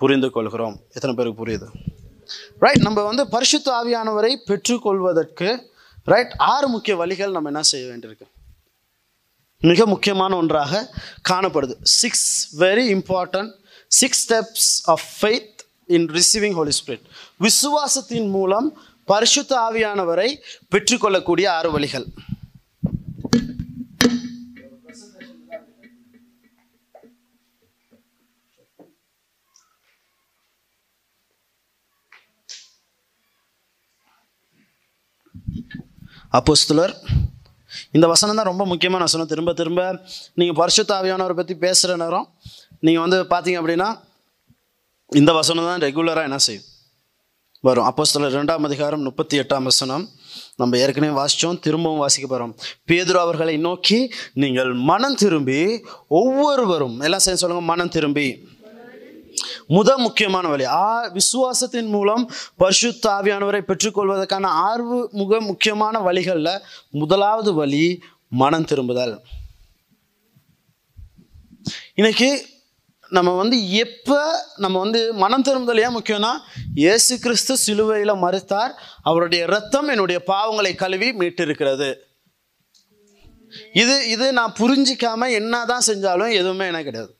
புரிந்து 0.03 0.29
கொள்கிறோம் 0.35 0.75
எத்தனை 0.93 1.15
பேருக்கு 1.15 1.41
புரியுது? 1.41 1.67
ரைட் 2.59 2.85
நம்ம 2.87 3.01
வந்து 3.09 3.23
பரிசுத்த 3.35 3.67
ஆவியானவரை 3.79 4.31
பெற்றுக்கொள்வதற்கு 4.49 5.49
ரைட் 6.03 6.33
ஆறு 6.53 6.67
முக்கிய 6.67 6.95
வழிகள் 6.95 7.35
நம்ம 7.35 7.49
என்ன 7.49 7.61
செய்ய 7.71 7.83
வேண்டியிருக்கு? 7.91 8.27
மிக 9.59 9.85
முக்கியமான 9.85 10.35
ஒன்றாக 10.35 10.71
காணப்படுது. 11.29 11.75
Six 11.99 12.57
very 12.59 12.85
important 12.95 13.51
six 13.87 14.21
steps 14.23 14.69
of 14.83 15.05
faith 15.19 15.59
in 15.97 16.07
receiving 16.09 16.55
holy 16.59 16.73
spirit 16.79 17.05
விசுவாசத்தின் 17.39 18.29
மூலம் 18.29 18.67
பரிசுத்த 19.05 19.55
ஆவியானவரை 19.69 20.29
பெற்றுக்கொள்ளக்கூடிய 20.69 21.47
ஆறு 21.53 21.71
வழிகள். 21.71 22.07
அப்போஸ்தலர். 36.37 36.93
இந்த 37.95 38.05
வசனம் 38.13 38.37
தான் 38.39 38.49
ரொம்ப 38.51 38.63
முக்கியமான 38.71 39.05
வசனம் 39.07 39.29
திரும்ப 39.31 39.51
திரும்ப 39.59 39.81
நீங்கள் 40.39 40.57
பரிசுத்தாவியானவரை 40.61 41.35
பற்றி 41.39 41.55
பேசுகிற 41.63 41.95
நேரம் 42.03 42.27
நீங்கள் 42.85 43.03
வந்து 43.05 43.19
பார்த்தீங்க 43.33 43.59
அப்படின்னா 43.61 43.89
இந்த 45.11 45.31
வசனம் 45.39 45.67
தான் 45.69 45.83
ரெகுலராக 45.85 46.29
என்ன 46.29 46.39
செய்யும்? 46.45 46.67
வரும். 47.67 47.87
அப்போஸ்தலர் 47.89 48.33
ரெண்டாம் 48.37 48.65
அதிகாரம் 48.69 49.03
முப்பத்தி 49.07 49.35
எட்டாம் 49.41 49.67
வசனம். 49.71 50.05
நம்ம 50.61 50.77
ஏற்கனவே 50.83 51.13
வாசித்தோம் 51.19 51.59
திரும்பவும் 51.65 52.01
வாசிக்க 52.03 52.25
போகிறோம் 52.27 52.53
பேதுரு 52.89 53.19
அவர்களை 53.25 53.55
நோக்கி 53.67 53.99
நீங்கள் 54.43 54.71
மனம் 54.89 55.19
திரும்பி 55.23 55.59
ஒவ்வொருவரும் 56.19 56.97
எல்லாம் 57.07 57.23
சேர்ந்து 57.25 57.41
சொல்லுங்கள் 57.43 57.69
மனம் 57.71 57.93
திரும்பி 57.95 58.27
முத 59.67 59.97
முக்கியமான 59.97 60.47
வழி. 60.47 60.65
ஆ 60.65 61.13
விசுவாசத்தின் 61.17 61.89
மூலம் 61.95 62.31
பரிசுத்த 62.57 63.09
தாவியானவரை 63.09 63.61
பெற்றுக்கொள்வதற்கான 63.69 64.45
ஆர்வ 64.69 65.09
முக 65.11 65.41
முக்கியமான 65.41 65.99
வழிகளில் 65.99 66.61
முதலாவது 66.89 67.53
வழி 67.53 67.85
மனம் 68.29 68.65
திரும்புதல். 68.65 69.15
இன்னைக்கு 71.95 72.51
நம்ம 73.09 73.31
வந்து 73.35 73.57
எப்போ 73.71 74.45
நம்ம 74.55 74.79
வந்து 74.79 75.13
மனம் 75.13 75.41
திரும்புதல் 75.41 75.81
ஏன் 75.85 75.95
முக்கியம்னா 75.97 76.31
இயேசு 76.75 77.19
கிறிஸ்து 77.19 77.57
சிலுவையில் 77.57 78.21
மறுத்தார் 78.23 78.73
அவருடைய 79.01 79.45
ரத்தம் 79.45 79.87
என்னுடைய 79.87 80.21
பாவங்களை 80.27 80.75
கழுவி 80.75 81.09
மீட்டிருக்கிறது. 81.11 81.89
இது 83.73 84.09
இது 84.09 84.33
நான் 84.33 84.53
புரிஞ்சிக்காம 84.59 85.31
என்னதான் 85.39 85.87
செஞ்சாலும் 85.87 86.31
எதுவுமே 86.33 86.67
எனக்கு 86.67 86.89
கிடையாது. 86.89 87.13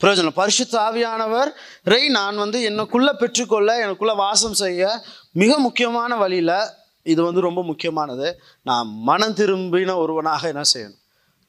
பிரயோஜனம். 0.00 0.38
பரிசுத்த 0.42 0.78
ஆவியானவரை 0.78 2.08
நான் 2.08 2.36
வந்து 2.36 2.62
எனக்குள்ள 2.62 3.12
பெற்றுக்கொள்ள 3.12 3.78
எனக்குள்ள 3.84 4.14
வாசம் 4.14 4.54
செய்ய 4.54 5.02
மிக 5.32 5.58
முக்கியமான 5.58 6.16
வழியில் 6.16 6.56
இது 7.02 7.22
வந்து 7.22 7.40
ரொம்ப 7.40 7.62
முக்கியமானது. 7.62 8.40
நான் 8.62 8.88
மனம் 9.08 9.34
திரும்பின 9.34 9.96
ஒருவனாக 9.96 10.48
என்ன 10.48 10.62
செய்யணும்? 10.72 10.98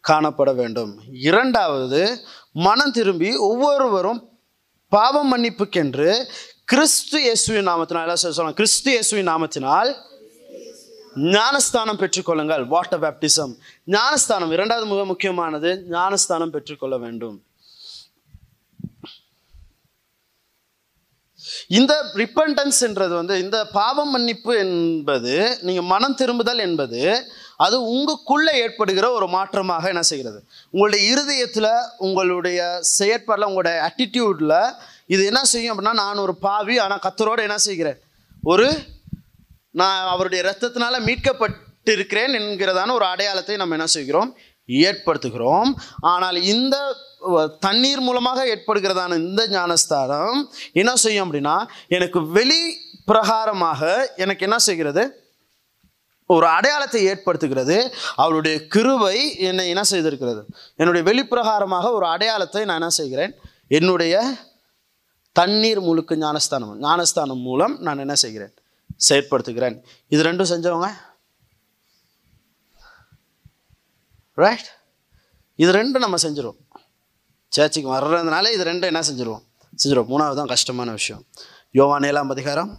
காணப்பட 0.09 0.55
வேண்டும். 0.55 0.99
இரண்டாவது 1.11 2.23
மனம் 2.51 2.91
திரும்பி 2.91 3.35
ஒவ்வொருவரும் 3.35 4.29
பாவம் 4.87 5.29
மன்னிப்புக்கென்று 5.33 6.25
கிறிஸ்து 6.65 7.21
இயேசுவின் 7.21 7.67
நாமத்தினால் 7.67 8.05
எல்லாம் 8.05 8.21
சொல்லலாம் 8.21 8.53
கிறிஸ்து 8.53 8.91
இயேசுவின் 8.91 9.27
நாமத்தினால் 9.27 9.91
ஞானஸ்தானம் 11.35 11.99
பெற்றுக்கொள்ளுங்கள். 12.01 12.65
Water 12.67 13.01
baptism. 13.05 13.53
ஞானஸ்தானம் 13.85 14.51
இரண்டாவது 14.51 14.89
மிக 14.91 15.05
முக்கியமானது 15.05 15.85
ஞானஸ்தானம் 15.89 16.49
பெற்றுக்கொள்ள 16.49 16.97
வேண்டும். 16.97 17.37
இந்த 21.77 21.93
ரிப்பன்டன்ஸ்ன்றது 22.21 23.13
வந்து 23.19 23.35
இந்த 23.43 23.57
பாவம் 23.75 24.11
மன்னிப்பு 24.13 24.53
என்பது 24.63 25.33
நீங்கள் 25.67 25.87
மனம் 25.91 26.17
திரும்புதல் 26.21 26.61
என்பது 26.67 27.01
அது 27.65 27.75
உங்களுக்குள்ளே 27.93 28.53
ஏற்படுகிற 28.63 29.05
ஒரு 29.17 29.27
மாற்றமாக 29.35 29.87
என்ன 29.93 30.03
செய்கிறது? 30.11 30.39
உங்களுடைய 30.73 31.01
இருதயத்தில் 31.11 31.69
உங்களுடைய 32.07 32.59
செயற்பாடில் 32.97 33.49
உங்களுடைய 33.49 33.75
ஆட்டிடியூடில் 33.87 34.57
இது 35.13 35.21
என்ன 35.31 35.41
செய்யும் 35.53 35.73
அப்படின்னா 35.73 35.95
நான் 36.03 36.23
ஒரு 36.25 36.35
பாவி 36.47 36.75
ஆனால் 36.85 37.03
கத்தரோடு 37.05 37.47
என்ன 37.47 37.57
செய்கிறேன்? 37.67 37.99
ஒரு 38.51 38.67
நான் 39.81 39.99
அவருடைய 40.13 40.41
ரத்தத்தினால 40.49 40.95
மீட்கப்பட்டிருக்கிறேன் 41.07 42.33
என்கிறதான 42.39 42.93
ஒரு 42.99 43.05
அடையாளத்தை 43.13 43.57
நம்ம 43.61 43.77
என்ன 43.77 43.89
செய்கிறோம்? 43.97 44.31
ஏற்படுத்துகிறோம். 44.87 45.71
ஆனால் 46.13 46.37
இந்த 46.53 46.75
தண்ணீர் 47.65 48.03
மூலமாக 48.05 48.39
ஏற்படுகிறதான 48.53 49.17
இந்த 49.23 49.41
ஞானஸ்தானம் 49.55 50.37
என்ன 50.81 50.91
செய்யும் 51.03 51.25
அப்படின்னா 51.25 51.55
எனக்கு 51.97 52.19
வெளி 52.37 52.61
பிரகாரமாக 53.09 53.81
எனக்கு 54.23 54.45
என்ன 54.47 54.57
செய்கிறது? 54.67 55.03
ஒரு 56.35 56.45
அடையாளத்தை 56.57 56.99
ஏற்படுத்துகிறது. 57.11 57.77
அவருடைய 58.23 58.57
கிருவை 58.73 59.17
என்னை 59.49 59.65
என்ன 59.73 59.83
செய்திருக்கிறது? 59.91 60.41
என்னுடைய 60.81 61.01
வெளிப்பிரகாரமாக 61.09 61.85
ஒரு 61.97 62.05
அடையாளத்தை 62.13 62.63
நான் 62.69 62.79
என்ன 62.81 62.91
செய்கிறேன்? 62.99 63.33
என்னுடைய 63.79 64.23
தண்ணீர் 65.39 65.81
முழுக்க 65.87 66.15
ஞானஸ்தானம் 66.23 66.73
ஞானஸ்தானம் 66.87 67.43
மூலம் 67.47 67.75
நான் 67.87 68.03
என்ன 68.05 68.15
செய்கிறேன்? 68.23 68.53
செயற்படுத்துகிறேன். 69.07 69.75
இது 70.13 70.21
ரெண்டும் 70.29 70.51
செஞ்சவங்க? 70.53 70.89
ரைட் 74.43 74.69
இது 75.63 75.71
ரெண்டும் 75.77 76.03
நம்ம 76.03 76.17
செஞ்சிருவோம். 76.25 76.59
சேர்ச்சிக்கு 77.55 77.89
வர்றதுனால 77.95 78.51
இது 78.55 78.63
ரெண்டும் 78.69 78.89
என்ன 78.91 79.01
செஞ்சிருவோம்? 79.07 79.43
செஞ்சிருவோம். 79.81 80.11
மூணாவது 80.11 80.39
தான் 80.39 80.51
கஷ்டமான 80.53 80.91
விஷயம். 80.99 81.23
யோவான் 81.79 82.07
ஏழாம் 82.09 82.33
அதிகாரம். 82.35 82.71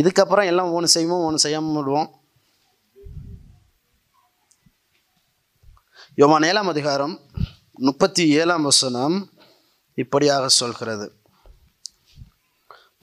இதுக்கப்புறம் 0.00 0.48
எல்லாம் 0.50 0.72
ஒன்று 0.78 0.90
செய்வோம் 0.96 1.24
ஒன்று 1.28 1.44
செய்யாமல் 1.44 1.78
விடுவோம். 1.78 2.10
யோவான் 6.20 6.46
ஏழாம் 6.50 6.70
அதிகாரம் 6.74 7.14
முப்பத்தி 7.86 8.24
ஏழாம் 8.40 8.68
வசனம் 8.70 9.16
இப்படியாக 10.02 10.44
சொல்கிறது. 10.60 11.06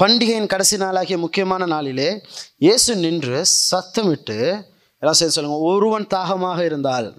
பண்டிகையின் 0.01 0.51
கடைசி 0.53 0.75
நாளாகிய 0.81 1.17
முக்கியமான 1.25 1.65
நாளிலே 1.73 2.09
இயேசு 2.65 2.91
நின்று 3.03 3.39
சத்தமிட்டு 3.69 4.39
எல்லாம் 4.99 5.17
சேர்ந்து 5.17 5.35
சொல்லுங்க 5.35 5.57
ஒருவன் 5.57 6.07
தாகமாக 6.07 6.65
இருந்தால். 6.65 7.13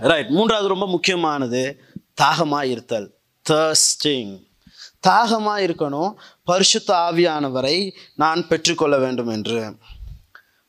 ரைட் 0.00 0.28
மூன்றாவது 0.28 0.68
ரொம்ப 0.68 0.86
முக்கியமானது 0.86 1.80
தாகமாக 2.14 2.66
இருத்தல் 2.66 3.18
தர்ஸ்டிங் 3.50 4.46
தாகமாக 5.00 5.60
இருக்கணும் 5.60 6.12
பரிசுத்த 6.44 6.94
ஆவியானவரை 6.94 7.92
நான் 8.14 8.46
பெற்றுக்கொள்ள 8.46 8.98
வேண்டும் 8.98 9.28
என்று. 9.28 9.76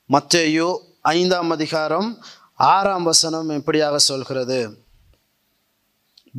மத்தேயோ 0.10 0.80
ஐந்தாம் 1.02 1.50
அதிகாரம் 1.50 2.24
ஆறாம் 2.56 3.04
வசனம் 3.04 3.50
எப்படியாக 3.50 3.96
சொல்கிறது? 3.96 4.78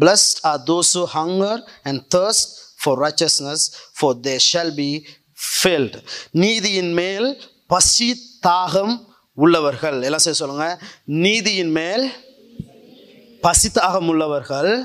Blessed 0.00 0.28
are 0.42 0.62
those 0.62 0.94
hunger 0.94 1.60
and 1.82 2.14
thirst 2.14 2.54
for 2.82 3.14
for 3.14 3.56
for 3.98 4.16
they 4.16 4.38
they 4.52 4.70
be 4.76 5.02
be 5.72 5.88
நீதியின் 6.30 6.92
மேல் 6.92 7.42
பசி 7.66 8.35
தாகம் 8.46 8.94
உள்ளவர்கள். 9.32 10.02
எல்லாம் 10.02 10.24
சரி 10.26 10.36
சொல்லுங்க. 10.36 10.66
நீதியின் 11.04 11.70
மேல் 11.70 12.04
பசி 13.40 13.68
தாகம் 13.68 14.06
உள்ளவர்கள் 14.06 14.84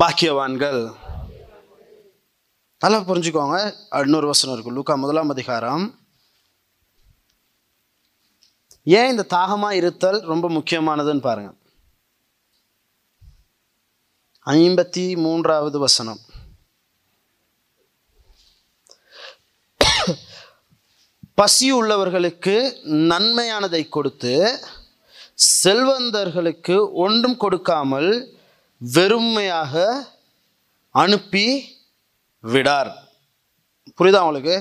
பாக்கியவான்கள். 0.00 0.94
நல்லா 2.78 2.98
புரிஞ்சுக்கோங்க. 2.98 3.74
இன்னொரு 4.02 4.26
வசனம் 4.26 4.54
இருக்கு. 4.54 4.72
லூக்கா 4.72 4.94
முதலாம் 4.94 5.28
அதிகாரம். 5.28 5.98
ஏன் 8.84 9.10
இந்த 9.10 9.22
தாகமாக 9.22 9.76
இருத்தல் 9.76 10.20
ரொம்ப 10.20 10.48
முக்கியமானதுன்னு 10.48 11.20
பாருங்க. 11.20 11.52
ஐம்பத்தி 14.46 15.16
மூன்றாவது 15.16 15.78
வசனம். 15.78 16.20
பசி 21.40 21.66
உள்ளவர்களுக்கு 21.78 22.54
நன்மையானதை 23.10 23.82
கொடுத்து 23.96 24.32
செல்வந்தர்களுக்கு 25.62 26.76
ஒன்றும் 27.04 27.36
கொடுக்காமல் 27.42 28.10
வெறுமையாக 28.94 29.74
அனுப்பி 31.02 31.46
விடார். 32.54 32.90
புரியுதா 33.98 34.22
உங்களுக்கு? 34.26 34.56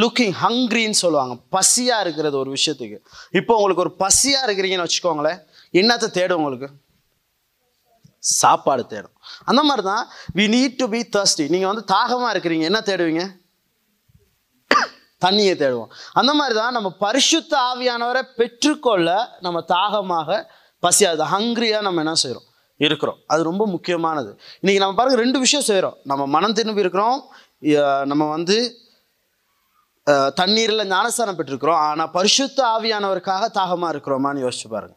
லுக்கிங் 0.00 0.34
ஹங்க்ரின்னு 0.42 0.98
சொல்லுவாங்க. 1.02 1.34
பசியாக 1.56 2.04
இருக்கிறது 2.04 2.36
ஒரு 2.42 2.50
விஷயத்துக்கு. 2.56 2.98
இப்போ 3.40 3.52
உங்களுக்கு 3.60 3.84
ஒரு 3.86 3.94
பசியாக 4.04 4.46
இருக்கிறீங்கன்னு 4.46 4.86
வச்சுக்கோங்களேன். 4.86 5.40
என்னத்தை 5.80 6.10
தேடும் 6.18 6.40
உங்களுக்கு? 6.42 6.68
சாப்பாடு 8.20 8.84
தேடும். 8.92 9.16
அந்த 9.50 9.62
மாதிரி 9.70 9.84
தான் 9.92 10.04
we 10.38 10.46
need 10.56 10.78
to 10.82 10.88
be 10.94 11.02
thirsty 11.18 11.44
நீங்கள் 11.54 11.72
வந்து 11.72 11.84
தாகமாக 11.96 12.34
இருக்கிறீங்க. 12.34 12.66
என்ன 12.72 12.82
தேடுவீங்க? 12.90 13.24
தண்ணியை 15.24 15.54
தேடுவோம். 15.62 15.90
அந்த 16.20 16.32
மாதிரி 16.38 16.54
தான் 16.60 16.76
நம்ம 16.76 16.88
பரிசுத்த 17.04 17.52
ஆவியானவரை 17.70 18.22
பெற்றுக்கொள்ள 18.40 19.08
நம்ம 19.46 19.60
தாகமாக 19.74 20.38
பசியாது. 20.86 21.22
ஹங்க்ரியாக 21.34 21.86
நம்ம 21.88 22.02
என்ன 22.04 22.14
செய்கிறோம் 22.22 22.46
இருக்கிறோம். 22.86 23.18
அது 23.32 23.40
ரொம்ப 23.50 23.64
முக்கியமானது. 23.74 24.30
இன்றைக்கி 24.62 24.80
நம்ம 24.82 24.96
பாருங்கள் 24.98 25.22
ரெண்டு 25.24 25.38
விஷயம் 25.44 25.66
செய்கிறோம் 25.68 25.96
நம்ம 26.10 26.22
மனம் 26.34 26.56
திரும்பி 26.58 26.84
இருக்கிறோம். 26.84 27.20
நம்ம 28.10 28.24
வந்து 28.36 28.58
தண்ணீரில் 30.40 30.88
ஞானஸ்தானம் 30.92 31.38
பெற்றிருக்கிறோம். 31.38 31.80
ஆனால் 31.86 32.12
பரிசுத்த 32.16 32.58
ஆவியானவருக்காக 32.74 33.44
தாகமாக 33.58 33.92
இருக்கிறோமான்னு 33.94 34.44
யோசிச்சு 34.44 34.68
பாருங்க. 34.74 34.96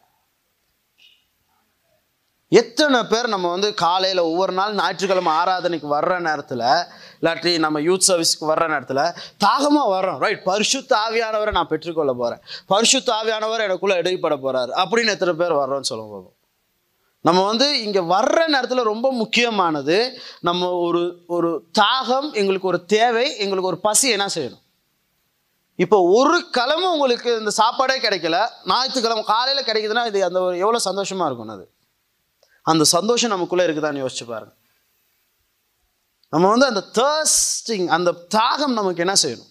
எத்தனை 2.52 3.00
பேர் 3.10 3.28
நம்ம 3.34 3.50
வந்து 3.50 3.68
காலையில் 3.82 4.22
ஒவ்வொரு 4.30 4.54
நாள் 4.60 4.78
ஞாயிற்றுக்கிழமை 4.78 5.32
ஆராதனைக்கு 5.42 5.88
வர்ற 5.96 6.14
நேரத்தில் 6.28 6.64
இல்லாட்டி 7.22 7.52
நம்ம 7.66 7.80
யூத் 7.80 8.08
சர்வீஸ்க்கு 8.08 8.50
வர்ற 8.52 8.66
நேரத்தில் 8.74 9.02
தாகமாக 9.38 9.88
வர்றோம். 9.96 10.18
ரைட் 10.24 10.42
பரிசு 10.48 10.80
ஆவியானவரை 11.04 11.52
நான் 11.58 11.70
பெற்றுக்கொள்ள 11.74 12.14
போகிறேன் 12.14 12.42
பரிசு 12.74 13.00
ஆவியானவர் 13.20 13.66
எனக்குள்ளே 13.68 13.98
இடைப்பட 14.02 14.38
போகிறாரு 14.46 14.74
அப்படின்னு 14.82 15.16
எத்தனை 15.16 15.36
பேர் 15.42 15.56
வர்றோம்னு 15.62 15.92
சொல்ல 15.92 16.04
போதும். 16.14 16.36
நம்ம 17.28 17.40
வந்து 17.52 17.68
இங்கே 17.86 18.02
வர்ற 18.16 18.42
நேரத்தில் 18.56 18.90
ரொம்ப 18.92 19.08
முக்கியமானது 19.22 19.98
நம்ம 20.50 20.70
ஒரு 20.88 21.02
ஒரு 21.38 21.50
தாகம் 21.80 22.30
எங்களுக்கு 22.42 22.72
ஒரு 22.74 22.80
தேவை 22.98 23.26
எங்களுக்கு 23.44 23.72
ஒரு 23.74 23.80
பசி 23.88 24.08
என்ன 24.18 24.28
செய்யணும்? 24.36 24.64
இப்போ 25.76 25.98
ஒரு 26.20 26.38
கிழமை 26.58 26.88
உங்களுக்கு 26.96 27.32
இந்த 27.40 27.52
சாப்பாடே 27.64 27.98
கிடைக்கல 28.06 28.38
ஞாயிற்றுக்கிழமை 28.72 29.24
காலையில் 29.34 29.68
கிடைக்குதுன்னா 29.70 30.06
இது 30.12 30.22
அந்த 30.30 30.42
ஒரு 30.48 30.56
எவ்வளோ 30.64 30.80
சந்தோஷமாக 30.92 31.28
இருக்கும் 31.30 31.54
அது. 31.58 31.66
அந்த 32.62 32.84
சந்தோஷம் 32.84 33.30
நமக்குள்ளே 33.30 33.66
இருக்குதான்னு 33.66 34.06
யோசிச்சு 34.06 34.26
பாருங்க. 34.28 34.54
நம்ம 36.30 36.50
வந்து 36.50 36.66
அந்த 36.66 36.84
தேர்ஸ்டிங் 36.94 37.88
அந்த 37.88 38.28
தாகம் 38.36 38.74
நமக்கு 38.74 38.98
என்ன 38.98 39.14
செய்யணும்? 39.24 39.48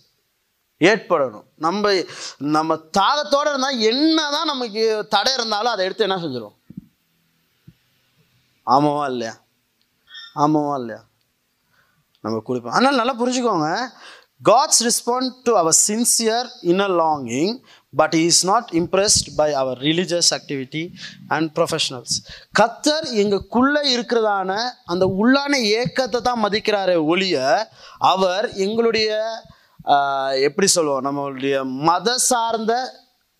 ஏற்படணும். 0.81 1.45
நம்ம 1.57 2.03
நம்ம 2.39 2.75
தாகத்தோடு 2.77 3.49
இருந்தால் 3.49 3.79
என்னதான் 3.79 4.47
நமக்கு 4.47 5.07
தடை 5.09 5.33
இருந்தாலும் 5.33 5.73
அதை 5.73 5.85
எடுத்து 5.85 6.09
என்ன 6.09 6.17
செஞ்சிடும் 6.17 6.57
ஆமாவா 8.67 9.11
இல்லையா? 9.11 9.35
ஆமாவா 10.35 10.79
இல்லையா? 10.79 11.05
நம்ம 12.21 12.43
குடிப்போம் 12.47 12.77
அதனால் 12.79 12.95
நல்லா 12.95 13.15
புரிஞ்சுக்கோங்க. 13.21 13.89
God's 14.45 14.83
respond 14.83 15.31
to 15.43 15.57
our 15.57 15.77
sincere 15.87 16.49
inner 16.63 16.95
longing 17.01 17.63
but 18.01 18.15
is 18.15 18.41
not 18.51 18.69
impressed 18.81 19.29
by 19.37 19.49
our 19.63 19.79
religious 19.89 20.31
activity 20.39 20.83
and 21.37 21.49
professionals 21.57 22.17
கத்தர் 22.61 23.07
எங்களுக்குள்ளே 23.23 23.83
இருக்கிறதான 23.95 24.51
அந்த 24.85 25.05
உள்ளான 25.21 25.61
ஏக்கத்தை 25.81 26.21
தான் 26.21 26.43
மதிக்கிறாரே 26.45 26.97
ஒழிய 27.13 27.37
அவர் 28.13 28.49
எங்களுடைய 28.67 29.11
எப்படி 30.47 30.67
சொல்லுவோம் 30.67 31.07
நம்மளுடைய 31.07 31.57
மத 31.89 32.19
சார்ந்த 32.31 32.73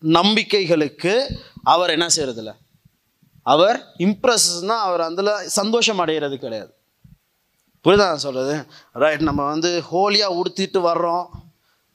நம்பிக்கைகளுக்கு 0.03 1.13
அவர் 1.63 1.89
என்ன 1.89 2.05
செய்யறதில்ல? 2.15 2.51
அவர் 3.45 3.77
இம்ப்ரெஸ்னா 4.05 4.75
அவர் 4.87 5.01
அதில் 5.01 5.31
சந்தோஷம் 5.59 6.01
அடைகிறது 6.03 6.35
கிடையாது. 6.37 6.71
புரியுதா 7.85 8.07
நான் 8.11 8.25
சொல்கிறது 8.25 8.55
ரைட் 9.03 9.21
நம்ம 9.21 9.41
வந்து 9.45 9.71
ஹோலியாக 9.91 10.37
உடுத்திட்டு 10.39 10.79
வர்றோம். 10.89 11.25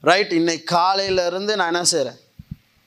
ரைட் 0.04 0.32
இன்னைக்கு 0.32 0.64
காலையில 0.76 1.26
இருந்து 1.26 1.52
நான் 1.56 1.72
என்ன 1.72 1.84
செய்கிறேன் 1.84 2.18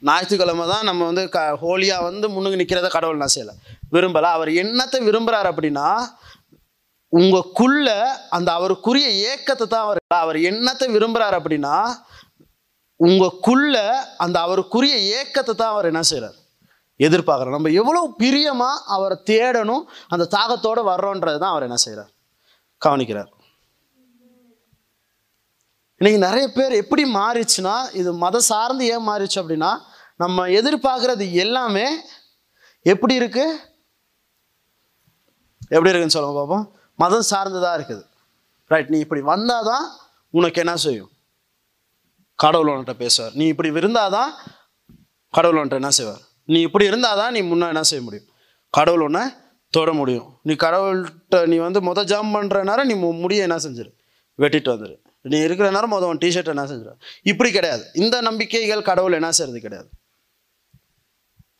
ஞாயிற்றுக்கிழமை 0.02 0.66
தான் 0.72 0.88
நம்ம 0.90 1.02
வந்து 1.10 1.24
க 1.36 1.40
ஹோலியாக 1.62 2.06
வந்து 2.08 2.26
முன்னுக்கு 2.34 2.60
நிற்கிறத 2.62 2.90
கடவுள் 2.96 3.22
நான் 3.22 3.36
செய்யலை? 3.36 3.54
விரும்பலை. 3.96 4.30
அவர் 4.38 4.52
என்னத்தை 4.64 5.00
விரும்புகிறார் 5.08 5.50
அப்படின்னா 5.52 5.88
உங்களுக்குள்ள 7.14 7.90
அந்த 8.38 8.50
அவருக்குரிய 8.58 9.08
ஏக்கத்தை 9.32 9.66
தான் 9.68 9.86
அவர் 9.88 10.00
அவர் 10.24 10.40
என்னத்தை 10.50 10.88
விரும்புகிறார் 10.96 11.38
அப்படின்னா 11.40 11.76
உங்களுக்குள்ள 13.00 13.76
அந்த 14.24 14.38
அவருக்குரிய 14.46 14.96
ஏக்கத்தை 15.20 15.54
தான் 15.56 15.74
அவர் 15.74 15.90
என்ன 15.92 16.04
செய்கிறார் 16.12 16.38
எதிர்பார்க்குறார். 17.00 17.58
நம்ம 17.58 17.72
எவ்வளோ 17.82 18.02
பிரியமாக 18.22 18.84
அவரை 18.96 19.18
தேடணும் 19.32 19.84
அந்த 20.14 20.28
தாகத்தோடு 20.38 20.84
வர்றோன்றது 20.92 21.40
தான் 21.44 21.54
அவர் 21.56 21.68
என்ன 21.68 21.80
செய்கிறார் 21.86 22.12
கவனிக்கிறார். 22.86 23.30
இன்றைக்கி 26.02 26.18
நிறைய 26.26 26.46
பேர் 26.56 26.74
எப்படி 26.82 27.04
மாறிச்சுன்னா 27.20 27.76
இது 28.00 28.10
மத 28.24 28.40
சார்ந்து 28.48 28.84
ஏன் 28.96 29.06
மாறிச்சு 29.08 29.38
அப்படின்னா 29.42 29.70
நம்ம 30.24 30.44
எதிர்பார்க்குறது 30.60 31.26
எல்லாமே 31.44 31.86
எப்படி 32.86 33.14
இருக்குது 33.22 33.56
எப்படி 35.76 35.90
இருக்குன்னு 35.92 36.16
சொல்லுங்க 36.16 36.36
பார்ப்போம் 36.40 36.66
மதம் 37.04 37.26
சார்ந்ததாக 37.32 37.78
இருக்குது. 37.78 38.04
ரைட் 38.72 38.92
நீ 38.94 39.00
இப்படி 39.06 39.22
வந்தால் 39.32 39.68
தான் 39.72 39.86
உனக்கு 40.34 40.62
என்ன 40.64 40.76
செய்யும்? 40.86 41.10
கடவுள் 42.40 42.72
உன்கிட்ட 42.74 42.96
பேசுவார். 43.02 43.34
நீ 43.40 43.46
இப்படி 43.54 43.72
இருந்தாதான் 43.82 44.32
கடவுள் 45.34 45.60
உன்கிட்ட 45.62 45.82
என்ன 45.82 45.92
செய்வார்? 46.00 46.22
நீ 46.54 46.62
இப்படி 46.68 46.86
இருந்தால் 46.92 47.20
தான் 47.22 47.36
நீ 47.38 47.44
முன்னே 47.50 47.72
என்ன 47.74 47.86
செய்ய 47.92 48.04
முடியும்? 48.08 48.30
கடவுள் 48.74 49.06
உன்னை 49.08 49.26
தொட 49.74 49.90
முடியும். 50.02 50.30
நீ 50.48 50.54
கடவுள்கிட்ட 50.66 51.44
நீ 51.52 51.60
வந்து 51.68 51.80
மொதல் 51.90 52.10
ஜாம் 52.14 52.34
பண்ணுறனால 52.38 52.86
நீ 52.92 52.96
முடிய 53.26 53.50
என்ன 53.50 53.60
செஞ்சிரு? 53.68 53.92
வெட்டிட்டு 54.40 54.74
வந்துடு 54.76 54.98
நீ 55.28 55.38
இருக்கிற 55.40 55.70
நேரம் 55.72 55.92
மொதல் 55.92 56.12
உன் 56.14 56.18
டிஷர்ட் 56.18 56.52
என்ன 56.54 56.66
செஞ்சிடும் 56.66 57.00
இப்படி 57.22 57.52
கிடையாது. 57.52 57.84
இந்த 57.94 58.22
நம்பிக்கைகள் 58.22 58.88
கடவுள் 58.90 59.18
என்ன 59.20 59.32
செய்யறது 59.32 59.64
கிடையாது. 59.64 59.90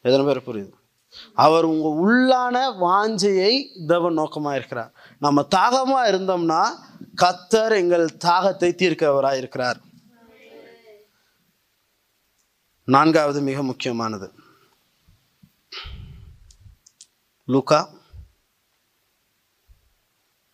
எத்தனை 0.02 0.26
பேர் 0.26 0.48
புரியுது? 0.48 0.74
அவர் 1.34 1.64
உங்க 1.64 1.88
உள்ளான 2.06 2.58
வாஞ்சையை 2.86 3.52
தேவன் 3.88 4.18
நோக்கமா 4.18 4.52
இருக்கிறார். 4.56 4.92
நம்ம 5.20 5.48
தாகமா 5.56 6.00
இருந்தோம்னா 6.12 6.64
கத்தர் 7.22 7.76
எங்கள் 7.82 8.06
தாகத்தை 8.26 8.70
தீர்க்கிறவராக 8.82 9.38
இருக்கிறார். 9.38 9.80
நான்காவது 12.84 13.42
மிக 13.42 13.64
முக்கியமானது. 13.64 14.28
லுகா 17.48 17.80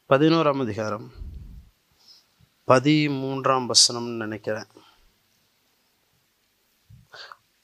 பதினோராம் 0.10 0.62
அதிகாரம் 0.62 1.12
பதிமூன்றாம் 2.68 3.72
வசனம்னு 3.72 4.16
நினைக்கிறேன். 4.16 4.68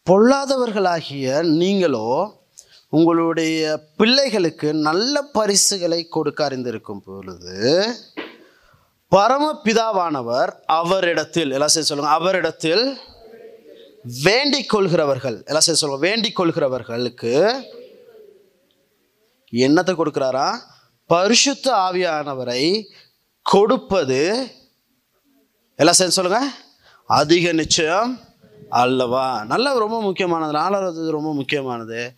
பொல்லாதவர்களாகிய 0.09 1.43
நீங்களோ 1.43 2.37
உங்களுடைய 2.89 3.79
பிள்ளைகளுக்கு 3.97 4.73
நல்ல 4.73 5.21
பரிசுகளை 5.21 6.07
கொடுக்க 6.07 6.49
அறிந்திருக்கும் 6.49 7.01
பொழுது 7.05 7.87
பரமபிதாவானவர் 9.15 10.51
அவரிடத்தில் 10.65 11.51
எல்லாம் 11.51 11.67
சேர்த்து 11.67 11.83
சொல்லுங்க 11.83 12.13
அவரிடத்தில் 12.13 12.97
வேண்டிக் 14.23 14.69
கொள்கிறவர்கள் 14.69 15.45
எல்லாம் 15.45 15.61
சேர்த்து 15.61 15.75
சொல்லுங்க 15.75 16.07
வேண்டிக் 16.07 16.39
கொள்கிறவர்களுக்கு 16.39 17.33
என்னத்தை 19.51 19.93
கொடுக்கிறாரா? 19.93 20.57
பரிசுத்த 21.05 21.71
ஆவியானவரை 21.71 22.83
கொடுப்பது 23.41 24.47
எல்லாம் 25.79 25.95
சேர்ந்து 25.95 26.15
சொல்லுங்க. 26.15 26.51
அதிக 27.07 27.51
நிச்சயம் 27.51 28.19
அல்லவா? 28.69 29.45
நல்ல 29.45 29.77
ரொம்ப 29.77 30.01
முக்கியமானது. 30.01 30.51
நாலாவது 30.51 31.11
ரொம்ப 31.11 31.33
முக்கியமானது. 31.33 32.13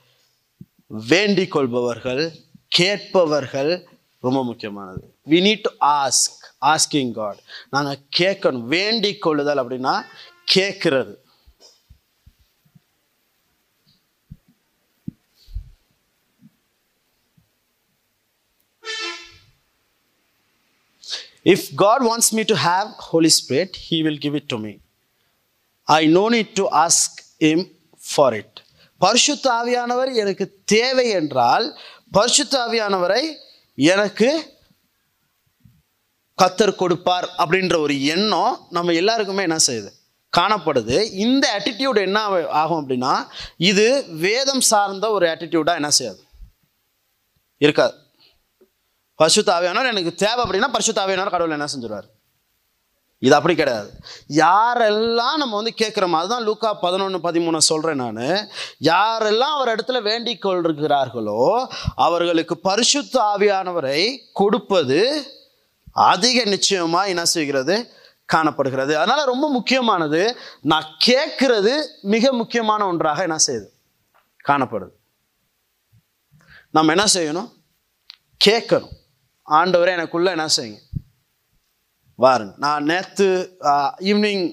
வேண்டிக் 0.87 1.51
கொள்பவர்கள் 1.51 2.31
கேட்பவர்கள் 2.67 3.87
ரொம்ப 4.19 4.43
முக்கியமானது. 4.43 5.13
We 5.29 5.33
need 5.33 5.61
to 5.61 5.87
ask 5.87 6.55
asking 6.61 7.11
God 7.11 7.37
நாங்கள் 7.69 7.97
கேட்கணும். 8.17 8.61
வேண்டிக் 8.61 9.21
கொள்ளுதல் 9.21 9.57
அப்படின்னா 9.57 10.01
கேட்கிறது. 10.45 11.20
If 21.45 21.75
God 21.75 22.03
wants 22.03 22.33
me 22.33 22.43
to 22.45 22.55
have 22.57 22.87
Holy 23.01 23.29
Spirit, 23.29 23.75
He 23.77 24.03
will 24.03 24.17
give 24.17 24.35
it 24.35 24.47
to 24.49 24.57
me. 24.57 24.73
I 25.87 26.05
no 26.07 26.29
need 26.29 26.55
to 26.55 26.69
ask 26.69 27.09
Him 27.39 27.61
for 28.01 28.33
it. 28.33 28.51
பரிசுத்த 29.01 29.45
ஆவியானவர் 29.51 30.09
எனக்கு 30.13 30.45
தேவை 30.65 31.05
என்றால் 31.11 31.65
பரிசுத்த 32.11 32.53
ஆவியானவரை 32.65 33.21
எனக்கு 33.77 34.29
கத்தர் 36.37 36.73
கொடுப்பார் 36.75 37.27
அப்படின்ற 37.37 37.75
ஒரு 37.79 37.95
எண்ணம் 38.13 38.59
நம்ம 38.69 38.93
எல்லாருக்குமே 38.93 39.43
என்ன 39.43 39.57
செய்யுது 39.67 39.89
காணப்படுது 40.33 40.97
இந்த 41.23 41.45
ஆட்டிடியூட் 41.57 41.99
என்ன 42.07 42.19
ஆகும் 42.61 42.79
அப்படின்னா 42.81 43.13
இது 43.69 43.87
வேதம் 44.25 44.63
சார்ந்த 44.71 45.09
ஒரு 45.11 45.25
ஆட்டிடியூடாக 45.33 45.79
என்ன 45.81 45.91
செய்யாது 45.99 46.21
இருக்காது 47.61 47.95
பரிசுத்தாவியானவர் 49.21 49.91
எனக்கு 49.93 50.13
தேவை 50.13 50.45
அப்படின்னா 50.45 50.77
பரிசுத்தாவியானவர் 50.77 51.29
கடவுள் 51.29 51.57
என்ன 51.59 51.65
செஞ்சிருவார்? 51.75 52.07
இது 53.17 53.35
அப்படி 53.35 53.55
கிடையாது. 53.55 53.89
யாரெல்லாம் 54.29 55.35
நம்ம 55.35 55.55
வந்து 55.55 55.73
கேட்குறோமோ 55.77 56.11
அதுதான் 56.11 56.43
லூக்கா 56.43 56.73
பதினொன்று 56.73 57.17
பதிமூணு 57.17 57.57
சொல்கிறேன் 57.57 57.95
நான். 57.95 58.47
யாரெல்லாம் 58.83 59.55
அவர் 59.55 59.75
இடத்துல 59.75 60.01
வேண்டிக் 60.01 60.41
கொள்கிறார்களோ 60.41 61.67
அவர்களுக்கு 61.95 62.59
பரிசுத்த 62.59 63.21
ஆவியானவரை 63.21 64.17
கொடுப்பது 64.33 65.23
அதிக 65.91 66.43
நிச்சயமாக 66.43 67.07
என்ன 67.07 67.25
செய்கிறது? 67.25 67.93
காணப்படுகிறது. 68.25 68.97
அதனால் 68.97 69.25
ரொம்ப 69.25 69.49
முக்கியமானது 69.49 70.37
நான் 70.61 70.87
கேட்குறது 71.05 71.85
மிக 72.01 72.33
முக்கியமான 72.33 72.87
ஒன்றாக 72.87 73.21
என்ன 73.21 73.35
செய்யுது? 73.47 73.67
காணப்படுது. 74.47 74.91
நம்ம 76.69 76.93
என்ன 76.93 77.05
செய்யணும்? 77.13 77.49
கேட்கணும். 78.45 78.99
ஆண்டவரே 79.59 79.91
எனக்குள்ளே 79.97 80.31
என்ன 80.35 80.47
செய்யுங்க? 80.57 80.79
வாருங்க. 82.23 82.53
நான் 82.57 82.83
நேற்று 82.83 83.27
ஈவினிங் 84.09 84.45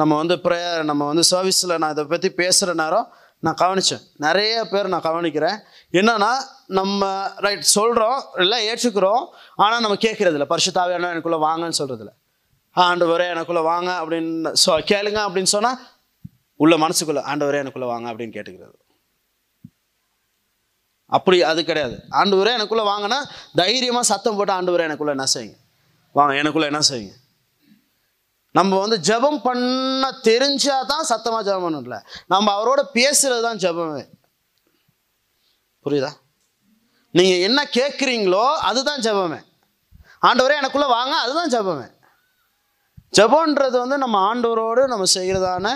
நம்ம 0.00 0.16
வந்து 0.20 0.36
ப்ரேயர் 0.44 0.82
நம்ம 0.90 1.02
வந்து 1.10 1.24
சர்வீஸில் 1.30 1.78
நான் 1.78 1.90
இதை 1.90 2.04
பற்றி 2.04 2.28
பேசுகிற 2.40 2.72
நேரம் 2.82 3.08
நான் 3.46 3.60
கவனித்தேன் 3.62 4.04
நிறைய 4.16 4.54
பேர் 4.64 4.92
நான் 4.92 5.06
கவனிக்கிறேன். 5.08 5.58
என்னன்னா 5.92 6.30
நம்ம 6.78 7.10
ரைட் 7.46 7.64
சொல்கிறோம் 7.76 8.18
எல்லாம் 8.34 8.64
ஏற்றுக்கிறோம் 8.70 9.24
ஆனால் 9.64 9.82
நம்ம 9.84 9.98
கேட்குறதில்ல. 10.06 10.46
பரிசுத்தாவியான 10.54 11.10
எனக்குள்ளே 11.14 11.40
வாங்கன்னு 11.48 11.80
சொல்கிறதில்ல 11.80 12.12
ஆண்டவரே 12.76 13.26
எனக்குள்ளே 13.34 13.62
வாங்க 13.72 13.90
அப்படின்னு 14.00 14.52
சொ 14.64 14.70
கேளுங்க 14.92 15.20
அப்படின்னு 15.26 15.52
சொன்னால் 15.56 15.78
உள்ள 16.56 16.74
மனசுக்குள்ளே 16.84 17.22
ஆண்டவரே 17.30 17.60
எனக்குள்ளே 17.64 17.90
வாங்க 17.92 18.06
அப்படின்னு 18.12 18.36
கேட்டுக்கிறது. 18.36 18.76
அப்படி 21.12 21.36
அது 21.50 21.60
கிடையாது. 21.64 21.96
ஆண்டவரே 22.20 22.52
எனக்குள்ளே 22.58 22.84
வாங்கினா 22.92 23.18
தைரியமாக 23.60 24.06
சத்தம் 24.12 24.36
போட்டு 24.36 24.52
ஆண்டவரே 24.56 24.86
எனக்குள்ளே 24.88 25.14
என்ன 25.16 25.26
செய்யுங்க? 25.34 25.56
வாங்க 26.18 26.34
எனக்குள்ளே 26.42 26.66
என்ன 26.72 26.82
செய்யுங்க? 26.90 27.14
நம்ம 28.58 28.78
வந்து 28.82 28.96
ஜெபம் 29.08 29.38
பண்ண 29.46 30.10
தெரிஞ்சா 30.28 30.76
தான் 30.90 31.08
சத்தமாக 31.10 31.42
ஜெபம் 31.48 31.64
பண்ணல 31.66 31.96
நம்ம 32.32 32.46
அவரோட 32.56 32.80
பேசுறது 32.98 33.42
தான் 33.46 33.60
ஜெபமே. 33.64 34.04
புரியுதா? 35.86 36.10
நீங்கள் 37.14 37.42
என்ன 37.48 37.60
கேட்குறீங்களோ 37.78 38.44
அதுதான் 38.68 39.02
ஜெபமே. 39.06 39.40
ஆண்டவரே 40.28 40.54
எனக்குள்ளே 40.60 40.88
வாங்க 40.98 41.14
அதுதான் 41.24 41.52
ஜெபமே. 41.54 41.88
ஜபன்றது 43.18 43.76
வந்து 43.82 43.96
நம்ம 44.04 44.16
ஆண்டவரோடு 44.30 44.84
நம்ம 44.92 45.04
செய்கிறதான 45.16 45.66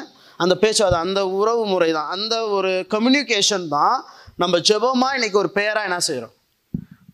அந்த 0.40 0.54
பேச்சுவார்த்தை 0.62 1.00
அந்த 1.06 1.20
உறவு 1.40 1.62
முறை 1.72 1.90
தான். 1.92 2.10
அந்த 2.14 2.34
ஒரு 2.56 2.70
கம்யூனிகேஷன் 2.94 3.66
தான் 3.76 3.96
நம்ம 4.40 4.56
ஜெபமாக 4.58 5.16
இன்னைக்கு 5.18 5.38
ஒரு 5.38 5.50
பெயராக 5.50 5.88
என்ன 5.88 5.98
செய்கிறோம் 5.98 6.34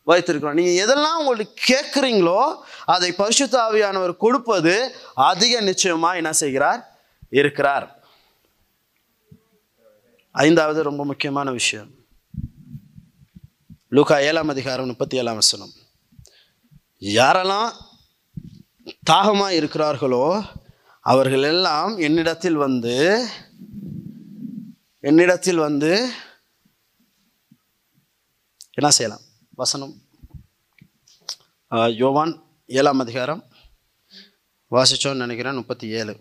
வைத்திருக்கிறோம். 0.06 0.56
நீங்கள் 0.58 0.78
எதெல்லாம் 0.84 1.18
உங்களுக்கு 1.20 1.54
கேட்குறீங்களோ 1.70 2.40
அதை 2.84 3.08
பரிசுத்தாவியானவர் 3.18 4.22
கொடுப்பது 4.24 4.74
அதிக 5.14 5.60
நிச்சயமாக 5.60 6.16
என்ன 6.16 6.32
செய்கிறார்? 6.32 6.80
இருக்கிறார். 7.40 7.86
ஐந்தாவது 10.30 10.82
ரொம்ப 10.82 11.04
முக்கியமான 11.04 11.50
விஷயம். 11.50 11.90
லூகா 13.88 14.18
ஏழாம் 14.20 14.48
அதிகாரம் 14.48 14.86
முப்பத்தி 14.86 15.16
ஏழாம் 15.16 15.34
வசனம். 15.34 15.72
யாரெல்லாம் 17.00 17.70
தாகமாக 19.10 19.56
இருக்கிறார்களோ 19.60 20.26
அவர்கள் 21.00 21.42
எல்லாம் 21.42 21.96
என்னிடத்தில் 21.98 22.60
வந்து 22.64 23.26
என்னிடத்தில் 25.00 25.64
வந்து 25.66 25.92
என்ன 28.76 28.90
செய்யலாம்? 28.90 29.24
வசனம். 29.60 29.92
யோவான் 31.96 32.32
ஏழாம் 32.66 33.02
அதிகாரம். 33.04 33.42
வாசித்தோன்னு 34.70 35.22
நினைக்கிறேன் 35.24 35.54
முப்பத்தி 35.54 35.86
ஏழு. 35.98 36.14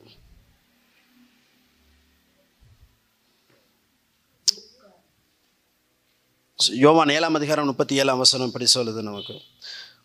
யோவான் 6.83 7.09
ஏழாம் 7.09 7.33
அதிகாரம் 7.33 7.65
முப்பத்தி 7.65 7.95
ஏழாம் 7.95 8.17
வசனம் 8.17 8.47
இப்படி 8.47 8.67
சொல்லுது 8.73 9.01
நமக்கு. 9.09 9.35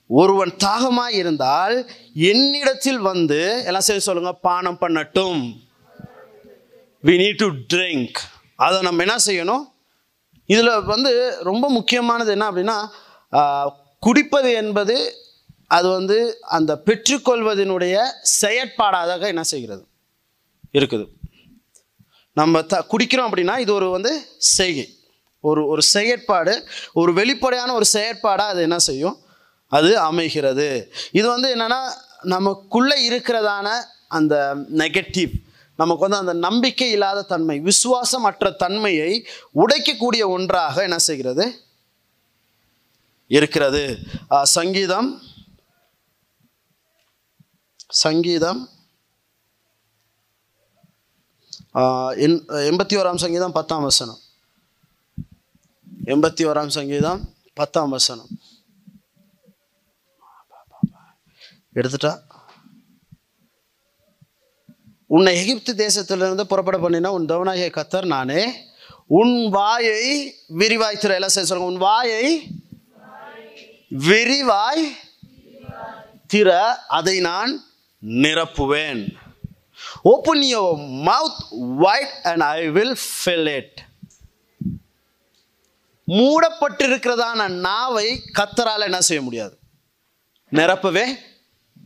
ஒருவன் 0.06 0.56
தாகமாக 0.56 1.16
இருந்தால் 1.20 1.76
என்னிடத்தில் 2.14 2.98
வந்து 2.98 3.62
எல்லாம் 3.66 3.88
சரி 3.88 3.98
சொல்லுங்க 3.98 4.32
பானம் 4.32 4.80
பண்ணட்டும். 4.80 5.42
வி 7.02 7.14
நீட் 7.22 7.40
டு 7.42 7.48
ட்ரிங்க் 7.76 8.18
அதை 8.56 8.80
நம்ம 8.82 9.04
என்ன 9.04 9.16
செய்யணும்? 9.26 9.76
இதில் 10.52 10.72
வந்து 10.94 11.12
ரொம்ப 11.48 11.64
முக்கியமானது 11.78 12.30
என்ன 12.34 12.46
அப்படின்னா 12.50 12.76
குடிப்பது 14.02 14.50
என்பது 14.62 14.96
அது 15.76 15.88
வந்து 15.88 16.18
அந்த 16.56 16.72
பெற்றுக்கொள்வதனுடைய 16.86 17.96
செயற்பாடாக 18.40 19.22
என்ன 19.32 19.42
செய்கிறது? 19.52 19.82
இருக்குது. 20.78 21.04
நம்ம 22.40 22.62
த 22.72 22.76
குடிக்கிறோம் 22.92 23.28
அப்படின்னா 23.28 23.56
இது 23.64 23.72
ஒரு 23.78 23.88
வந்து 23.96 24.12
செய்கை. 24.56 24.86
ஒரு 25.44 25.62
ஒரு 25.72 25.82
செயற்பாடு 25.94 26.54
ஒரு 27.00 27.10
வெளிப்படையான 27.12 27.70
ஒரு 27.78 27.86
செயற்பாடாக 27.96 28.52
அது 28.54 28.62
என்ன 28.68 28.78
செய்யும்? 28.88 29.16
அது 29.72 29.90
அமைகிறது. 30.08 30.68
இது 31.18 31.26
வந்து 31.34 31.48
என்னென்னா 31.56 31.80
நமக்குள்ளே 32.34 32.96
இருக்கிறதான 33.08 33.68
அந்த 34.16 34.34
நெகட்டிவ் 34.82 35.34
நமக்கு 35.78 36.08
வந்து 36.08 36.16
அந்த 36.16 36.32
நம்பிக்கை 36.32 36.90
இல்லாத 36.90 37.22
தன்மை 37.22 37.60
விசுவாசமற்ற 37.60 38.56
தன்மையை 38.56 39.26
உடைக்கக்கூடிய 39.54 40.26
ஒன்றாக 40.26 40.82
என்ன 40.82 40.98
செய்கிறது? 40.98 41.62
இருக்கிறது. 43.26 43.98
சங்கீதம். 44.42 45.22
சங்கீதம். 47.88 48.68
எண்- 51.74 52.44
எண்பத்தி 52.48 52.96
ஓராம் 52.96 53.16
சங்கீதம் 53.16 53.52
பத்தாம் 53.52 53.82
வசனம். 53.82 54.18
எண்பத்தி 56.04 56.44
ஓராம் 56.44 56.68
சங்கீதம் 56.68 57.34
பத்தாம் 57.54 57.88
வசனம். 57.88 58.28
எடுத்துட்டா? 61.74 62.27
உன்னை 65.08 65.32
எகிப்து 65.40 65.72
தேசத்திலிருந்து 65.74 66.42
புறப்பட 66.42 66.76
பண்ணினா 66.76 67.06
உன் 67.06 67.24
தேவனாகிய 67.24 67.68
கத்தர் 67.68 68.06
நானே. 68.06 68.40
உன் 69.06 69.48
வாயை 69.48 70.34
விரிவாய் 70.58 71.00
திற 71.00 71.14
எல்லாம் 71.14 71.34
செய்ய 71.36 71.48
சொல்லுங்க. 71.48 71.72
உன் 71.72 71.76
வாயை 71.76 72.46
விரிவாய் 73.98 74.84
திற 76.34 76.48
அதை 76.88 77.20
நான் 77.20 77.64
நிரப்புவேன். 78.06 79.14
Open 80.02 80.42
your 80.42 81.08
mouth 81.08 81.40
wide 81.76 82.14
and 82.22 82.40
I 82.40 82.68
will 82.68 82.96
fill 83.24 83.54
it 83.54 83.80
மூடப்பட்டிருக்கிறதான 86.06 87.48
நாவை 87.48 88.20
கத்தரால் 88.38 88.86
என்ன 88.88 89.00
செய்ய 89.00 89.22
முடியாது? 89.22 89.58
நிரப்பவே 90.52 91.06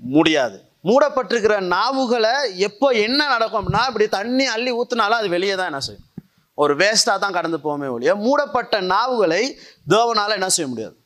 முடியாது. 0.00 0.71
மூடப்பட்டிருக்கிற 0.84 1.56
நாவுகளை 1.74 2.34
எப்போ 2.68 2.88
என்ன 3.06 3.20
நடக்கும் 3.28 3.60
அப்படின்னா 3.60 3.82
இப்படி 3.86 4.08
தண்ணி 4.08 4.44
அள்ளி 4.44 4.70
ஊற்றுனாலும் 4.72 5.20
அது 5.20 5.28
வெளியே 5.28 5.54
தான் 5.54 5.66
என்ன 5.66 5.80
செய்யும்? 5.80 6.06
ஒரு 6.54 6.72
வேஸ்ட்டாக 6.76 7.18
தான் 7.18 7.36
கடந்து 7.36 7.60
போகவே 7.60 7.86
ஒழிய 7.86 8.14
மூடப்பட்ட 8.14 8.80
நாவுகளை 8.94 9.42
தேவனால் 9.90 10.36
என்ன 10.38 10.48
செய்ய 10.48 10.68
முடியாது? 10.68 10.96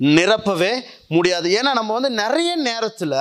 நிரப்பவே 0.00 0.72
முடியாது. 1.08 1.48
ஏன்னா 1.58 1.70
நம்ம 1.74 1.92
வந்து 1.92 2.10
நிறைய 2.10 2.50
நேரத்தில் 2.68 3.16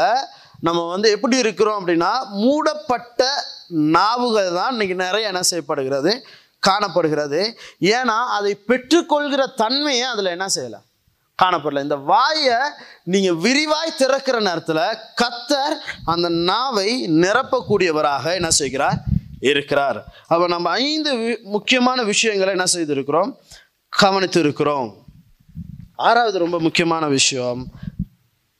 நம்ம 0.59 0.79
வந்து 0.89 1.07
எப்படி 1.11 1.37
இருக்கிறோம் 1.37 1.79
அப்படின்னா 1.79 2.11
மூடப்பட்ட 2.43 3.23
நாவுகள் 3.69 4.51
தான் 4.53 4.71
இன்னைக்கு 4.71 4.95
நிறைய 4.95 5.27
என்ன 5.27 5.41
செய்யப்படுகிறது? 5.41 6.11
காணப்படுகிறது. 6.59 7.41
ஏன்னா 7.97 8.17
அதை 8.37 8.51
பெற்றுக்கொள்கிற 8.67 9.41
தன்மையை 9.55 10.07
அதில் 10.13 10.33
என்ன 10.35 10.47
செய்யலை 10.55 10.79
காணப்படல. 11.39 11.81
இந்த 11.81 11.95
வாயை 11.95 12.55
நீங்கள் 13.03 13.35
விரிவாய் 13.35 13.95
திறக்கிற 13.97 14.39
நேரத்தில் 14.39 14.97
கத்தர் 15.21 15.77
அந்த 16.05 16.29
நாவை 16.29 17.07
நிரப்பக்கூடியவராக 17.07 18.33
என்ன 18.33 18.49
செய்கிறார்? 18.49 19.03
இருக்கிறார். 19.39 20.05
அப்போ 20.27 20.47
நம்ம 20.47 20.69
ஐந்து 20.69 21.15
வி- 21.15 21.41
முக்கியமான 21.41 22.03
விஷயங்களை 22.03 22.55
என்ன 22.57 22.71
செய்திருக்கிறோம்? 22.73 23.35
கவனித்து 23.89 24.39
இருக்கிறோம் 24.39 25.03
ஆறாவது 25.95 26.39
ரொம்ப 26.39 26.59
முக்கியமான 26.59 27.07
விஷயம் 27.07 27.67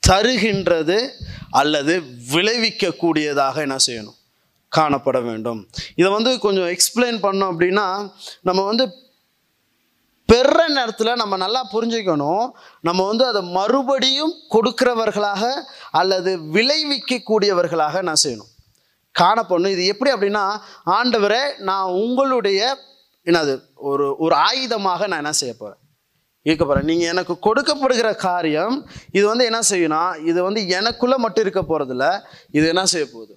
தருகின்றது 0.08 1.10
அல்லது 1.50 2.04
விளைவிக்கக்கூடியதாக 2.32 3.56
என்ன 3.56 3.76
செய்யணும்? 3.88 4.18
காணப்பட 4.78 5.24
வேண்டும். 5.24 5.70
இதை 5.96 6.12
வந்து 6.12 6.40
கொஞ்சம் 6.40 6.68
எக்ஸ்பிளைன் 6.68 7.26
பண்ணோம் 7.26 7.56
அப்படின்னா 7.58 8.12
நம்ம 8.42 8.62
வந்து 8.62 9.09
பெற 10.32 10.68
நேரத்தில் 10.78 11.20
நம்ம 11.22 11.38
நல்லா 11.44 11.62
புரிஞ்சுக்கணும். 11.74 12.46
நம்ம 12.88 13.06
வந்து 13.10 13.24
அதை 13.32 13.42
மறுபடியும் 13.58 14.34
கொடுக்கிறவர்களாக 14.54 15.44
அல்லது 16.00 16.32
விளைவிக்கக்கூடியவர்களாக 16.56 18.02
நான் 18.10 18.24
செய்யணும். 18.24 18.52
காணப்படணும் 19.16 19.76
இது 19.76 19.84
எப்படி 19.94 20.12
அப்படின்னா 20.16 20.46
ஆண்டவரே 20.98 21.44
நான் 21.70 21.94
உங்களுடைய 22.04 22.62
என்னது 23.28 23.54
ஒரு 23.90 24.06
ஒரு 24.26 24.36
ஆயுதமாக 24.50 25.08
நான் 25.08 25.22
என்ன 25.24 25.34
செய்ய 25.42 25.54
போகிறேன் 25.58 25.82
இருக்க 26.46 26.64
போகிறேன் 26.66 26.88
நீங்கள் 26.90 27.12
எனக்கு 27.14 27.34
கொடுக்கப்படுகிற 27.48 28.10
காரியம் 28.28 28.76
இது 29.18 29.24
வந்து 29.32 29.46
என்ன 29.50 29.60
செய்யணும் 29.72 30.14
இது 30.30 30.40
வந்து 30.48 30.62
எனக்குள்ளே 30.78 31.18
மட்டும் 31.26 31.44
இருக்க 31.46 31.62
போகிறதில்ல 31.62 32.06
இது 32.58 32.66
என்ன 32.74 32.84
செய்ய 32.94 33.06
போகுது? 33.14 33.34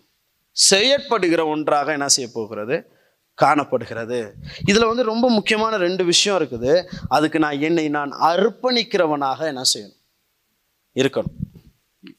செயற்படுகிற 0.56 1.42
ஒன்றாக 1.54 1.92
என்ன 1.98 2.08
செய்ய 2.16 2.28
போகிறது? 2.36 2.76
காணப்படுகிறது. 3.34 4.34
இதில் 4.68 4.84
வந்து 4.84 5.02
ரொம்ப 5.02 5.30
முக்கியமான 5.30 5.76
ரெண்டு 5.76 6.04
விஷயம் 6.04 6.38
இருக்குது. 6.38 6.84
அதுக்கு 7.08 7.38
நான் 7.38 7.60
என்னை 7.60 7.88
நான் 7.88 8.10
அர்ப்பணிக்கிறவனாக 8.10 9.38
என்ன 9.46 9.62
செய்யணும்? 9.74 9.98
இருக்கணும். 10.94 11.34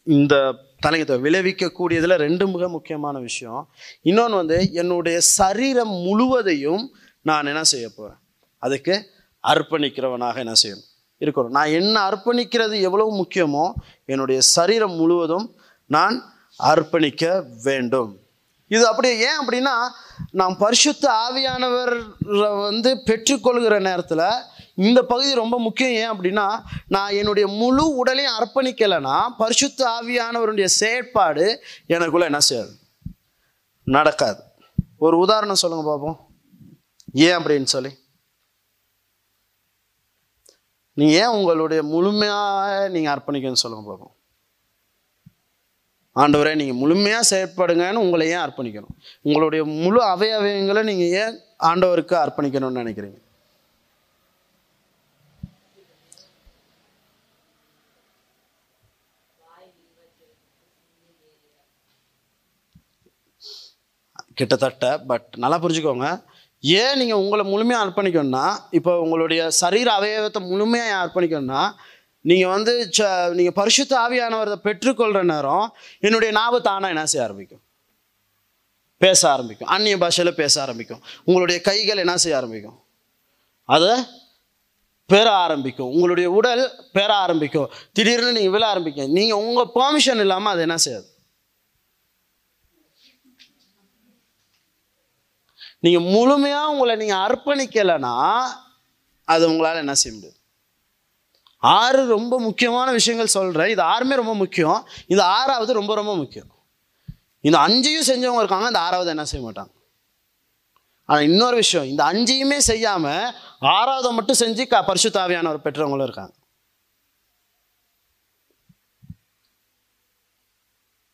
இந்த 0.04 0.56
தலையத்தை 0.86 1.16
விளைவிக்கக்கூடியதில் 1.22 2.16
ரெண்டு 2.16 2.48
மிக 2.48 2.70
முக்கியமான 2.70 3.20
விஷயம். 3.20 3.70
இன்னொன்று 4.02 4.36
வந்து 4.36 4.72
என்னுடைய 4.72 5.20
சரீரம் 5.20 5.90
முழுவதையும் 5.90 6.92
நான் 7.22 7.46
என்ன 7.46 7.64
செய்ய 7.64 7.90
போகிறேன் 7.90 8.20
அதுக்கு 8.60 9.10
அர்ப்பணிக்கிறவனாக 9.48 10.36
என்ன 10.36 10.54
செய்யணும்? 10.64 10.88
இருக்கணும். 11.20 11.50
நான் 11.50 11.68
என்ன 11.68 12.10
அர்ப்பணிக்கிறது 12.10 12.82
எவ்வளவு 12.82 13.24
முக்கியமோ 13.24 13.74
என்னுடைய 14.06 14.42
சரீரம் 14.42 14.94
முழுவதும் 14.94 15.56
நான் 15.86 16.34
அர்ப்பணிக்க 16.64 17.44
வேண்டும். 17.64 18.20
இது 18.76 18.84
அப்படி 18.90 19.10
ஏன் 19.28 19.40
அப்படின்னா 19.42 19.76
நாம் 20.40 20.56
பரிசுத்த 20.64 21.06
ஆவியானவர் 21.26 21.94
வந்து 22.66 22.92
பெற்றுக்கொள்கிற 23.08 23.76
நேரத்தில் 23.88 24.26
இந்த 24.88 25.00
பகுதி 25.12 25.32
ரொம்ப 25.42 25.56
முக்கியம். 25.66 25.96
ஏன் 26.02 26.14
அப்படின்னா 26.14 26.46
நான் 26.96 27.18
என்னுடைய 27.20 27.46
முழு 27.62 27.84
உடலையும் 28.02 28.38
அர்ப்பணிக்கலைன்னா 28.38 29.18
பரிசுத்த 29.42 29.80
ஆவியானவருடைய 29.98 30.68
செயற்பாடு 30.80 31.46
எனக்குள்ள 31.96 32.30
என்ன 32.32 32.42
செய்யாது? 32.50 32.74
நடக்காது. 33.98 34.42
ஒரு 35.06 35.16
உதாரணம் 35.26 35.62
சொல்லுங்க 35.64 35.86
பார்ப்போம் 35.90 36.18
ஏன் 37.28 37.38
அப்படின்னு 37.40 37.70
சொல்லி. 37.76 37.92
நீங்கள் 41.00 41.20
ஏன் 41.22 41.36
உங்களுடைய 41.38 41.82
முழுமையாக 41.94 42.90
நீங்கள் 42.96 43.14
அர்ப்பணிக்கணும்னு 43.14 43.64
சொல்லுங்க 43.66 43.86
பார்ப்போம் 43.90 44.16
ஆண்டவரே 46.22 46.52
நீங்கள் 46.60 46.80
முழுமையாக 46.82 47.28
செயற்படுங்கன்னு 47.30 48.04
உங்களை 48.06 48.26
ஏன் 48.34 48.44
அர்ப்பணிக்கணும்? 48.46 48.96
உங்களுடைய 49.28 49.62
முழு 49.84 50.00
அவயவயங்களை 50.14 50.82
நீங்கள் 50.90 51.14
ஏன் 51.22 51.38
ஆண்டவருக்கு 51.70 52.16
அர்ப்பணிக்கணும்னு 52.24 52.82
நினைக்கிறீங்க? 52.84 53.20
கிட்டத்தட்ட 64.40 64.86
பட் 65.10 65.28
நல்லா 65.42 65.58
புரிஞ்சுக்கோங்க. 65.64 66.08
ஏன் 66.64 66.98
நீங்கள் 67.00 67.22
உங்களை 67.24 67.44
முழுமையாக 67.50 67.84
அர்ப்பணிக்கணும்னா 67.86 68.46
இப்போ 68.78 68.92
உங்களுடைய 69.04 69.42
சரீர 69.62 69.88
அவயவத்தை 70.00 70.42
முழுமையாக 70.52 71.02
அர்ப்பணிக்கணும்னா 71.04 71.64
நீங்கள் 72.30 72.54
வந்து 72.56 72.74
ச 72.98 73.08
நீங்கள் 73.38 73.58
பரிசுத்த 73.60 73.94
ஆவியானவரை 74.06 74.58
பெற்றுக்கொள்கிற 74.68 75.22
நேரம் 75.34 75.66
என்னுடைய 76.08 76.32
நாவு 76.40 76.58
தானாக 76.68 76.94
என்ன 76.94 77.06
செய்ய 77.12 77.28
ஆரம்பிக்கும்? 77.28 77.64
பேச 79.02 79.22
ஆரம்பிக்கும். 79.32 79.70
அந்நிய 79.76 79.96
பாஷையில் 80.04 80.40
பேச 80.42 80.54
ஆரம்பிக்கும். 80.66 81.02
உங்களுடைய 81.28 81.58
கைகள் 81.70 82.04
என்ன 82.04 82.16
செய்ய 82.24 82.38
ஆரம்பிக்கும்? 82.40 82.78
அதை 83.70 83.94
பெற 85.10 85.28
ஆரம்பிக்கும். 85.46 85.90
உங்களுடைய 85.96 86.28
உடல் 86.40 86.64
பெற 86.98 87.10
ஆரம்பிக்கும். 87.26 87.72
திடீர்னு 87.96 88.36
நீங்கள் 88.38 88.54
விழ 88.56 88.64
ஆரம்பிக்கும் 88.74 89.12
நீங்கள் 89.18 89.42
உங்கள் 89.48 89.74
பெர்மிஷன் 89.78 90.22
இல்லாமல் 90.26 90.54
அது 90.54 90.62
என்ன 90.68 90.78
செய்யாது? 90.86 91.08
நீங்கள் 95.86 96.08
முழுமையாக 96.16 96.72
உங்களை 96.74 96.96
நீங்கள் 97.04 97.24
அர்ப்பணிக்கலைன்னா 97.26 98.16
அது 99.28 99.44
உங்களால் 99.52 99.84
என்ன 99.84 99.96
செய்ய 100.02 100.14
முடியாது. 100.16 100.38
ஆறு 101.64 102.08
ரொம்ப 102.08 102.40
முக்கியமான 102.40 102.92
விஷயங்கள் 102.92 103.36
சொல்கிறேன் 103.38 103.72
இது 103.74 103.82
ஆறுமே 103.82 104.16
ரொம்ப 104.22 104.34
முக்கியம். 104.36 104.88
இந்த 105.08 105.26
ஆறாவது 105.26 105.74
ரொம்ப 105.74 105.94
ரொம்ப 105.96 106.16
முக்கியம். 106.16 106.50
இந்த 107.48 107.58
அஞ்சையும் 107.68 108.10
செஞ்சவங்க 108.10 108.42
இருக்காங்க 108.44 108.68
இந்த 108.68 108.80
ஆறாவது 108.80 109.10
என்ன 109.10 109.26
செய்ய 109.32 109.44
மாட்டாங்க? 109.48 109.74
ஆனால் 111.06 111.24
இன்னொரு 111.24 111.56
விஷயம் 111.56 111.88
இந்த 111.88 112.04
அஞ்சையுமே 112.12 112.58
செய்யாமல் 112.58 113.34
ஆறாவதை 113.62 114.12
மட்டும் 114.12 114.42
செஞ்சு 114.44 114.64
க 114.68 114.86
பரிசுத்தாவியானவர் 114.90 115.66
பெற்றவங்களும் 115.66 116.08
இருக்காங்க. 116.10 116.34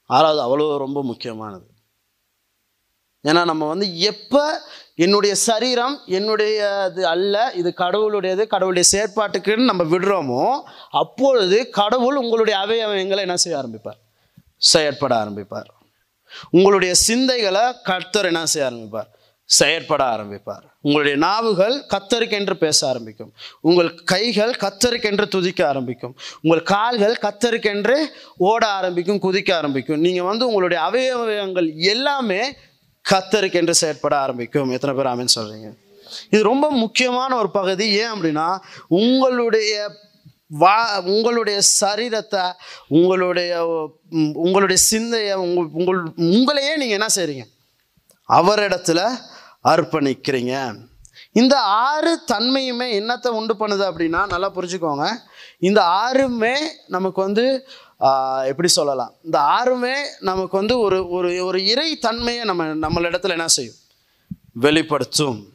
ஆறாவது 0.06 0.42
அவ்வளோ 0.46 0.78
ரொம்ப 0.78 1.04
முக்கியமானது. 1.04 1.68
ஏன்னா 3.24 3.46
நம்ம 3.46 3.68
வந்து 3.68 3.88
எப்போ 4.00 4.44
என்னுடைய 5.04 5.34
சரீரம் 5.36 5.96
என்னுடைய 6.18 6.86
இது 6.90 7.08
அல்ல 7.08 7.36
இது 7.56 7.70
கடவுளுடையது 7.74 8.44
கடவுளுடைய 8.54 8.86
செயற்பாட்டுக்குன்னு 8.94 9.70
நம்ம 9.72 9.84
விடுறோமோ 9.84 10.44
அப்பொழுது 11.02 11.58
கடவுள் 11.80 12.16
உங்களுடைய 12.16 12.56
அவயவங்களை 12.66 13.22
என்ன 13.28 13.36
செய்ய 13.36 13.62
ஆரம்பிப்பார்? 13.62 14.00
செயற்பட 14.72 15.14
ஆரம்பிப்பார். 15.24 15.70
உங்களுடைய 16.50 16.94
சிந்தைகளை 17.08 17.64
கர்த்தர் 17.84 18.26
என்ன 18.26 18.46
செய்ய 18.46 18.70
ஆரம்பிப்பார்? 18.70 19.10
செயற்பட 19.50 20.02
ஆரம்பிப்பார். 20.16 20.66
உங்களுடைய 20.82 21.18
நாவுகள் 21.18 21.76
கத்தருக்கென்று 21.94 22.54
பேச 22.54 22.80
ஆரம்பிக்கும். 22.88 23.32
உங்கள் 23.62 23.90
கைகள் 24.04 24.54
கத்தருக்கென்று 24.64 25.26
துதிக்க 25.28 25.62
ஆரம்பிக்கும். 25.68 26.14
உங்கள் 26.42 26.64
கால்கள் 26.64 27.16
கத்தருக்கென்று 27.26 27.98
ஓட 28.38 28.64
ஆரம்பிக்கும் 28.80 29.22
குதிக்க 29.22 29.54
ஆரம்பிக்கும். 29.54 30.00
நீங்கள் 30.00 30.30
வந்து 30.32 30.48
உங்களுடைய 30.48 30.80
அவயவங்கள் 30.90 31.70
எல்லாமே 31.94 32.42
கத்தருக்கு 33.06 33.60
என்று 33.62 33.76
செயற்பட 33.82 34.16
ஆரம்பிக்கும். 34.26 34.74
எத்தனை 34.76 34.94
பேர் 34.98 35.12
ஆமென்னு 35.12 35.38
சொல்கிறீங்க 35.38 35.70
இது 36.34 36.42
ரொம்ப 36.52 36.66
முக்கியமான 36.84 37.32
ஒரு 37.42 37.50
பகுதி. 37.58 37.86
ஏன் 38.02 38.14
அப்படின்னா 38.14 38.48
உங்களுடைய 39.02 39.74
வா 40.62 40.76
உங்களுடைய 41.14 41.58
சரீரத்தை 41.80 42.44
உங்களுடைய 42.98 43.52
உங்களுடைய 44.46 44.80
சிந்தையை 44.92 45.34
உங்கள் 45.46 45.68
உங்கள் 45.80 46.00
உங்களையே 46.36 46.74
நீங்கள் 46.82 46.98
என்ன 47.00 47.10
செய்கிறீங்க 47.18 47.46
அவரிடத்துல 48.30 49.02
அர்ப்பணிக்கிறீங்க. 49.72 50.54
இந்த 51.40 51.56
ஆறு 51.90 52.12
தன்மையுமே 52.32 52.88
என்னத்தை 53.00 53.30
உண்டு 53.40 53.54
பண்ணுது 53.62 53.84
அப்படின்னா 53.90 54.22
நல்லா 54.34 54.50
புரிஞ்சுக்கோங்க. 54.56 55.06
இந்த 55.68 55.80
ஆறுமே 56.04 56.56
நமக்கு 56.96 57.20
வந்து 57.28 57.46
எப்படி 58.46 58.68
சொல்லலாம்? 58.68 59.14
இந்த 59.24 59.40
ஆறுமே 59.40 59.94
நமக்கு 60.20 60.58
வந்து 60.58 60.80
ஒரு 60.80 61.10
ஒரு 61.10 61.46
ஒரு 61.46 61.66
இறை 61.66 61.98
தன்மையை 61.98 62.44
நம்ம 62.44 62.66
நம்மளிடத்துல 62.66 63.30
என்ன 63.30 63.48
செய்யும்? 63.48 63.76
வெளிப்படுத்தும். 64.54 65.46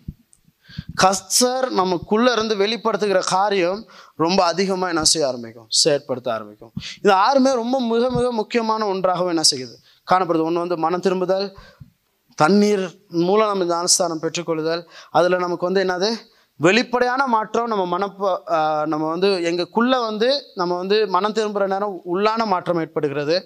கஸ்டர் 1.03 1.71
நமக்குள்ளே 1.71 2.33
இருந்து 2.33 2.55
வெளிப்படுத்துகிற 2.57 3.25
காரியம் 3.25 3.89
ரொம்ப 4.17 4.45
அதிகமாக 4.45 4.93
என்ன 4.93 5.05
செய்ய 5.05 5.29
ஆரம்பிக்கும்? 5.29 5.67
செயற்படுத்த 5.85 6.29
ஆரம்பிக்கும். 6.29 6.73
இது 7.03 7.15
ஆறுமே 7.15 7.55
ரொம்ப 7.55 7.81
மிக 7.81 8.11
மிக 8.11 8.33
முக்கியமான 8.33 8.87
ஒன்றாகவும் 8.87 9.29
என்ன 9.29 9.43
செய்யுது? 9.51 9.75
காணப்படுது. 10.11 10.43
ஒன்று 10.43 10.59
வந்து 10.59 10.79
மனம் 10.79 11.01
திரும்புதல் 11.01 11.57
தண்ணீர் 12.35 12.99
மூலம் 13.09 13.47
நம்ம 13.47 13.63
இந்த 13.63 13.77
அனுஸ்தானம் 13.77 14.23
பெற்றுக்கொள்ளுதல். 14.23 14.85
அதில் 15.11 15.37
நமக்கு 15.37 15.73
வந்து 15.73 15.85
என்னது? 15.85 16.17
வெளிப்படையான 16.61 17.23
மாற்றம் 17.35 17.71
நம்ம 17.73 17.85
மனப்ப 17.93 18.33
நம்ம 18.93 19.05
வந்து 19.13 19.29
எங்களுக்குள்ளே 19.51 19.99
வந்து 20.09 20.29
நம்ம 20.61 20.73
வந்து 20.81 20.97
மனம் 21.15 21.35
திரும்புகிற 21.39 21.67
நேரம் 21.73 21.97
உள்ளான 22.15 22.43
மாற்றம் 22.53 22.81
ஏற்படுகிறது. 22.83 23.37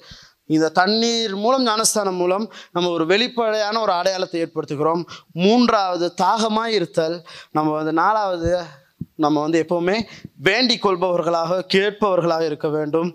இந்த 0.57 0.67
தண்ணீர் 0.81 1.35
மூலம் 1.45 1.65
ஞானஸ்தானம் 1.69 2.21
மூலம் 2.23 2.45
நம்ம 2.75 2.91
ஒரு 2.97 3.05
வெளிப்படையான 3.13 3.81
ஒரு 3.85 3.93
அடையாளத்தை 3.93 4.39
ஏற்படுத்துகிறோம். 4.45 5.03
மூன்றாவது 5.45 6.07
தாகமாக 6.23 6.75
இருத்தல். 6.79 7.17
நம்ம 7.57 7.73
வந்து 7.79 7.93
நாலாவது 8.03 8.53
நம்ம 9.25 9.41
வந்து 9.45 9.59
எப்போவுமே 9.65 9.97
வேண்டிக் 10.49 10.85
கொள்பவர்களாக 10.87 11.61
கேட்பவர்களாக 11.75 12.45
இருக்க 12.51 12.69
வேண்டும். 12.77 13.11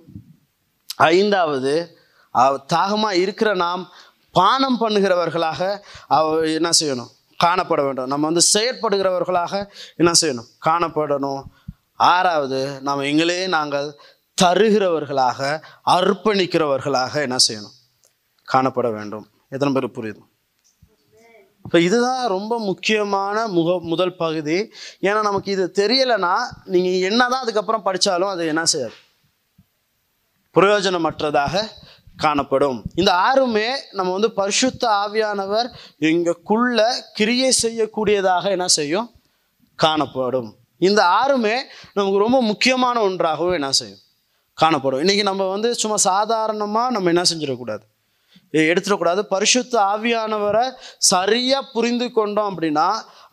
ஐந்தாவது 0.96 1.74
தாகமாக 2.76 3.20
இருக்கிற 3.24 3.50
நாம் 3.66 3.84
பானம் 4.32 4.78
பண்ணுகிறவர்களாக 4.82 5.62
அவ 6.18 6.36
என்ன 6.60 6.70
செய்யணும்? 6.80 7.12
காணப்பட 7.44 7.82
வேண்டும். 7.86 8.12
நம்ம 8.14 8.30
வந்து 8.30 8.44
செயற்படுகிறவர்களாக 8.54 9.54
என்ன 10.02 10.12
செய்யணும்? 10.22 10.50
காணப்படணும். 10.66 11.42
ஆறாவது 11.96 12.60
நாம் 12.82 13.08
எங்களே 13.12 13.40
நாங்கள் 13.48 13.88
தருகிறவர்களாக 14.42 15.40
அர்ப்பணிக்கிறவர்களாக 15.96 17.14
என்ன 17.22 17.38
செய்யணும்? 17.48 17.76
காணப்பட 18.54 18.88
வேண்டும். 18.98 19.26
எத்தனை 19.50 19.74
பேர் 19.74 19.96
புரியுது? 19.98 20.22
இப்போ 21.66 21.80
இதுதான் 21.80 22.24
ரொம்ப 22.28 22.54
முக்கியமான 22.60 23.38
முக 23.48 23.80
முதல் 23.92 24.16
பகுதி. 24.16 24.58
ஏன்னா 25.02 25.22
நமக்கு 25.22 25.50
இது 25.52 25.66
தெரியலைன்னா 25.76 26.34
நீங்கள் 26.74 27.06
என்னதான் 27.10 27.42
அதுக்கப்புறம் 27.42 27.84
படித்தாலும் 27.84 28.32
அது 28.34 28.48
என்ன 28.48 28.66
செய்யாது? 28.66 28.94
பிரயோஜனமற்றதாக 30.56 31.54
காணப்படும். 32.26 32.80
இந்த 33.02 33.12
ஆறுமே 33.28 33.68
நம்ம 33.98 34.10
வந்து 34.16 34.30
பரிசுத்த 34.40 34.84
ஆவியானவர் 35.04 35.68
எங்களுக்குள்ள 36.10 36.80
கிரியை 37.18 37.52
செய்யக்கூடியதாக 37.64 38.44
என்ன 38.56 38.68
செய்யும்? 38.78 39.08
காணப்படும். 39.84 40.50
இந்த 40.90 41.02
ஆறுமே 41.22 41.56
நமக்கு 41.98 42.24
ரொம்ப 42.26 42.38
முக்கியமான 42.50 42.98
ஒன்றாகவும் 43.08 43.58
என்ன 43.60 43.72
செய்யும்? 43.80 44.02
காணப்படும். 44.62 45.02
இன்னைக்கு 45.04 45.24
நம்ம 45.30 45.44
வந்து 45.54 45.70
சும்மா 45.82 45.98
சாதாரணமாக 46.12 46.94
நம்ம 46.96 47.12
என்ன 47.14 47.24
செஞ்சிடக்கூடாது? 47.32 47.84
எடுத்துடக்கூடாது. 48.72 49.22
பரிசுத்த 49.34 49.74
ஆவியானவரை 49.94 50.66
சரியாக 51.12 51.70
புரிந்து 51.76 52.08
கொண்டோம் 52.18 52.50
அப்படின்னா 52.52 52.88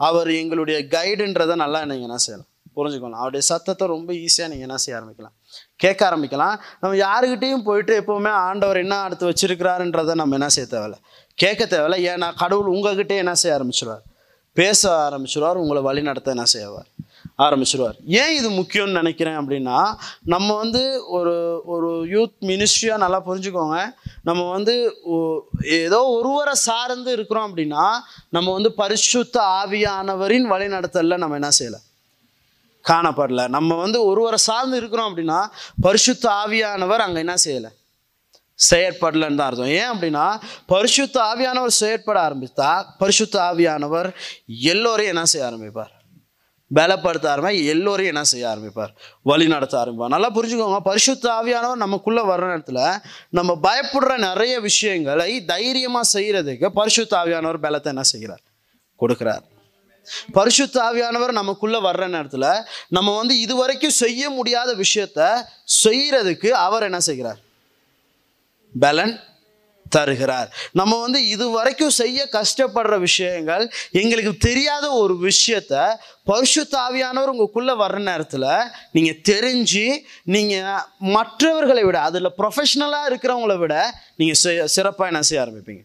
அவர் 0.09 0.29
எங்களுடைய 0.43 0.79
கைடுன்றதை 0.95 1.55
நல்லா 1.63 1.81
நீங்கள் 1.91 2.09
என்ன 2.09 2.19
செய்யலாம். 2.27 2.49
புரிஞ்சுக்கணும் 2.77 3.21
அவருடைய 3.21 3.43
சத்தத்தை 3.51 3.85
ரொம்ப 3.95 4.11
ஈஸியாக 4.25 4.51
நீங்கள் 4.53 4.69
என்ன 4.69 4.79
செய்ய 4.85 4.99
ஆரம்பிக்கலாம். 4.99 5.37
கேட்க 5.77 6.11
ஆரம்பிக்கலாம். 6.11 6.57
நம்ம 6.81 6.97
யாருக்கிட்டேயும் 6.97 7.65
போயிட்டு 7.65 8.01
எப்போவுமே 8.01 8.29
ஆண்டவர் 8.29 8.77
என்ன 8.77 8.99
அடுத்து 8.99 9.31
வச்சிருக்கிறாருன்றதை 9.31 10.15
நம்ம 10.15 10.35
என்ன 10.35 10.49
செய்ய 10.49 10.79
தேவையில்ல. 10.79 10.95
கேட்க 11.35 11.65
தேவையில்ல. 11.65 11.93
ஏன்னா 11.93 12.33
கடவுள் 12.37 12.77
உங்ககிட்டே 12.77 13.17
என்ன 13.17 13.35
செய்ய 13.35 13.59
ஆரம்பிச்சிருவார். 13.59 14.05
பேச 14.53 15.09
ஆரம்பிச்சிருவார். 15.09 15.61
உங்களை 15.63 15.83
வழி 15.83 16.03
நடத்த 16.03 16.31
என்ன 16.31 16.45
செய்வார்? 16.45 16.87
ஆரம்பிச்சிருவார். 17.39 17.97
ஏன் 18.07 18.37
இது 18.37 18.51
முக்கியம்னு 18.51 18.91
நினைக்கிறேன் 18.91 19.39
அப்படின்னா 19.39 19.95
நம்ம 20.25 20.57
வந்து 20.57 21.09
ஒரு 21.09 21.63
ஒரு 21.65 22.05
யூத் 22.05 22.33
மினிஸ்ட்ரியாக 22.41 22.97
நல்லா 22.97 23.23
புரிஞ்சுக்கோங்க. 23.27 23.95
நம்ம 24.23 24.51
வந்து 24.51 24.95
ஏதோ 25.65 26.05
ஒருவரை 26.05 26.55
சார்ந்து 26.55 27.13
இருக்கிறோம் 27.13 27.57
அப்படின்னா 27.57 27.87
நம்ம 28.29 28.53
வந்து 28.53 28.73
பரிசுத்த 28.73 29.41
ஆவியானவரின் 29.41 30.47
வழிநடத்தலில் 30.53 31.17
நம்ம 31.17 31.35
என்ன 31.35 31.49
செய்யலை. 31.59 31.81
காணப்படல. 32.89 33.49
நம்ம 33.49 33.75
வந்து 33.75 34.05
ஒருவரை 34.05 34.39
சார்ந்து 34.39 34.77
இருக்கிறோம் 34.77 35.09
அப்படின்னா 35.11 35.47
பரிசுத்த 35.81 36.29
ஆவியானவர் 36.29 37.05
அங்கே 37.07 37.19
என்ன 37.19 37.35
செய்யலை? 37.45 37.71
செயற்படலன்னு 38.71 39.35
தான் 39.35 39.49
அர்த்தம். 39.49 39.67
ஏன் 39.67 39.91
அப்படின்னா 39.93 40.39
பரிசுத்த 40.67 41.21
ஆவியானவர் 41.21 41.79
செயற்பட 41.83 42.29
ஆரம்பித்தா 42.29 42.85
பரிசுத்த 42.99 43.41
ஆவியானவர் 43.41 44.15
எல்லோரையும் 44.47 45.15
என்ன 45.15 45.27
செய்ய 45.27 45.51
ஆரம்பிப்பார்? 45.51 45.93
பலப்படுத்த 46.75 47.27
ஆரம்பி 47.35 47.65
எல்லோரையும் 47.67 48.15
என்ன 48.15 48.25
செய்ய 48.25 48.49
ஆரம்பிப்பார்? 48.49 48.93
வழி 49.23 49.47
நடத்த 49.47 49.85
ஆரம்பிப்பார். 49.85 50.09
நல்லா 50.09 50.31
புரிஞ்சுக்கோங்க. 50.31 50.81
பரிசுத்த 50.81 51.31
ஆவியானவர் 51.31 51.83
நமக்குள்ளே 51.85 52.23
வர்ற 52.23 52.47
நேரத்தில் 52.47 53.01
நம்ம 53.31 53.59
பயப்படுற 53.63 54.19
நிறைய 54.19 54.61
விஷயங்களை 54.61 55.45
தைரியமாக 55.45 56.19
செய்கிறதுக்கு 56.19 56.69
பரிசுத்த 56.69 57.17
ஆவியானவர் 57.17 57.65
பலத்தை 57.67 57.85
என்ன 57.85 58.03
செய்கிறார்? 58.03 58.41
கொடுக்குறார். 59.01 59.43
பரிசுத்த 60.33 60.77
ஆவியானவர் 60.89 61.39
நமக்குள்ள 61.41 61.79
வர்ற 61.79 62.09
நேரத்தில் 62.09 62.51
நம்ம 62.89 63.17
வந்து 63.17 63.41
இதுவரைக்கும் 63.41 63.99
செய்ய 64.03 64.31
முடியாத 64.31 64.75
விஷயத்த 64.75 65.31
செய்யறதுக்கு 65.85 66.49
அவர் 66.67 66.83
என்ன 66.83 67.01
செய்கிறார்? 67.01 67.41
பலன் 68.75 69.15
தருகிறார். 69.95 70.49
நம்ம 70.73 71.01
வந்து 71.01 71.29
இது 71.29 71.51
வரைக்கும் 71.51 71.91
செய்ய 71.91 72.29
கஷ்டப்படுற 72.33 72.99
விஷயங்கள் 72.99 73.65
எங்களுக்கு 73.91 74.33
தெரியாத 74.37 74.93
ஒரு 74.93 75.15
விஷயத்த 75.29 75.75
பரிசுத்த 76.25 76.79
ஆவியானவர் 76.79 77.33
உங்களுக்குள்ள 77.33 77.73
வர்ற 77.83 77.99
நேரத்தில் 78.11 78.49
நீங்கள் 78.93 79.21
தெரிஞ்சு 79.31 79.87
நீங்கள் 80.35 80.87
மற்றவர்களை 81.17 81.85
விட 81.85 82.01
அதில் 82.01 82.37
ப்ரொஃபஷ்னலாக 82.41 83.09
இருக்கிறவங்கள 83.11 83.59
விட 83.59 83.75
நீங்கள் 84.17 84.69
சிறப்பாக 84.77 85.11
என்ன 85.13 85.23
செய்ய 85.23 85.45
ஆரம்பிப்பீங்க? 85.45 85.83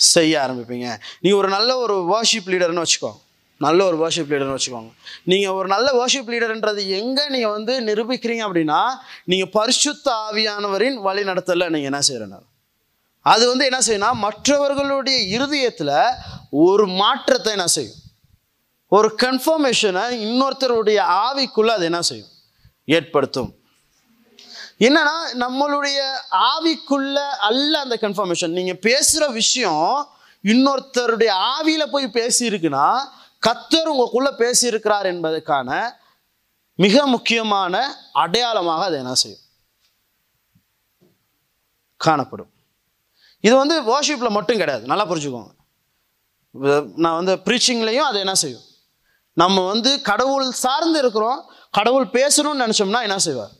செய்ய 0.00 0.40
ஆரம்பிப்பீங்க. 0.44 0.98
நீங்கள் 1.20 1.40
ஒரு 1.40 1.48
நல்ல 1.48 1.76
ஒரு 1.76 1.96
வர்ஷிப் 2.12 2.48
லீடர்னு 2.52 2.84
வச்சுக்கோங்க 2.84 3.20
நல்ல 3.56 3.84
ஒரு 3.84 3.96
வர்ஷிப் 4.02 4.30
லீடர்னு 4.32 4.56
வச்சுக்கோங்க. 4.56 4.90
நீங்கள் 5.24 5.52
ஒரு 5.52 5.68
நல்ல 5.68 6.04
வர்ஷிப் 6.04 6.30
லீடர்ன்றது 6.32 6.86
எங்கே 6.88 7.28
நீங்கள் 7.28 7.50
வந்து 7.50 7.80
நிரூபிக்கிறீங்க 7.80 8.44
அப்படின்னா 8.48 8.80
நீங்கள் 9.24 9.50
பரிசுத்த 9.52 10.12
ஆவியானவரின் 10.12 10.94
வழி 10.94 11.22
நடத்தல 11.22 11.68
நீங்கள் 11.68 11.90
என்ன 11.92 12.00
செய்கிறனால 12.08 12.48
அது 13.22 13.48
வந்து 13.48 13.64
என்ன 13.64 13.78
செய்யும்னா 13.86 14.12
மற்றவர்களுடைய 14.12 15.18
இருதயத்தில் 15.18 15.96
ஒரு 16.50 16.86
மாற்றத்தை 16.86 17.52
என்ன 17.52 17.66
செய்யும். 17.66 17.98
ஒரு 18.88 19.08
கன்ஃபர்மேஷனை 19.22 20.04
இன்னொருத்தருடைய 20.26 21.00
ஆவிக்குள்ளே 21.26 21.72
அது 21.76 21.84
என்ன 21.84 22.00
செய்யும்? 22.00 22.28
ஏற்படுத்தும். 22.84 23.59
என்னன்னா 24.80 25.16
நம்மளுடைய 25.34 25.98
ஆவிக்குள்ள 26.30 27.14
அல்ல 27.28 27.80
அந்த 27.80 27.98
கன்ஃபர்மேஷன் 28.00 28.48
நீங்க 28.48 28.72
பேசுற 28.72 29.32
விஷயம் 29.32 30.08
இன்னொருத்தருடைய 30.42 31.30
ஆவியில 31.52 31.86
போய் 31.86 32.04
பேசியிருக்குன்னா 32.04 32.98
கத்தர் 33.46 33.90
உங்களுக்குள்ள 33.92 34.30
பேசியிருக்கிறார் 34.38 35.04
என்பதற்கான 35.04 35.98
மிக 36.74 37.06
முக்கியமான 37.06 37.94
அடையாளமாக 38.12 38.84
அது 38.84 38.96
என்ன 38.96 39.14
செய்யும்? 39.14 39.40
காணப்படும். 41.96 42.50
இது 43.40 43.56
வந்து 43.56 43.76
வர்ஷிப்பில் 43.82 44.30
மட்டும் 44.30 44.56
கிடையாது. 44.56 44.86
நல்லா 44.86 45.06
புரிஞ்சுக்கோங்க. 45.06 45.50
நான் 46.96 47.24
வந்து 47.24 47.36
ப்ரீச்சிங்லேயும் 47.36 48.08
அது 48.10 48.18
என்ன 48.18 48.34
செய்யும்? 48.34 48.60
நம்ம 49.32 49.66
வந்து 49.66 50.00
கடவுள் 50.00 50.50
சார்ந்து 50.50 50.98
இருக்கிறோம். 50.98 51.50
கடவுள் 51.70 52.06
பேசணும்னு 52.06 52.62
நினச்சோம்னா 52.64 53.02
என்ன 53.02 53.18
செய்வார்? 53.18 53.58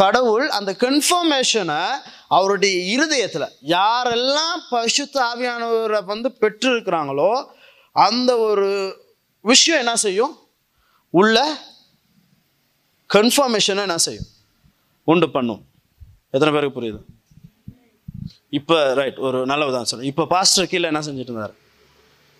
கடவுள் 0.00 0.46
அந்த 0.58 0.70
கன்ஃபர்மேஷனை 0.84 1.80
அவருடைய 2.36 2.76
இருதயத்தில் 2.94 3.52
யாரெல்லாம் 3.74 4.60
பரிசுத்த 4.72 5.16
ஆவியானவரை 5.30 6.00
வந்து 6.12 6.28
பெற்றிருக்கிறாங்களோ 6.42 7.32
அந்த 8.06 8.30
ஒரு 8.48 8.68
விஷயம் 9.50 9.80
என்ன 9.82 9.94
செய்யும்? 10.04 10.34
உள்ள 11.20 11.36
கன்ஃபர்மேஷனை 13.16 13.82
என்ன 13.88 13.98
செய்யும்? 14.06 14.28
உண்டு 15.10 15.26
பண்ணும். 15.36 15.62
எத்தனை 16.34 16.52
பேருக்கு 16.54 16.78
புரியுது? 16.78 17.00
இப்போ 18.58 18.76
ரைட் 19.00 19.18
ஒரு 19.26 19.38
நல்ல 19.50 19.62
உதாரணம் 19.68 19.90
சொல்லுங்கள் 19.90 20.12
இப்போ 20.12 20.24
பாஸ்டர் 20.34 20.70
கீழே 20.72 20.86
என்ன 20.92 21.02
செஞ்சுட்டு 21.06 21.32
இருந்தார்? 21.32 21.54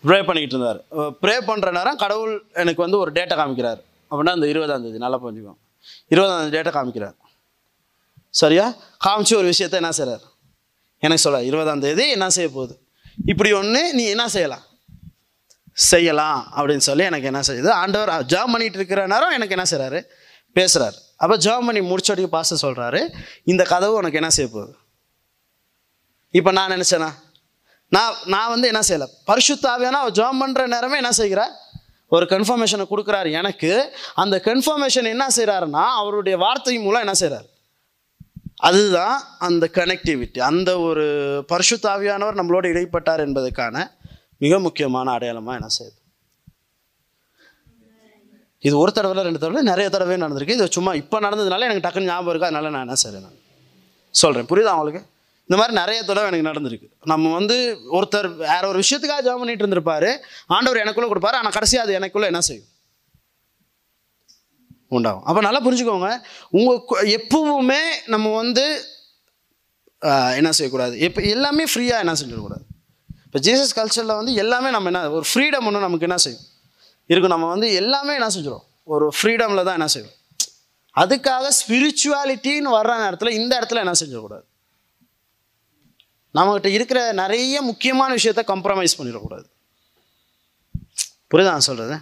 ப்ரே 0.06 0.18
பண்ணிக்கிட்டு 0.28 0.56
இருந்தார். 0.56 0.80
ப்ரே 1.22 1.34
பண்ணுற 1.50 1.70
நேரம் 1.78 2.00
கடவுள் 2.04 2.34
எனக்கு 2.62 2.84
வந்து 2.84 2.98
ஒரு 3.02 3.12
டேட்டா 3.18 3.36
காமிக்கிறார். 3.40 3.80
அப்படின்னா 4.10 4.34
அந்த 4.38 4.48
இருபதாம் 4.52 4.86
தேதி 4.86 5.04
நல்லா 5.04 5.20
புரிஞ்சுக்கோங்க. 5.24 5.60
இருபதாம் 6.14 6.40
தேதி 6.42 6.56
டேட்டா 6.56 6.72
காமிக்கிறார். 6.78 7.16
சரியா? 8.40 8.66
காமிச்சு 9.04 9.34
ஒரு 9.40 9.46
விஷயத்த 9.52 9.74
என்ன 9.82 9.92
செய்கிறார் 9.98 10.24
எனக்கு 11.02 11.24
சொல்ல 11.24 11.40
இருபதாம் 11.48 11.82
தேதி 11.84 12.04
என்ன 12.16 12.26
செய்ய 12.36 12.48
போகுது? 12.50 12.74
இப்படி 13.30 13.50
ஒன்று 13.60 13.80
நீ 13.98 14.04
என்ன 14.14 14.24
செய்யலாம்? 14.34 14.64
செய்யலாம் 15.90 16.40
அப்படின்னு 16.56 16.84
சொல்லி 16.88 17.04
எனக்கு 17.10 17.28
என்ன 17.30 17.40
செய்யுது? 17.48 17.70
ஆண்டவர் 17.82 18.12
ஜாப் 18.32 18.52
பண்ணிகிட்டு 18.52 18.78
இருக்கிற 18.80 19.06
நேரம் 19.12 19.34
எனக்கு 19.36 19.56
என்ன 19.56 19.66
செய்கிறாரு 19.70 20.00
பேசுகிறாரு 20.56 20.98
அப்போ 21.22 21.36
ஜாப் 21.46 21.66
பண்ணி 21.66 21.80
முடிச்சோடைக்கு 21.90 22.30
பாச 22.36 22.56
சொல்கிறாரு 22.62 23.00
இந்த 23.52 23.62
கதவு 23.72 23.94
உனக்கு 24.00 24.20
என்ன 24.20 24.30
செய்ய 24.36 24.48
போகுது? 24.50 24.72
இப்போ 26.34 26.50
நான் 26.58 26.72
நினச்சேனா? 26.76 27.10
நான் 27.92 28.14
நான் 28.34 28.50
வந்து 28.52 28.66
என்ன 28.72 28.82
செய்யலை? 28.88 29.08
பரிசுத்தாவியானா 29.30 29.98
அவர் 30.04 30.18
ஜாப் 30.20 30.40
பண்ணுற 30.42 30.62
நேரமே 30.74 30.96
என்ன 30.96 31.12
செய்கிறார்? 31.20 31.52
ஒரு 32.08 32.24
கன்ஃபர்மேஷனை 32.32 32.84
கொடுக்குறாரு. 32.90 33.30
எனக்கு 33.40 33.70
அந்த 34.22 34.36
கன்ஃபர்மேஷன் 34.44 35.12
என்ன 35.14 35.26
செய்கிறாருன்னா 35.36 35.84
அவருடைய 36.00 36.36
வார்த்தை 36.44 36.78
மூலம் 36.78 37.04
என்ன 37.06 37.16
செய்கிறார் 37.22 37.48
அதுதான் 38.68 39.16
அந்த 39.46 39.64
கனெக்டிவிட்டி 39.78 40.40
அந்த 40.50 40.70
ஒரு 40.88 41.04
பரிசுத்தாவியானவர் 41.52 42.38
நம்மளோட 42.40 42.64
இடைப்பட்டார் 42.72 43.24
என்பதற்கான 43.26 43.76
மிக 44.44 44.58
முக்கியமான 44.66 45.12
அடையாளமாக 45.16 45.58
என்ன 45.60 45.70
செய்யுது 45.78 45.98
இது 48.66 48.74
ஒரு 48.82 48.92
தடவை 48.96 49.22
ரெண்டு 49.24 49.40
தடவை 49.42 49.62
நிறைய 49.70 49.86
தடவை 49.94 50.14
நடந்திருக்கு. 50.24 50.54
இது 50.58 50.74
சும்மா 50.76 50.92
இப்போ 51.00 51.16
நடந்ததுனால 51.24 51.66
எனக்கு 51.68 51.84
டக்குன்னு 51.86 52.10
ஞாபகம் 52.10 52.30
இருக்குது 52.32 52.50
அதனால 52.50 52.70
நான் 52.74 52.86
என்ன 52.86 52.96
செய்கிறேன் 53.02 53.26
நான்? 53.26 53.40
சொல்கிறேன் 54.20 54.48
புரியுதா 54.50 54.72
அவங்களுக்கு 54.74 55.02
இந்த 55.48 55.56
மாதிரி 55.60 55.74
நிறைய 55.80 55.98
தடவை 56.10 56.26
எனக்கு 56.30 56.48
நடந்திருக்கு. 56.50 56.88
நம்ம 57.12 57.32
வந்து 57.38 57.56
ஒருத்தர் 57.96 58.28
வேற 58.36 58.62
ஒரு 58.70 58.78
விஷயத்துக்காக 58.82 59.24
ஜாம் 59.26 59.40
பண்ணிட்டு 59.40 59.64
இருந்திருப்பாரு. 59.64 60.10
ஆண்டவர் 60.56 60.82
எனக்குள்ளே 60.84 61.10
கொடுப்பாரு. 61.10 61.38
ஆனால் 61.40 61.56
கடைசியாக 61.58 61.86
அது 61.86 61.98
எனக்குள்ளே 62.00 62.30
என்ன 62.32 62.40
செய்யும்? 62.48 62.68
உண்டாகும். 64.96 65.24
அப்போ 65.28 65.40
நல்லா 65.46 65.60
புரிஞ்சுக்கோங்க. 65.66 66.08
உங்கள் 66.58 67.10
எப்பவுமே 67.18 67.82
நம்ம 68.14 68.32
வந்து 68.42 68.64
என்ன 70.38 70.50
செய்யக்கூடாது? 70.56 70.94
எப்போ 71.06 71.20
எல்லாமே 71.34 71.64
ஃப்ரீயாக 71.72 72.04
என்ன 72.04 72.14
செஞ்சிடக்கூடாது? 72.20 72.64
இப்போ 73.26 73.38
ஜீசஸ் 73.46 73.76
கல்ச்சரில் 73.78 74.18
வந்து 74.18 74.32
எல்லாமே 74.42 74.68
நம்ம 74.74 74.90
என்ன 74.90 75.00
ஒரு 75.18 75.26
ஃப்ரீடம் 75.30 75.66
ஒன்று 75.68 75.86
நமக்கு 75.86 76.06
என்ன 76.08 76.18
செய்யும்? 76.24 76.44
இருக்கும். 77.12 77.34
நம்ம 77.34 77.46
வந்து 77.54 77.68
எல்லாமே 77.80 78.12
என்ன 78.18 78.28
செஞ்சிடும் 78.34 78.64
ஒரு 78.94 79.06
ஃப்ரீடமில் 79.18 79.66
தான் 79.68 79.78
என்ன 79.78 79.88
செய்வோம்? 79.94 80.16
அதுக்காக 81.02 81.46
ஸ்பிரிச்சுவாலிட்டின்னு 81.60 82.74
வர்ற 82.78 82.92
நேரத்தில் 83.04 83.36
இந்த 83.40 83.52
இடத்துல 83.60 83.82
என்ன 83.84 83.94
செஞ்சிடக்கூடாது? 84.00 84.44
நம்மகிட்ட 86.38 86.68
இருக்கிற 86.76 87.00
நிறைய 87.22 87.56
முக்கியமான 87.70 88.10
விஷயத்த 88.18 88.42
கம்ப்ரமைஸ் 88.52 88.96
பண்ணிடக்கூடாது. 88.98 89.46
புரியுதா 91.30 91.52
நான் 91.56 91.68
சொல்கிறது 91.70 91.96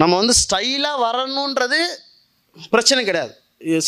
நம்ம 0.00 0.12
வந்து 0.20 0.34
ஸ்டைலாக 0.44 1.02
வரணுன்றது 1.06 1.80
பிரச்சனை 2.72 3.00
கிடையாது. 3.08 3.32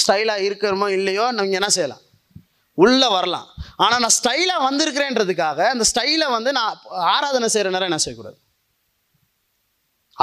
ஸ்டைலாக 0.00 0.46
இருக்கிறோமோ 0.48 0.86
இல்லையோ 0.98 1.24
நீங்கள் 1.38 1.58
என்ன 1.60 1.70
செய்யலாம்? 1.76 2.02
உள்ளே 2.84 3.08
வரலாம். 3.16 3.48
ஆனால் 3.84 4.02
நான் 4.04 4.16
ஸ்டைலாக 4.18 4.66
வந்திருக்கிறேன்றதுக்காக 4.68 5.60
அந்த 5.74 5.84
ஸ்டைலை 5.90 6.26
வந்து 6.36 6.50
நான் 6.58 6.76
ஆராதனை 7.14 7.48
செய்கிற 7.54 7.72
நேரம் 7.74 7.90
என்ன 7.90 8.00
செய்யக்கூடாது? 8.04 8.38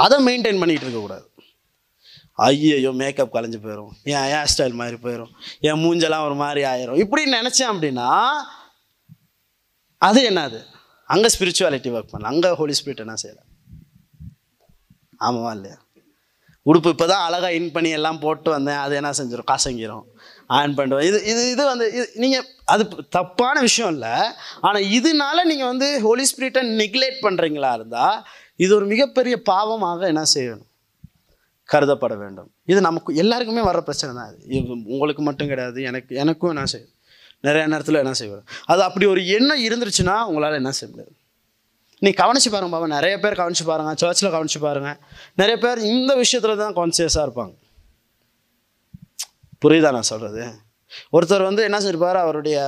அதை 0.04 0.18
மெயின்டைன் 0.28 0.60
பண்ணிகிட்டு 0.62 0.86
இருக்கக்கூடாது 0.86 1.26
ஐயையோ 2.46 2.90
மேக்கப் 3.00 3.34
கலைஞ்சு 3.34 3.58
போயிடும் 3.62 3.92
என் 4.10 4.28
ஹேர் 4.32 4.50
ஸ்டைல் 4.52 4.78
மாதிரி 4.80 4.96
போயிடும் 5.04 5.32
என் 5.68 5.80
மூஞ்செல்லாம் 5.84 6.26
ஒரு 6.28 6.36
மாதிரி 6.42 6.62
ஆயிரும். 6.72 7.00
இப்படி 7.04 7.22
நினச்சேன் 7.38 7.70
அப்படின்னா 7.72 8.08
அது 10.08 10.20
என்னது? 10.30 10.60
அங்கே 11.14 11.28
ஸ்பிரிச்சுவாலிட்டி 11.34 11.90
ஒர்க் 11.96 12.12
பண்ணலாம். 12.12 12.32
அங்கே 12.34 12.50
ஹோலி 12.60 12.74
ஸ்பிரிட் 12.80 13.04
என்ன 13.04 13.16
செய்யலாம்? 13.22 13.47
ஆமாவா 15.26 15.52
இல்லையா? 15.56 15.76
உடுப்பு 16.68 16.88
இப்போ 16.94 17.06
தான் 17.10 17.24
அழகாக 17.26 17.56
இன் 17.58 17.72
பண்ணி 17.74 17.90
எல்லாம் 17.98 18.20
போட்டு 18.22 18.48
வந்தேன். 18.54 18.80
அது 18.84 18.94
என்ன 19.00 19.10
செஞ்சிடும் 19.18 19.50
காசங்கிரும். 19.52 20.04
ஆன் 20.56 20.74
பண்ணுவோம் 20.78 21.06
இது 21.08 21.18
இது 21.30 21.42
இது 21.52 21.62
வந்து 21.70 21.86
இது 21.98 22.06
நீங்கள் 22.22 22.46
அது 22.72 22.82
தப்பான 23.16 23.56
விஷயம் 23.66 23.92
இல்லை. 23.94 24.14
ஆனால் 24.66 24.88
இதனால 24.98 25.44
நீங்கள் 25.50 25.70
வந்து 25.72 25.88
ஹோலி 26.06 26.24
ஸ்பிரிட்டை 26.30 26.62
நெக்லெக்ட் 26.80 27.24
பண்ணுறீங்களா 27.26 27.70
இருந்தால் 27.78 28.18
இது 28.64 28.72
ஒரு 28.78 28.86
மிகப்பெரிய 28.92 29.34
பாவமாக 29.50 30.00
என்ன 30.12 30.24
செய்யணும்? 30.34 30.66
கருதப்பட 31.72 32.14
வேண்டும். 32.24 32.50
இது 32.72 32.80
நமக்கு 32.88 33.10
எல்லாருக்குமே 33.22 33.62
வர்ற 33.68 33.80
பிரச்சனை 33.88 34.12
தான் 34.18 34.28
இது. 34.30 34.38
இது 34.58 34.76
உங்களுக்கு 34.94 35.22
மட்டும் 35.28 35.50
கிடையாது. 35.52 35.78
எனக்கு 35.90 36.12
எனக்கும் 36.22 36.52
என்ன 36.54 36.68
செய்யும்? 36.74 36.94
நிறைய 37.46 37.64
நேரத்தில் 37.72 38.02
என்ன 38.04 38.14
செய்வோம் 38.20 38.46
அது 38.72 38.80
அப்படி 38.86 39.06
ஒரு 39.14 39.22
எண்ணம் 39.36 39.64
இருந்துருச்சுன்னா 39.66 40.14
உங்களால் 40.30 40.60
என்ன 40.60 40.72
செய்ய 40.78 40.88
முடியாது. 40.92 41.14
நீ 42.06 42.10
கவனிச்சு 42.20 42.50
பாருங்க 42.52 42.72
பாபா 42.74 42.88
நிறைய 42.96 43.14
பேர் 43.22 43.38
கவனிச்சு 43.40 43.64
பாருங்க 43.70 43.92
சர்ச்சில் 44.02 44.34
கவனிச்சு 44.34 44.60
பாருங்க. 44.66 44.90
நிறைய 45.40 45.56
பேர் 45.64 45.80
இந்த 45.92 46.12
விஷயத்தில் 46.22 46.60
தான் 46.62 46.76
கான்சியஸாக 46.78 47.26
இருப்பாங்க. 47.26 47.54
புரியுதா 49.62 49.90
நான் 49.96 50.10
சொல்கிறது 50.12 50.44
ஒருத்தர் 51.16 51.48
வந்து 51.48 51.62
என்ன 51.68 51.78
செஞ்சிருப்பார் 51.84 52.18
அவருடைய 52.24 52.58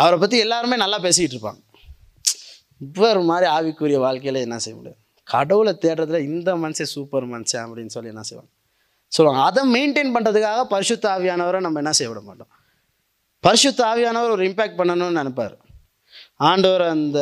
அவரை 0.00 0.16
பற்றி 0.22 0.36
எல்லாருமே 0.44 0.76
நல்லா 0.84 0.98
பேசிக்கிட்டு 1.04 1.36
இருப்பாங்க. 1.36 1.60
இப்போ 2.86 3.06
ஒரு 3.12 3.22
மாதிரி 3.30 3.46
ஆவிக்குரிய 3.56 3.98
வாழ்க்கையில் 4.06 4.44
என்ன 4.46 4.58
செய்ய 4.64 4.76
முடியாது 4.78 4.98
கடவுளை 5.34 5.72
தேடுறதுல 5.84 6.18
இந்த 6.32 6.50
மனுஷன் 6.64 6.90
சூப்பர் 6.96 7.26
மனுஷன் 7.32 7.62
அப்படின்னு 7.64 7.94
சொல்லி 7.94 8.12
என்ன 8.14 8.22
செய்வாங்க? 8.28 8.50
சொல்லுவாங்க. 9.16 9.42
அதை 9.48 9.62
மெயின்டைன் 9.74 10.12
பண்ணுறதுக்காக 10.14 10.60
பரிசுத்த 10.74 11.04
ஆவியானவரை 11.14 11.60
நம்ம 11.66 11.80
என்ன 11.82 11.92
செய்ய 11.98 12.10
விட 12.10 12.20
மாட்டோம். 12.28 12.50
பரிசுத்த 13.46 13.80
ஆவியானவர் 13.92 14.34
ஒரு 14.36 14.44
இம்பேக்ட் 14.50 14.78
பண்ணணும்னு 14.80 15.18
நினைப்பார். 15.20 15.56
ஆண்டவர் 16.40 16.84
அந்த 16.94 17.20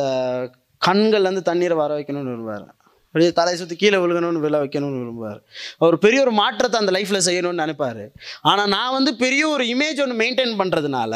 கண்கள்லேருந்து 0.82 1.42
தண்ணீரை 1.50 1.76
வர 1.82 1.92
வைக்கணும்னு 1.98 2.32
விரும்புவார். 2.32 2.66
அப்படியே 3.08 3.30
தலையை 3.38 3.56
சுற்றி 3.60 3.76
கீழே 3.82 3.98
விழுகணும்னு 4.02 4.42
விழ 4.44 4.56
வைக்கணும்னு 4.62 4.98
விரும்புவார். 5.02 5.38
அவர் 5.82 5.96
பெரிய 6.04 6.20
ஒரு 6.24 6.32
மாற்றத்தை 6.40 6.76
அந்த 6.80 6.92
லைஃப்பில் 6.96 7.26
செய்யணும்னு 7.28 7.62
நினைப்பாரு. 7.64 8.04
ஆனால் 8.50 8.70
நான் 8.76 8.96
வந்து 8.98 9.12
பெரிய 9.24 9.42
ஒரு 9.54 9.64
இமேஜ் 9.74 10.02
ஒன்று 10.04 10.20
மெயின்டைன் 10.22 10.54
பண்ணுறதுனால 10.60 11.14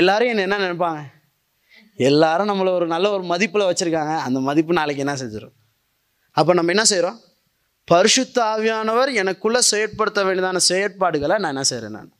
எல்லாரும் 0.00 0.30
என்ன 0.32 0.44
என்ன 0.46 0.58
நினைப்பாங்க? 0.64 1.02
எல்லாரும் 2.08 2.50
நம்மளை 2.50 2.70
ஒரு 2.78 2.86
நல்ல 2.94 3.06
ஒரு 3.16 3.24
மதிப்பில் 3.32 3.68
வச்சுருக்காங்க. 3.68 4.14
அந்த 4.26 4.38
மதிப்பு 4.48 4.80
நாளைக்கு 4.80 5.04
என்ன 5.04 5.16
செஞ்சிடும் 5.22 5.54
அப்போ 6.36 6.52
நம்ம 6.58 6.72
என்ன 6.74 6.84
செய்கிறோம் 6.92 7.18
பரிசுத்த 7.88 8.38
ஆவியானவர் 8.52 9.10
எனக்குள்ளே 9.22 9.60
செயற்படுத்த 9.72 10.20
வேண்டியதான 10.26 10.60
செயற்பாடுகளை 10.70 11.36
நான் 11.42 11.54
என்ன 11.54 11.64
செய்கிறேன் 11.70 11.96
நான்? 11.98 12.10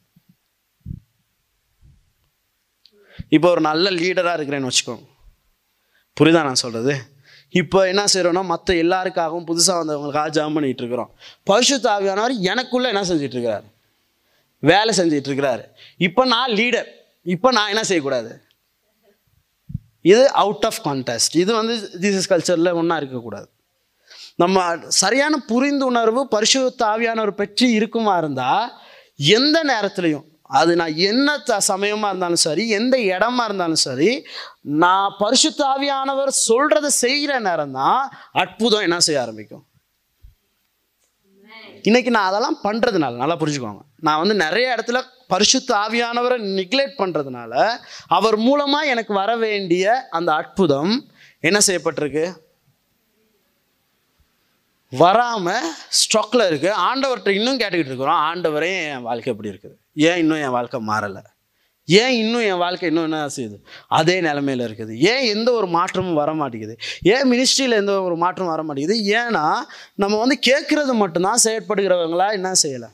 இப்போ 3.33 3.51
ஒரு 3.51 3.61
நல்ல 3.61 3.91
லீடராக 3.91 4.37
இருக்கிறேன்னு 4.39 4.71
வச்சுக்கோங்க 4.71 5.05
புரியுதா 6.21 6.43
நான் 6.43 6.63
சொல்கிறது 6.65 6.95
இப்போ 7.51 7.87
என்ன 7.87 8.05
செய்கிறோன்னா 8.13 8.43
மற்ற 8.45 8.75
எல்லாருக்காகவும் 8.75 9.47
புதுசாக 9.51 9.81
வந்தவங்களுக்காக 9.83 10.29
ஜாம் 10.29 10.55
பண்ணிகிட்டு 10.57 10.83
இருக்கிறோம். 10.83 11.11
பரிசுத்த 11.43 11.87
ஆவியானவர் 11.97 12.35
எனக்குள்ளே 12.53 12.89
என்ன 12.93 13.03
செஞ்சிட்டு 13.11 13.37
இருக்கிறாரு? 13.37 13.67
வேலை 14.59 14.93
செஞ்சிட்டு 14.99 15.29
இருக்கிறாரு. 15.31 15.65
இப்போ 15.97 16.25
நான் 16.25 16.51
லீடர் 16.51 16.89
இப்போ 17.23 17.53
நான் 17.53 17.69
என்ன 17.69 17.83
செய்யக்கூடாது? 17.83 18.31
இது 20.01 20.33
அவுட் 20.43 20.67
ஆஃப் 20.69 20.81
கான்டெஸ்ட் 20.87 21.37
இது 21.43 21.53
வந்து 21.55 21.75
ஜீசஸ் 22.03 22.31
கல்ச்சரில் 22.33 22.77
ஒன்றா 22.81 22.97
இருக்கக்கூடாது. 22.97 23.49
நம்ம 24.43 24.65
சரியான 24.89 25.35
புரிந்துணர்வு 25.49 26.23
பரிசுத்த 26.35 26.87
ஆவியானவர் 26.87 27.41
பற்றி 27.43 27.67
இருக்குமா 27.71 28.15
இருந்தால் 28.19 28.73
எந்த 29.37 29.59
நேரத்துலையும் 29.65 30.27
அது 30.49 30.77
நான் 30.77 30.97
என்ன 30.97 31.39
த- 31.39 31.61
சமயமாக 31.61 32.09
இருந்தாலும் 32.09 32.37
சரி 32.37 32.69
எந்த 32.69 32.97
இடமா 32.97 33.45
இருந்தாலும் 33.45 33.75
சரி 33.75 34.25
நான் 34.61 35.15
பரிசுத்த 35.19 35.65
சொல்கிறத 36.49 36.87
செய்கிற 36.87 37.39
நேரம் 37.39 37.73
தான் 37.73 38.11
அற்புதம் 38.33 38.81
என்ன 38.81 39.01
செய்ய 39.01 39.21
ஆரம்பிக்கும். 39.21 39.67
இன்னைக்கு 41.83 42.11
நான் 42.11 42.25
அதெல்லாம் 42.25 42.59
பண்றதுனால 42.65 43.17
நல்லா 43.17 43.37
புரிஞ்சுக்கோங்க. 43.37 43.81
நான் 43.97 44.19
வந்து 44.19 44.35
நிறைய 44.35 44.75
இடத்துல 44.75 45.03
பரிசுத்த 45.27 45.75
ஆவியானவரை 45.75 46.39
நெக்லெக்ட் 46.59 46.99
பண்றதுனால 46.99 47.79
அவர் 48.07 48.39
மூலமா 48.39 48.85
எனக்கு 48.85 49.15
வர 49.15 49.37
வேண்டிய 49.37 50.09
அந்த 50.11 50.35
அற்புதம் 50.35 51.11
என்ன 51.41 51.59
செய்யப்பட்டிருக்கு? 51.67 52.33
வராம 54.93 55.55
ஸ்டாக்ல 55.91 56.47
இருக்கு. 56.47 56.75
ஆண்டவர்கிட்ட 56.79 57.29
இன்னும் 57.29 57.59
கேட்டுக்கிட்டு 57.59 57.87
இருக்கிறோம். 57.87 58.21
ஆண்டவரே 58.21 58.91
என் 58.91 59.03
வாழ்க்கை 59.03 59.33
எப்படி 59.33 59.49
இருக்குது? 59.49 59.86
ஏன் 59.97 60.19
இன்னும் 60.23 60.43
என் 60.47 60.55
வாழ்க்கை 60.57 60.81
மாறலை? 60.91 61.23
ஏன் 61.89 62.15
இன்னும் 62.23 62.45
என் 62.51 62.63
வாழ்க்கை 62.63 62.89
இன்னும் 62.89 63.07
என்ன 63.09 63.29
செய்யுது? 63.37 63.57
அதே 63.87 64.21
நிலமையில 64.21 64.67
இருக்குது. 64.69 64.93
ஏன் 65.13 65.25
எந்த 65.35 65.53
ஒரு 65.53 65.67
மாற்றமும் 65.67 66.21
வர 66.21 66.35
மாட்டேங்குது? 66.35 66.77
ஏன் 67.03 67.31
மினிஸ்ட்ரியில் 67.33 67.81
எந்த 67.83 68.03
ஒரு 68.03 68.17
மாற்றமும் 68.17 68.55
வர 68.55 68.63
மாட்டேங்குது? 68.63 68.99
ஏன்னா 69.21 69.47
நம்ம 69.95 70.19
வந்து 70.19 70.39
கேட்குறது 70.51 70.95
மட்டும்தான் 71.03 71.45
செயற்படுகிறவங்களா 71.45 72.29
என்ன 72.33 72.53
செய்யலை? 72.65 72.91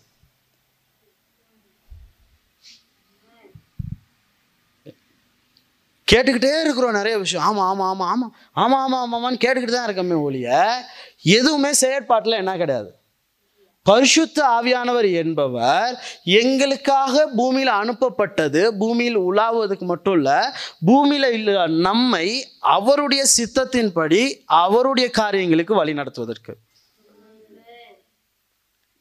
கேட்டுக்கிட்டே 6.08 6.60
இருக்கிறோம் 6.62 6.98
நிறைய 7.00 7.18
விஷயம். 7.18 7.44
ஆமாம் 7.48 7.68
ஆமாம் 7.68 7.88
ஆமாம் 7.92 8.10
ஆமாம் 8.12 8.32
ஆமாம் 8.62 8.82
ஆமாம் 8.94 9.12
ஆமாம்னு 9.14 9.42
கேட்டுக்கிட்டு 9.44 9.76
தான் 9.76 9.88
இருக்கமே 9.88 10.16
ஒழிய 10.22 10.56
எதுவுமே 11.38 11.72
செயற்பாட்டில் 11.72 12.40
என்ன 12.42 12.56
கிடையாது. 12.56 12.90
பரிசுத்த 13.84 14.44
ஆவியானவர் 14.46 15.12
என்பவர் 15.12 15.94
எங்களுக்காக 16.22 17.26
பூமியில் 17.36 17.68
அனுப்பப்பட்டது 17.68 18.68
பூமியில் 18.68 19.18
உலாவதுக்கு 19.18 19.84
மட்டும் 19.84 20.14
இல்லை 20.14 20.36
பூமியில் 20.84 21.32
இல்ல 21.32 21.66
நம்மை 21.66 22.44
அவருடைய 22.60 23.24
சித்தத்தின்படி 23.36 24.34
அவருடைய 24.44 25.10
காரியங்களுக்கு 25.10 25.74
வழி 25.74 25.92
நடத்துவதற்கு. 25.92 26.56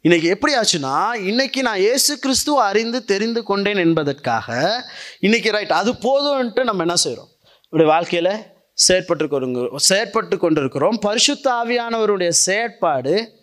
இன்னைக்கு 0.01 0.27
எப்படி 0.29 0.53
ஆச்சுன்னா 0.55 1.13
இன்னைக்கு 1.13 1.61
நான் 1.61 1.77
இயேசு 1.77 2.19
கிறிஸ்துவ 2.19 2.63
அறிந்து 2.63 3.03
தெரிந்து 3.03 3.43
கொண்டேன் 3.43 3.77
என்பதற்காக 3.77 4.79
இன்னைக்கு 5.19 5.51
ரைட் 5.51 5.71
அது 5.71 5.91
போதும்ன்ட்டு 5.91 6.63
நம்ம 6.63 6.81
என்ன 6.81 6.95
செய்கிறோம் 6.95 7.29
இப்படி 7.63 7.83
வாழ்க்கையில் 7.83 8.31
செயற்பட்டு 8.87 9.77
செயற்பட்டு 9.89 10.37
கொண்டிருக்கிறோம். 10.37 10.97
பரிசுத்த 11.01 11.51
ஆவியானவருடைய 11.51 12.29
செயற்பாடு 12.29 13.39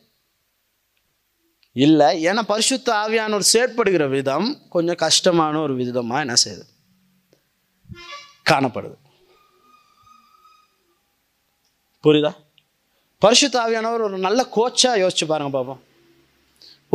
இல்லை 1.84 2.08
ஏன்னா 2.26 2.42
பரிசுத்த 2.52 2.88
ஆவியானவர் 2.92 3.50
செயற்படுகிற 3.52 4.04
விதம் 4.08 4.46
கொஞ்சம் 4.74 5.00
கஷ்டமான 5.04 5.60
ஒரு 5.60 5.74
விதமாக 5.80 6.20
என்ன 6.20 6.34
செய்யுது? 6.44 6.64
காணப்படுது. 8.50 8.96
புரியுதா? 12.04 12.32
பரிசுத்த 13.18 13.56
ஆவியானவர் 13.64 14.06
ஒரு 14.08 14.18
நல்ல 14.18 14.46
கோச்சாக 14.56 15.00
யோசிச்சு 15.04 15.26
பாருங்க 15.26 15.52
பாப்போம். 15.58 15.80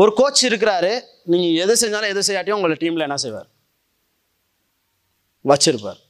ஒரு 0.01 0.13
கோச் 0.13 0.45
இருக்கிறாரு 0.45 0.91
நீங்கள் 1.23 1.55
எது 1.63 1.73
செஞ்சாலும் 1.81 2.11
எது 2.13 2.21
செய்யாட்டியும் 2.27 2.59
உங்களை 2.59 2.77
டீமில் 2.79 3.07
என்ன 3.07 3.17
செய்வார்? 3.17 3.47
வச்சிருப்பார். 5.51 6.01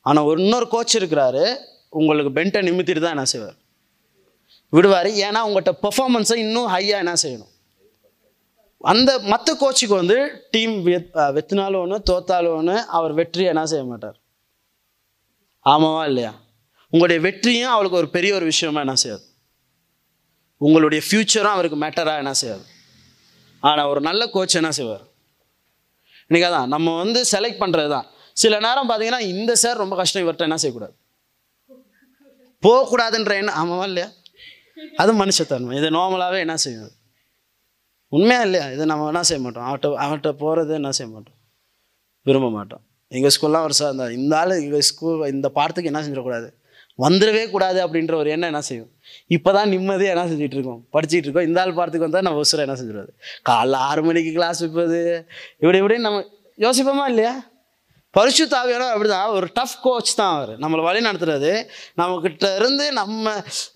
ஆனால் 0.00 0.24
ஒரு 0.24 0.38
இன்னொரு 0.42 0.68
கோச் 0.68 0.96
இருக்கிறாரு 0.96 1.44
உங்களுக்கு 1.88 2.32
பென்ட்டை 2.40 2.62
நிமித்திட்டு 2.68 3.00
தான் 3.00 3.16
என்ன 3.16 3.24
செய்வார்? 3.24 3.56
விடுவார். 4.72 5.06
ஏன்னா 5.06 5.40
உங்கள்கிட்ட 5.48 5.74
பெர்ஃபார்மன்ஸை 5.82 6.36
இன்னும் 6.46 6.70
ஹையாக 6.74 7.02
என்ன 7.06 7.16
செய்யணும்? 7.22 7.52
அந்த 8.92 9.10
மற்ற 9.32 9.48
கோச்சுக்கு 9.60 9.94
வந்து 10.00 10.16
டீம் 10.54 10.74
வெத் 10.86 11.12
வெத்தினாலும் 11.36 11.82
ஒன்று 11.84 11.96
தோத்தாலும் 12.10 12.56
ஒன்று 12.58 12.74
அவர் 12.96 13.12
வெற்றியை 13.18 13.48
என்ன 13.52 13.62
செய்ய 13.72 13.84
மாட்டார்? 13.90 14.16
ஆமாவா 15.72 16.02
இல்லையா? 16.10 16.32
உங்களுடைய 16.92 17.20
வெற்றியும் 17.26 17.74
அவளுக்கு 17.74 18.00
ஒரு 18.00 18.08
பெரிய 18.16 18.34
ஒரு 18.38 18.44
விஷயமா 18.44 18.80
என்ன 18.80 18.94
செய்யாது? 19.02 19.24
உங்களுடைய 20.66 21.02
ஃப்யூச்சரும் 21.06 21.54
அவருக்கு 21.56 21.78
மேட்டராக 21.84 22.22
என்ன 22.22 22.32
செய்யாது? 22.40 22.64
ஆனால் 23.68 23.90
ஒரு 23.92 24.00
நல்ல 24.08 24.22
கோச் 24.34 24.58
என்ன 24.60 24.70
செய்வார்? 24.78 25.04
இன்றைக்கி 26.28 26.46
அதான் 26.50 26.70
நம்ம 26.74 26.96
வந்து 27.02 27.20
செலக்ட் 27.32 27.62
பண்ணுறது 27.62 27.90
தான் 27.94 28.06
சில 28.42 28.58
நேரம் 28.66 28.90
பார்த்தீங்கன்னா 28.90 29.22
இந்த 29.32 29.54
சார் 29.62 29.82
ரொம்ப 29.82 29.96
கஷ்டம் 30.00 30.22
இவர்கிட்ட 30.24 30.48
என்ன 30.48 30.58
செய்யக்கூடாது? 30.62 30.94
போகக்கூடாதுன்ற 32.62 33.32
எண்ணம் 33.40 33.58
ஆமாவா 33.62 33.86
இல்லையா? 33.90 34.08
அது 35.02 35.12
மனுஷத்தன்மை. 35.22 35.74
இது 35.80 35.90
நார்மலாகவே 35.98 36.38
என்ன 36.46 36.56
செய்யும்? 36.56 36.92
உண்மையாக 38.16 38.46
இல்லையா? 38.46 38.66
இதை 38.74 38.84
நம்ம 38.90 39.06
என்ன 39.12 39.22
செய்ய 39.28 39.40
மாட்டோம்? 39.44 39.66
அவட்ட 39.68 39.86
அவன்கிட்ட 40.04 40.30
போகிறது 40.42 40.72
என்ன 40.80 40.90
செய்ய 40.98 41.08
மாட்டோம்? 41.12 41.38
விரும்ப 42.26 42.48
மாட்டோம். 42.50 42.82
எங்கள் 43.12 43.32
ஸ்கூல்லாம் 43.36 43.64
ஒரு 43.68 43.74
சார் 43.78 44.12
இந்த 44.18 44.34
ஆள் 44.40 44.60
எங்கள் 44.64 44.84
ஸ்கூல் 44.90 45.24
இந்த 45.34 45.48
பாடத்துக்கு 45.56 45.90
என்ன 45.92 46.02
செஞ்சிடக்கூடாது? 46.04 46.48
வந்துடவே 46.98 47.42
கூடாது 47.50 47.78
அப்படின்ற 47.84 48.14
ஒரு 48.20 48.28
எண்ணம் 48.34 48.50
என்ன 48.52 48.60
செய்யும்? 48.60 48.90
இப்போ 49.36 49.50
தான் 49.52 49.68
நிம்மதியாக 49.68 50.14
என்ன 50.14 50.26
செஞ்சுட்டு 50.32 50.56
இருக்கோம்? 50.58 50.82
படிச்சுட்டு 50.94 51.26
இருக்கோம். 51.26 51.46
இந்த 51.48 51.58
ஆள் 51.62 51.76
பாடத்துக்கு 51.78 52.06
வந்தால் 52.08 52.26
நம்ம 52.26 52.42
உசுரம் 52.44 52.66
என்ன 52.66 52.76
செஞ்சிடுவது 52.80 53.12
காலைல 53.48 53.80
ஆறு 53.88 54.02
மணிக்கு 54.08 54.32
கிளாஸ் 54.32 54.60
வைப்பது. 54.64 55.00
இப்படி 55.62 55.80
இப்படி 55.82 55.96
நம்ம 56.06 56.20
யோசிப்போமா 56.58 57.06
இல்லையா? 57.12 57.34
பரிசு 58.14 58.44
தாவியான 58.46 58.88
அப்படிதான். 58.94 59.30
ஒரு 59.36 59.46
டஃப் 59.54 59.78
கோச் 59.82 60.14
தான் 60.14 60.34
அவர். 60.36 60.52
நம்மளை 60.64 60.82
வழி 60.88 61.00
நடத்துறது. 61.06 61.52
நம்மக்கிட்ட 62.00 62.48
இருந்து 62.60 62.84
நம்ம 63.00 63.32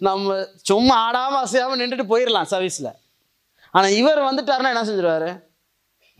நம்ம 0.08 0.36
சும்மா 0.70 0.96
ஆடாமல் 1.06 1.42
அசையாமல் 1.46 1.80
நின்றுட்டு 1.80 2.06
போயிடலாம் 2.12 2.50
சர்வீஸில் 2.54 2.90
ஆனால் 3.76 3.96
இவர் 4.00 4.20
வந்துட்டாருன்னா 4.28 4.72
என்ன 4.74 4.84
செஞ்சிருவாரு? 4.88 5.30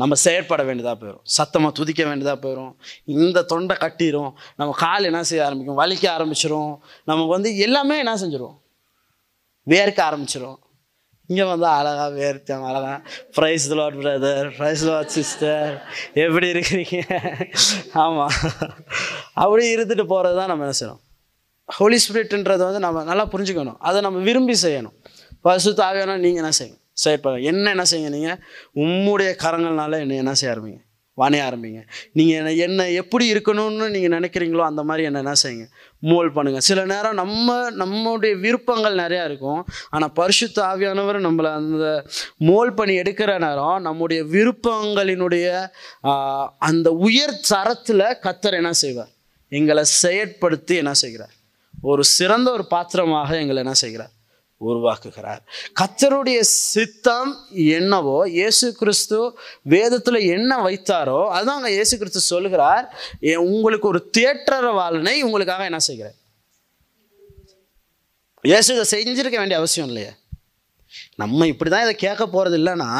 நம்ம 0.02 0.16
செயற்பட 0.24 0.62
வேண்டியதாக 0.68 0.96
போயிடும் 1.00 1.24
சத்தமாக 1.36 1.72
துதிக்க 1.78 2.02
வேண்டியதாக 2.08 2.38
போயிடும் 2.44 2.72
இந்த 3.24 3.38
தொண்டை 3.52 3.74
கட்டிடும் 3.84 4.32
நம்ம 4.60 4.76
கால் 4.84 5.08
என்ன 5.10 5.22
செய்ய 5.30 5.46
ஆரம்பிக்கும்? 5.48 5.80
வலிக்க 5.82 6.04
ஆரம்பிச்சிடும் 6.16 6.72
நமக்கு 7.10 7.32
வந்து 7.36 7.50
எல்லாமே 7.66 7.96
என்ன 8.04 8.14
செஞ்சிடும் 8.22 8.56
வேர்க்க 9.72 10.00
ஆரம்பிச்சிடும் 10.08 10.58
இங்கே 11.30 11.46
வந்து 11.52 11.66
அழகாக 11.78 12.10
வேர்த்தேன் 12.18 12.62
அழகா 12.68 12.92
praise 13.36 13.66
Lord 13.78 13.96
brother 14.02 14.46
praise 14.58 14.84
Lord 14.88 15.10
sister 15.16 15.72
எப்படி 16.24 16.46
இருக்கிறீங்க? 16.54 16.98
ஆமாம் 18.04 18.32
அப்படி 19.42 19.64
இருந்துட்டு 19.74 20.06
போகிறது 20.12 20.36
தான் 20.40 20.50
நம்ம 20.52 20.64
என்ன 20.66 20.76
செய்யணும்? 20.80 21.02
ஹோலி 21.78 21.98
ஸ்பிரிட்ன்றது 22.04 22.62
வந்து 22.68 22.80
நம்ம 22.86 23.02
நல்லா 23.10 23.24
புரிஞ்சுக்கணும். 23.34 23.78
அதை 23.88 23.98
நம்ம 24.06 24.20
விரும்பி 24.28 24.56
செய்யணும். 24.62 24.94
பசு 25.46 25.72
தாவியானா 25.80 26.16
நீங்கள் 26.24 26.42
என்ன 26.42 26.52
செய்யணும்? 26.60 26.82
செயற்பட 27.04 27.36
என்ன 27.52 27.64
என்ன 27.76 27.86
செய்யுங்க 27.92 28.12
நீங்கள் 28.18 28.42
உம்முடைய 28.84 29.30
கரங்கள்னால 29.44 29.98
என்ன 30.04 30.20
என்ன 30.24 30.34
செய்ய 30.40 30.54
ஆரம்பிங்க? 30.54 30.80
வணைய 31.20 31.44
ஆரம்பிங்க. 31.48 31.80
நீங்கள் 32.16 32.38
என்ன 32.40 32.50
என்ன 32.64 32.80
எப்படி 33.00 33.24
இருக்கணும்னு 33.32 33.86
நீங்கள் 33.94 34.12
நினைக்கிறீங்களோ 34.16 34.62
அந்த 34.68 34.82
மாதிரி 34.88 35.02
என்ன 35.08 35.22
என்ன 35.24 35.32
செய்யுங்க? 35.42 35.64
மோல் 36.10 36.28
பண்ணுங்கள் 36.36 36.64
சில 36.66 36.80
நேரம் 36.92 37.16
நம்ம 37.20 37.56
நம்முடைய 37.80 38.34
விருப்பங்கள் 38.44 39.00
நிறையா 39.02 39.22
இருக்கும். 39.30 39.62
ஆனால் 39.94 40.12
பரிசுத்த 40.20 40.58
ஆவியானவர் 40.72 41.18
நம்மளை 41.26 41.50
அந்த 41.60 41.86
மோல் 42.48 42.70
பண்ணி 42.78 42.94
எடுக்கிற 43.02 43.32
நேரம் 43.46 43.78
நம்முடைய 43.88 44.20
விருப்பங்களினுடைய 44.34 45.48
அந்த 46.68 46.90
உயர் 47.08 47.34
தரத்தில் 47.52 48.06
கத்தர் 48.26 48.58
என்ன 48.60 48.72
செய்வார்? 48.82 49.10
எங்களை 49.58 49.84
செயற்படுத்தி 50.02 50.76
என்ன 50.82 50.94
செய்கிறார்? 51.02 51.34
ஒரு 51.90 52.04
சிறந்த 52.16 52.48
ஒரு 52.56 52.66
பாத்திரமாக 52.74 53.30
எங்களை 53.42 53.60
என்ன 53.64 53.76
செய்கிறார்? 53.82 54.14
உருவாக்குகிறார். 54.60 55.40
கத்தருடைய 55.80 56.38
சித்தம் 56.72 57.32
என்னவோ 57.76 58.18
இயேசு 58.38 58.66
கிறிஸ்து 58.80 59.18
வேதத்தில் 59.74 60.20
என்ன 60.36 60.52
வைத்தாரோ 60.66 61.20
அதுதான் 61.34 61.58
அங்கே 61.60 61.72
இயேசு 61.76 61.94
கிறிஸ்து 62.00 62.22
சொல்லுகிறார். 62.32 62.86
உங்களுக்கு 63.54 63.86
ஒரு 63.92 64.00
தேற்றரவாளனை 64.18 65.16
உங்களுக்காக 65.28 65.68
என்ன 65.70 65.82
செய்கிறார் 65.88 66.16
இயேசு 68.50 68.68
இதை 68.74 68.86
செஞ்சிருக்க 68.94 69.36
வேண்டிய 69.40 69.60
அவசியம் 69.60 69.88
இல்லையே. 69.90 70.10
நம்ம 71.20 71.46
இப்படி 71.52 71.70
தான் 71.70 71.84
இதை 71.86 71.94
கேட்க 72.02 72.22
போகிறது 72.34 72.56
இல்லைன்னா 72.60 72.90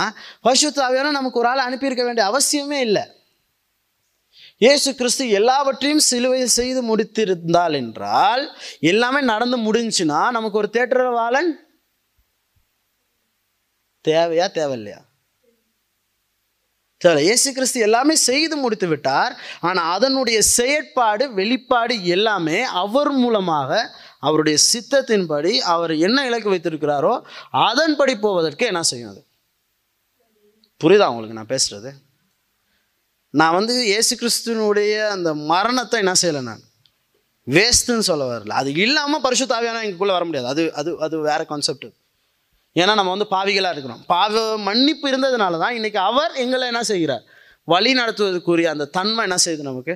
பரிசுத்தாவியான 0.46 1.12
நமக்கு 1.18 1.40
ஒரு 1.42 1.48
ஆள் 1.50 1.66
அனுப்பியிருக்க 1.66 2.04
வேண்டிய 2.06 2.24
அவசியமே 2.30 2.78
இல்லை. 2.88 3.04
இயேசு 4.60 4.90
கிறிஸ்து 4.94 5.24
எல்லாவற்றையும் 5.38 6.06
சிலுவை 6.10 6.40
செய்து 6.58 6.80
முடித்திருந்தால் 6.90 7.74
என்றால் 7.82 8.44
எல்லாமே 8.92 9.20
நடந்து 9.32 9.58
முடிஞ்சுன்னா 9.66 10.20
நமக்கு 10.36 10.60
ஒரு 10.62 10.70
தேற்றரவாளன் 10.76 11.50
தேவையா 14.04 14.46
தேவையில்லையா? 14.58 15.00
தேவை 17.00 17.20
இயேசு 17.26 17.48
கிறிஸ்து 17.56 17.78
எல்லாமே 17.86 18.14
செய்து 18.28 18.54
முடித்து 18.62 18.86
விட்டார். 18.92 19.32
ஆனால் 19.68 19.90
அதனுடைய 19.96 20.38
செயற்பாடு 20.56 21.24
வெளிப்பாடு 21.38 21.94
எல்லாமே 22.16 22.58
அவர் 22.82 23.12
மூலமாக 23.22 23.70
அவருடைய 24.26 24.58
சித்தத்தின்படி 24.72 25.52
அவர் 25.74 25.94
என்ன 26.06 26.24
இலக்கு 26.28 26.52
வைத்திருக்கிறாரோ 26.54 27.14
அதன்படி 27.68 28.16
போவதற்கு 28.26 28.66
என்ன 28.72 28.82
செய்யும் 28.90 29.12
அது? 29.12 29.22
புரியுதா 30.80 31.10
உங்களுக்கு 31.12 31.38
நான் 31.40 31.54
பேசுறது? 31.54 31.92
நான் 33.30 33.54
வந்து 33.54 33.84
இயேசு 33.84 34.12
கிறிஸ்துவனுடைய 34.20 35.08
அந்த 35.08 35.34
மரணத்தை 35.34 36.00
என்ன 36.00 36.12
செய்யலை 36.22 36.42
நான்? 36.42 36.62
வேஸ்ட்டுன்னு 37.46 38.08
சொல்ல 38.10 38.38
வரல. 38.38 38.48
அது 38.48 38.74
இல்லாமல் 38.74 39.20
பரிசுத்த 39.20 39.54
ஆவியானவர் 39.54 39.86
எங்களுக்குள்ளே 39.86 40.16
வர 40.18 40.24
முடியாது. 40.24 40.48
அது 40.48 40.74
அது 40.74 41.00
அது 41.00 41.20
வேறு 41.20 41.46
கான்செப்ட் 41.46 41.86
ஏன்னா 42.76 42.94
நம்ம 42.94 43.10
வந்து 43.10 43.26
பாவிகளாக 43.30 43.72
இருக்கிறோம். 43.72 44.04
பாவ 44.06 44.58
மன்னிப்பு 44.58 45.10
இருந்ததுனால 45.10 45.58
தான் 45.58 45.74
இன்னைக்கு 45.74 45.98
அவர் 45.98 46.32
எங்களை 46.34 46.66
என்ன 46.66 46.82
செய்கிறார்? 46.82 47.24
வழி 47.64 47.92
நடத்துவதற்குரிய 47.92 48.64
அந்த 48.64 48.84
தன்மை 48.84 49.22
என்ன 49.22 49.36
செய்யுது 49.44 49.68
நமக்கு? 49.70 49.94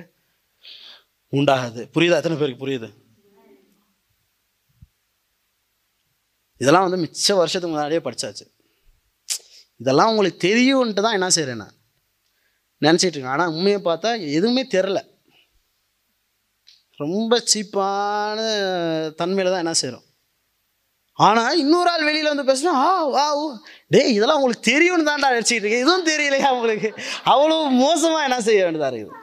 உண்டாகுது. 1.33 1.83
புரியுதா? 1.95 2.17
எத்தனை 2.21 2.37
பேருக்கு 2.37 2.65
புரியுது? 2.65 2.89
இதெல்லாம் 6.57 6.89
வந்து 6.89 7.03
மிச்ச 7.05 7.35
வருஷத்துக்கு 7.35 7.75
முன்னாடியே 7.75 7.99
படிச்சாச்சு. 7.99 8.45
இதெல்லாம் 9.75 10.09
உங்களுக்கு 10.09 10.47
தெரியும்ன்ட்டு 10.47 11.01
தான் 11.01 11.13
என்ன 11.13 11.29
செய்கிறேன் 11.29 11.57
நான். 11.57 11.75
நினச்சிட்டு 12.85 13.15
இருக்கேன் 13.15 13.35
ஆனால் 13.35 13.53
உண்மையை 13.55 13.79
பார்த்தா 13.89 14.09
எதுவுமே 14.37 14.63
தெரில. 14.75 14.99
ரொம்ப 17.03 17.37
சீப்பான 17.51 18.39
தன்மையில் 19.19 19.53
தான் 19.53 19.63
என்ன 19.63 19.75
செய்கிறோம் 19.81 20.05
ஆனால் 21.17 21.57
இன்னொரு 21.61 21.89
ஆள் 21.93 22.05
வெளியில் 22.09 22.31
வந்து 22.31 22.45
பேசுனா 22.49 22.71
ஆ 22.83 22.91
வா 23.15 23.25
ஓ 23.39 23.43
டேய் 23.93 24.13
இதெல்லாம் 24.15 24.39
உங்களுக்கு 24.39 24.69
தெரியும்னு 24.71 25.09
தான்டா 25.09 25.33
நினச்சிட்டு 25.35 25.63
இருக்கேன் 25.63 25.83
இதுவும் 25.85 26.07
தெரியலையா 26.11 26.49
உங்களுக்கு? 26.57 26.89
அவ்வளோ 27.33 27.57
மோசமாக 27.81 28.27
என்ன 28.27 28.37
செய்ய 28.47 28.63
வேண்டியதாக 28.65 28.91
இருக்குது. 28.91 29.19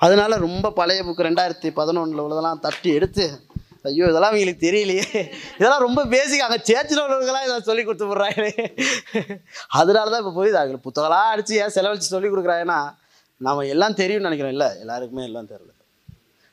அதனால 0.00 0.36
ரொம்ப 0.46 0.66
பழைய 0.78 1.00
புக்கு 1.06 1.26
ரெண்டாயிரத்தி 1.28 1.70
பதினொன்றில் 1.78 2.22
உள்ளதெல்லாம் 2.24 2.62
தட்டி 2.66 2.90
எடுத்து 2.98 3.24
ஐயோ 3.88 4.06
இதெல்லாம் 4.10 4.32
அவங்களுக்கு 4.32 4.64
தெரியலையே. 4.66 5.06
இதெல்லாம் 5.58 5.84
ரொம்ப 5.86 6.00
பேசிக் 6.14 6.44
அங்கே 6.46 6.58
சேர்ச்சில் 6.70 7.02
உள்ளவங்களாம் 7.04 7.44
இதை 7.46 7.56
சொல்லி 7.68 7.82
கொடுத்து 7.84 8.08
விட்றாங்களே. 8.10 8.52
அதனால 9.80 10.10
தான் 10.12 10.22
இப்போ 10.22 10.34
போய் 10.38 10.50
அவங்களுக்கு 10.60 10.88
புத்தகம்லாம் 10.88 11.30
அடித்து 11.34 11.60
ஏன் 11.62 11.74
செலவழிச்சு 11.76 12.14
சொல்லி 12.14 12.30
கொடுக்குறாங்கன்னா 12.32 12.80
நம்ம 13.46 13.66
எல்லாம் 13.74 13.98
தெரியும்னு 14.00 14.28
நினைக்கிறோம். 14.28 14.54
இல்லை 14.56 14.70
எல்லாருக்குமே 14.84 15.22
எல்லாம் 15.28 15.50
தெரியல. 15.52 15.72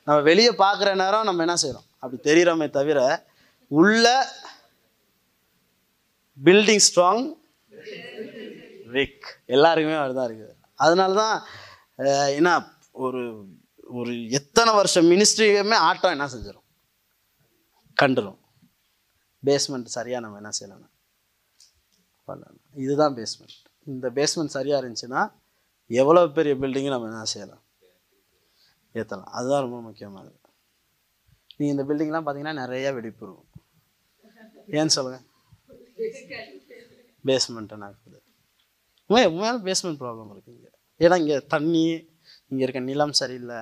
நம்ம 0.06 0.18
வெளியே 0.30 0.52
பார்க்குற 0.64 0.90
நேரம் 1.02 1.28
நம்ம 1.28 1.42
என்ன 1.46 1.56
செய்கிறோம் 1.62 1.86
அப்படி 2.02 2.18
தெரிகிறோமே 2.28 2.68
தவிர 2.78 3.00
உள்ள 3.70 4.06
பில்டிங் 6.38 6.84
ஸ்ட்ராங் 6.88 7.24
வீக் 8.94 9.28
எல்லாருக்குமே 9.56 9.98
அதுதான் 10.04 10.28
இருக்குது. 10.28 10.54
அதனால 10.84 11.14
தான் 11.22 11.36
என்ன 12.38 12.50
ஒரு 13.06 13.22
ஒரு 13.98 14.12
எத்தனை 14.38 14.70
வருஷம் 14.78 15.06
மினிஸ்ட்ரியுமே 15.12 15.76
ஆட்டம் 15.88 16.14
என்ன 16.16 16.26
செஞ்சிடும் 16.32 16.64
கண்டுரும். 18.00 18.38
பேஸ்மெண்ட் 19.46 19.94
சரியாக 19.96 20.22
நம்ம 20.24 20.38
என்ன 20.42 20.50
செய்யலாம் 20.58 20.84
பண்ணலாம். 22.28 22.58
இதுதான் 22.84 23.14
பேஸ்மெண்ட் 23.18 23.56
இந்த 23.92 24.06
பேஸ்மெண்ட் 24.18 24.54
சரியாக 24.56 24.80
இருந்துச்சுன்னா 24.82 25.22
எவ்வளோ 26.00 26.22
பெரிய 26.36 26.54
பில்டிங்கு 26.62 26.92
நம்ம 26.94 27.08
என்ன 27.10 27.28
செய்யலாம்? 27.34 27.62
ஏற்றலாம் 28.98 29.32
அதுதான் 29.38 29.64
ரொம்ப 29.66 29.78
முக்கியமானது 29.86 30.36
நீங்கள் 31.58 31.74
இந்த 31.74 31.84
பில்டிங்லாம் 31.88 32.24
பார்த்தீங்கன்னா 32.26 32.56
நிறைய 32.62 32.86
வெடிப்பு 32.96 33.22
இருக்கும். 33.26 33.48
ஏன்னு 34.78 34.94
சொல்லுங்கள் 34.96 35.24
பேஸ்மெண்ட்டு 37.28 37.82
நடக்குது 37.84 38.18
உண்மை 39.10 39.22
உண்மையான 39.32 39.60
பேஸ்மெண்ட் 39.66 40.00
ப்ராப்ளம் 40.02 40.30
இருக்குது 40.34 40.54
இங்கே. 40.56 40.70
ஏன்னா 41.04 41.16
இங்கே 41.22 41.36
தண்ணி 41.54 41.84
இங்கே 42.50 42.62
இருக்க 42.64 42.80
நிலம் 42.90 43.14
சரியில்லை. 43.20 43.60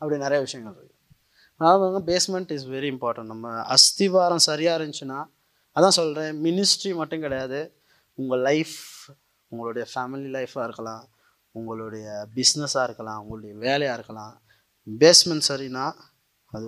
அப்படி 0.00 0.16
நிறைய 0.24 0.38
விஷயங்கள் 0.46 0.76
இருக்குது 0.80 0.98
அதாவது 1.60 2.00
பேஸ்மெண்ட் 2.10 2.52
இஸ் 2.56 2.66
வெரி 2.74 2.88
இம்பார்ட்டன்ட் 2.94 3.32
நம்ம 3.32 3.48
அஸ்திவாரம் 3.76 4.44
சரியாக 4.48 4.78
இருந்துச்சுன்னா 4.78 5.18
அதான் 5.76 5.96
சொல்கிறேன் 5.98 6.38
மினிஸ்ட்ரி 6.46 6.92
மட்டும் 7.00 7.24
கிடையாது. 7.24 7.58
உங்கள் 8.18 8.42
லைஃப் 8.48 8.76
உங்களுடைய 9.52 9.84
ஃபேமிலி 9.92 10.28
லைஃப்பாக 10.36 10.66
இருக்கலாம் 10.68 11.04
உங்களுடைய 11.54 12.06
பிஸ்னஸாக 12.36 12.86
இருக்கலாம் 12.88 13.20
உங்களுடைய 13.22 13.52
வேலையாக 13.66 13.96
இருக்கலாம். 13.98 14.34
பேஸ்மெண்ட் 14.86 15.46
சரினா 15.50 15.84
அது 16.54 16.66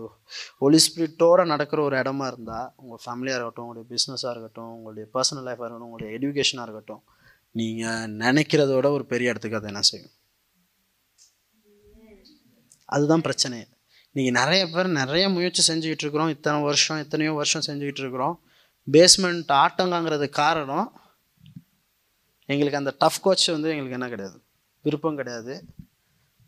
ஒலி 0.59 0.78
ஸ்பிரிட்டோடு 0.86 1.45
நடக்கிற 1.53 1.78
ஒரு 1.82 1.97
இடமா 2.03 2.26
இருந்தால் 2.32 2.68
உங்கள் 2.82 3.03
ஃபேமிலியாக 3.05 3.36
இருக்கட்டும் 3.38 3.64
உங்களுடைய 3.66 3.86
பிஸ்னஸாக 3.93 4.32
இருக்கட்டும் 4.34 4.72
உங்களுடைய 4.76 5.07
பர்சனல் 5.14 5.47
லைஃபாக 5.49 5.64
இருக்கட்டும் 5.64 5.90
உங்களுடைய 5.90 6.11
எஜுகேஷனாக 6.18 6.66
இருக்கட்டும் 6.68 7.03
நீங்கள் 7.55 8.12
நினைக்கிறதோட 8.24 8.86
ஒரு 8.97 9.05
பெரிய 9.07 9.32
இடத்துக்கு 9.32 9.59
அதை 9.61 9.68
என்ன 9.68 9.82
செய்யும் 9.82 10.14
அதுதான் 12.88 13.24
பிரச்சனை 13.26 13.59
நீங்கள் 14.17 14.37
நிறைய 14.41 14.63
பேர் 14.73 14.89
நிறைய 15.01 15.29
முயற்சி 15.29 15.63
செஞ்சுக்கிட்டு 15.69 16.05
இருக்கிறோம் 16.05 16.29
இத்தனை 16.29 16.63
வருஷம் 16.63 16.99
எத்தனையோ 16.99 17.33
வருஷம் 17.33 17.67
செஞ்சுக்கிட்டு 17.67 18.03
இருக்கிறோம் 18.05 18.35
பேஸ்மெண்ட் 18.95 19.53
ஆட்டங்காங்கிறது 19.65 20.29
காரணம் 20.29 20.89
எங்களுக்கு 22.53 22.81
அந்த 22.81 22.95
டஃப் 22.99 23.23
கோச் 23.23 23.47
வந்து 23.47 23.69
எங்களுக்கு 23.71 23.99
என்ன 23.99 24.09
கிடையாது. 24.09 24.37
விருப்பம் 24.85 25.19
கிடையாது. 25.21 25.55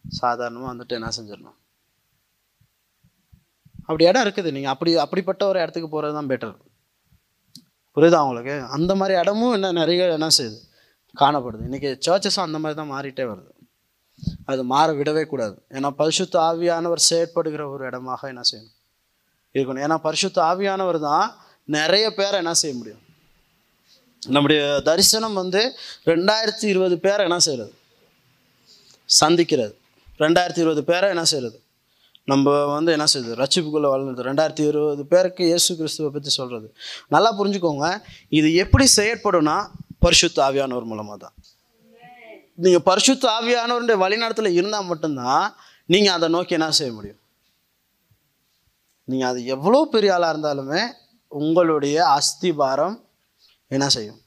சாதாரணமாக 0.08 0.70
வந்துட்டு 0.72 0.96
என்ன 0.98 1.10
செஞ்சிடணும். 1.16 1.56
அப்படி 3.88 4.04
இடம் 4.04 4.24
இருக்குது. 4.26 4.50
நீங்கள் 4.56 4.72
அப்படி 4.74 4.96
அப்படிப்பட்ட 4.96 5.46
ஒரு 5.46 5.58
இடத்துக்கு 5.60 5.88
போகிறது 5.88 6.14
தான் 6.18 6.30
பெட்டர் 6.32 6.54
புரியுதா 7.96 8.20
உங்களுக்கு? 8.26 8.54
அந்த 8.76 8.92
மாதிரி 8.94 9.18
இடமும் 9.20 9.52
என்ன 9.52 9.72
நிறைய 9.72 10.12
என்ன 10.18 10.28
செய்யுது? 10.38 10.58
காணப்படுது. 11.20 11.64
இன்றைக்கி 11.70 11.90
சர்ச்சஸும் 12.06 12.46
அந்த 12.48 12.58
மாதிரி 12.58 12.78
தான் 12.80 12.92
மாறிட்டே 12.94 13.24
வருது. 13.32 13.53
அது 14.50 14.62
மாற 14.72 14.88
விடவே 14.92 15.24
கூடாது. 15.32 15.56
ஏன்னா 15.76 15.90
பரிசுத்த 16.00 16.34
ஆவியானவர் 16.48 17.02
செயற்படுகிற 17.10 17.62
ஒரு 17.74 17.82
இடமாக 17.90 18.28
என்ன 18.32 18.42
செய்யணும்? 18.50 18.76
இருக்கணும். 19.56 19.82
ஏன்னா 19.86 19.96
பரிசுத்த 20.06 20.38
ஆவியானவர் 20.50 20.98
தான் 21.08 21.26
நிறைய 21.76 22.06
பேரை 22.18 22.36
என்ன 22.42 22.52
செய்ய 22.62 22.74
முடியும்? 22.78 23.02
நம்முடைய 24.34 24.60
தரிசனம் 24.88 25.36
வந்து 25.42 25.62
ரெண்டாயிரத்தி 26.10 26.66
இருபது 26.72 26.96
பேரை 27.06 27.22
என்ன 27.28 27.38
செய்கிறது 27.46 27.74
சந்திக்கிறது. 29.20 29.74
ரெண்டாயிரத்தி 30.22 30.62
இருபது 30.64 30.82
பேரை 30.90 31.08
என்ன 31.14 31.24
செய்கிறது 31.32 31.58
நம்ம 32.32 32.52
வந்து 32.74 32.90
என்ன 32.96 33.06
செய்யுது 33.12 33.32
ரட்சிப்புக்குள்ளே 33.40 33.88
வளர்ந்தது 33.94 34.26
ரெண்டாயிரத்தி 34.28 34.64
இருபது 34.70 35.02
பேருக்கு 35.12 35.42
இயேசு 35.50 35.70
கிறிஸ்துவை 35.80 36.10
பற்றி 36.12 36.30
சொல்கிறது 36.38 36.68
நல்லா 37.14 37.30
புரிஞ்சுக்கோங்க. 37.38 37.88
இது 38.38 38.48
எப்படி 38.62 38.86
செயற்படும்னா 38.96 39.56
பரிசுத்த 40.04 40.38
ஆவியானவர் 40.46 40.90
மூலமாக 40.92 41.18
தான். 41.24 41.34
நீங்கள் 42.58 42.86
பரிசுத்த 42.88 43.24
ஆவியானவருடைய 43.38 43.96
வழிநடத்தில் 44.04 44.56
இருந்தால் 44.58 44.90
மட்டும்தான் 44.90 45.46
நீங்கள் 45.92 46.16
அதை 46.16 46.26
நோக்கி 46.34 46.56
என்ன 46.56 46.68
செய்ய 46.80 46.92
முடியும்? 46.96 47.20
நீங்கள் 49.08 49.30
அது 49.30 49.40
எவ்வளோ 49.54 49.80
பெரிய 49.94 50.12
ஆளாக 50.16 50.32
இருந்தாலுமே 50.34 50.82
உங்களுடைய 51.32 51.96
அஸ்திபாரம் 52.18 52.94
என்ன 53.74 53.86
செய்யும்? 53.96 54.20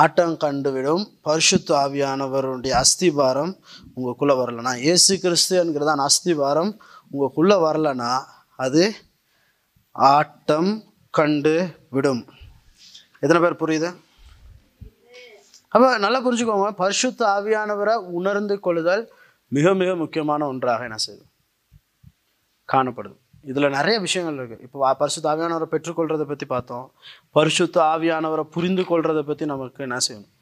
ஆட்டம் 0.00 0.36
கண்டுவிடும். 0.44 1.04
பரிசுத்த 1.26 1.68
ஆவியானவருடைய 1.82 2.72
அஸ்திபாரம் 2.82 3.52
உங்களுக்குள்ளே 3.94 4.34
வரலனா 4.42 4.72
இயேசு 4.86 5.12
கிறிஸ்து 5.24 5.54
என்கிறதான் 5.62 6.04
அஸ்திபாரம் 6.08 6.72
உங்களுக்குள்ளே 7.10 7.56
வரலனா 7.66 8.12
அது 8.64 8.84
ஆட்டம் 9.96 10.72
கண்டு 11.18 11.54
விடும் 11.94 12.24
எத்தனை 13.22 13.40
பேர் 13.42 13.60
புரியுது? 13.60 13.88
அப்போ 15.76 15.86
நல்லா 16.04 16.18
புரிஞ்சுக்கோங்க 16.26 16.68
பரிசுத்த 16.82 17.20
ஆவியானவரை 17.36 17.94
உணர்ந்து 18.18 18.54
கொள்ளுதல் 18.66 19.02
மிக 19.52 19.74
மிக 19.80 19.90
முக்கியமான 20.02 20.46
ஒன்றாக 20.52 20.86
என்ன 20.88 20.98
செய்யும் 21.06 21.30
காணப்படுது. 22.72 23.16
இதில் 23.50 23.74
நிறைய 23.78 23.96
விஷயங்கள் 24.04 24.38
இருக்குது 24.38 24.64
இப்போ 24.66 24.94
பரிசுத்த 25.00 25.26
ஆவியானவரை 25.32 25.66
பெற்றுக்கொள்றதை 25.74 26.24
பற்றி 26.30 26.46
பார்த்தோம். 26.46 26.86
பரிசுத்த 27.36 27.76
ஆவியானவரை 27.92 28.44
புரிந்து 28.54 28.82
கொள்றதை 28.82 29.22
பற்றி 29.22 29.44
நமக்கு 29.52 29.84
என்ன 29.88 29.98
செய்யணும்? 30.06 30.32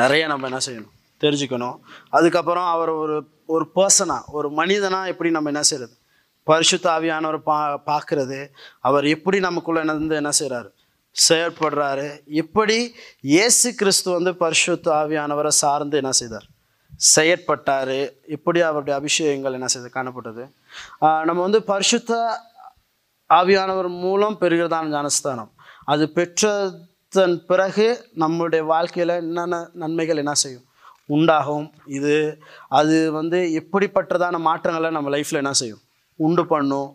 நிறைய 0.00 0.22
நம்ம 0.26 0.46
என்ன 0.50 0.60
செய்யணும்? 0.66 0.94
தெரிஞ்சுக்கணும். 1.22 1.76
அதுக்கப்புறம் 2.16 2.68
அவர் 2.74 2.92
ஒரு 3.02 3.16
ஒரு 3.54 3.64
பர்சனாக 3.76 4.36
ஒரு 4.38 4.50
மனிதனாக 4.50 5.10
எப்படி 5.12 5.30
நம்ம 5.36 5.50
என்ன 5.54 5.62
செய்யறது 5.70 5.94
பரிசுத்த 6.46 6.86
ஆவியானவரை 6.96 7.40
பா 7.50 7.56
பார்க்குறது. 7.90 8.40
அவர் 8.88 9.06
எப்படி 9.14 9.40
நமக்குள்ளே 9.48 9.82
இருந்து 9.84 10.20
என்ன 10.22 10.32
செய்கிறாரு 10.40 10.70
செயற்படுறாரு 11.16 12.06
எப்படி 12.42 12.76
இயேசு 13.32 13.68
கிறிஸ்து 13.80 14.08
வந்து 14.16 14.32
பரிசுத்த 14.42 14.86
ஆவியானவரை 15.02 15.52
சார்ந்து 15.62 15.96
என்ன 16.00 16.12
செய்தார்? 16.20 16.46
செயற்பட்டார். 17.14 17.98
இப்படி 18.36 18.60
அவருடைய 18.68 18.94
அபிஷேகங்கள் 19.00 19.56
என்ன 19.58 19.68
செய்து 19.74 19.88
காணப்பட்டது? 19.96 20.44
நம்ம 21.28 21.40
வந்து 21.46 21.60
பரிசுத்த 21.72 22.12
ஆவியானவர் 23.30 23.88
மூலம் 24.04 24.38
பெறுகிறதான 24.40 24.90
ஞானஸ்தானம். 24.96 25.50
அது 25.92 26.04
பெற்றதன் 26.16 27.36
பிறகு 27.50 27.86
நம்முடைய 28.22 28.62
வாழ்க்கையில் 28.72 29.14
என்னென்ன 29.22 29.62
நன்மைகள் 29.82 30.22
என்ன 30.24 30.34
செய்யும்? 30.42 30.66
உண்டாகும். 31.16 31.66
இது 31.98 32.14
அது 32.80 32.96
வந்து 33.18 33.38
எப்படிப்பட்டதான 33.60 34.38
மாற்றங்களை 34.48 34.90
நம்ம 34.96 35.10
லைஃப்பில் 35.16 35.42
என்ன 35.42 35.54
செய்யும்? 35.62 35.82
உண்டு 36.26 36.44
பண்ணும். 36.52 36.90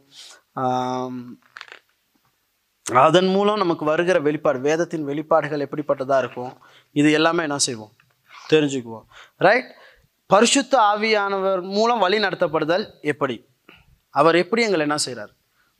அதன் 2.85 3.27
மூலம் 3.27 3.57
நமக்கு 3.57 3.85
வருகிற 3.85 4.19
வெளிப்பாடு 4.19 4.59
வேதத்தின் 4.59 5.05
வெளிப்பாடுகள் 5.07 5.63
எப்படிப்பட்டதாக 5.65 6.17
இருக்கும்? 6.17 6.53
இது 6.91 7.11
எல்லாமே 7.11 7.41
என்ன 7.41 7.57
செய்வோம்? 7.57 7.91
தெரிஞ்சுக்குவோம். 8.49 9.05
ரைட் 9.37 9.69
பரிசுத்த 10.25 10.77
ஆவியானவர் 10.93 11.61
மூலம் 11.61 11.99
வழி 11.99 12.17
நடத்தப்படுதல் 12.17 12.85
எப்படி? 13.01 13.49
அவர் 14.09 14.35
எப்படி 14.35 14.61
எங்களை 14.61 14.85
என்ன 14.87 14.97
செய்கிறார் 14.97 15.31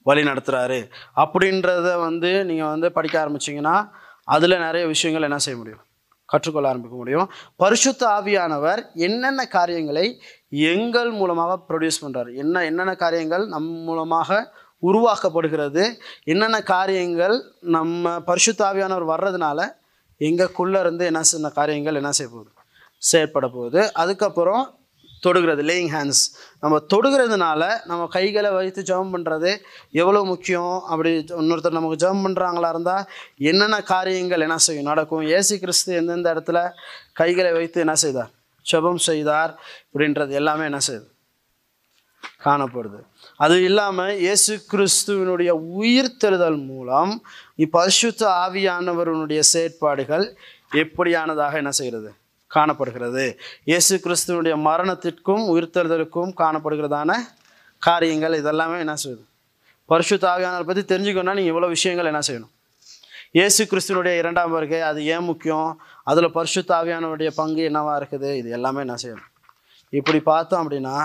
வழி 0.02 0.24
நடத்துகிறாரு 0.24 0.80
அப்படின்றத 1.16 2.00
வந்து 2.00 2.46
நீங்கள் 2.46 2.72
வந்து 2.74 2.92
படிக்க 2.92 3.16
ஆரம்பிச்சிங்கன்னா 3.26 3.90
அதில் 4.24 4.58
நிறைய 4.58 4.88
விஷயங்கள் 4.88 5.28
என்ன 5.30 5.38
செய்ய 5.38 5.60
முடியும்? 5.60 5.84
கற்றுக்கொள்ள 6.26 6.68
ஆரம்பிக்க 6.68 6.96
முடியும். 6.96 7.30
பரிசுத்த 7.56 8.08
ஆவியானவர் 8.08 8.94
என்னென்ன 8.94 9.46
காரியங்களை 9.46 10.22
எங்கள் 10.50 11.12
மூலமாக 11.12 11.64
ப்ரொடியூஸ் 11.70 12.04
பண்ணுறாரு 12.06 12.36
என்ன 12.36 12.66
என்னென்ன 12.66 12.96
காரியங்கள் 12.96 13.48
நம் 13.48 13.64
மூலமாக 13.64 14.54
உருவாக்கப்படுகிறது. 14.88 15.84
என்னென்ன 16.24 16.62
காரியங்கள் 16.74 17.36
நம்ம 17.76 18.16
பரிசுத்தாவியானவர் 18.30 19.12
வர்றதுனால 19.14 19.60
எங்களுக்குள்ளே 20.20 20.80
இருந்து 20.80 21.06
என்ன 21.06 21.22
சின்ன 21.34 21.50
காரியங்கள் 21.50 22.00
என்ன 22.02 22.12
செய்ய 22.12 22.32
போகுது? 22.34 22.52
செயற்பட 22.98 23.48
போகுது. 23.48 23.82
அதுக்கப்புறம் 23.94 24.64
தொடுகிறது 25.26 25.64
லேயிங் 25.64 25.92
ஹேண்ட்ஸ் 25.96 26.24
நம்ம 26.60 26.76
தொடுகிறதுனால 26.94 27.62
நம்ம 27.86 28.04
கைகளை 28.08 28.50
வைத்து 28.52 28.82
ஜெபம் 28.82 29.14
பண்ணுறது 29.14 29.52
எவ்வளோ 29.92 30.24
முக்கியம்? 30.24 30.76
அப்படி 30.92 31.12
இன்னொருத்தர் 31.40 31.78
நமக்கு 31.78 31.98
ஜெபம் 32.04 32.24
பண்ணுறாங்களா 32.26 32.70
இருந்தால் 32.70 33.08
என்னென்ன 33.50 33.82
காரியங்கள் 33.94 34.46
என்ன 34.48 34.58
செய்யும்? 34.58 34.90
நடக்கும். 34.92 35.24
ஏசு 35.38 35.60
கிறிஸ்து 35.60 35.96
எந்தெந்த 35.96 36.34
இடத்துல 36.34 36.60
கைகளை 37.14 37.52
வைத்து 37.52 37.80
என்ன 37.80 37.96
செய்தார்? 37.96 38.32
ஜெபம் 38.66 39.02
செய்தார் 39.10 39.52
அப்படின்றது 39.92 40.32
எல்லாமே 40.42 40.64
என்ன 40.64 40.80
செய்யுது? 40.88 41.08
காணப்படுது. 42.46 43.00
அது 43.40 43.56
இல்லாமல் 43.68 44.18
இயேசு 44.26 44.54
கிறிஸ்துவினுடைய 44.72 45.52
உயிர்த்தெழுதல் 45.80 46.60
மூலம் 46.70 47.14
பரிசுத்த 47.76 48.22
ஆவியானவருடைய 48.44 49.42
செயற்பாடுகள் 49.54 50.26
எப்படியானதாக 50.84 51.54
என்ன 51.62 51.72
செய்கிறது? 51.80 52.10
காணப்படுகிறது. 52.56 53.26
இயேசு 53.70 53.94
கிறிஸ்துவனுடைய 54.06 54.56
மரணத்திற்கும் 54.68 55.44
உயிர்த்தெழுதலுக்கும் 55.54 56.32
காணப்படுகிறதான 56.42 57.12
காரியங்கள் 57.82 58.40
இதெல்லாமே 58.42 58.78
என்ன 58.84 58.96
செய்யுது? 59.04 59.24
பரிசுத்த 59.92 60.26
ஆவியானவரை 60.34 60.66
பற்றி 60.68 60.84
தெரிஞ்சுக்கணும்னா 60.92 61.38
நீங்கள் 61.38 61.54
இவ்வளோ 61.54 61.72
விஷயங்கள் 61.76 62.12
என்ன 62.12 62.22
செய்யணும்? 62.28 62.52
இயேசு 63.38 63.62
கிறிஸ்துவனுடைய 63.72 64.16
இரண்டாம் 64.22 64.54
வருகை 64.56 64.82
அது 64.90 65.00
ஏன் 65.14 65.28
முக்கியம்? 65.30 65.70
அதில் 66.12 66.36
பரிசுத்த 66.38 66.72
ஆவியானவருடைய 66.78 67.32
பங்கு 67.40 67.64
என்னவாக 67.70 67.98
இருக்குது? 68.00 68.30
இது 68.42 68.50
எல்லாமே 68.58 68.80
என்ன 68.86 68.96
செய்யணும்? 69.04 69.32
இப்படி 70.00 70.20
பார்த்தோம் 70.32 70.62
அப்படின்னா 70.64 70.96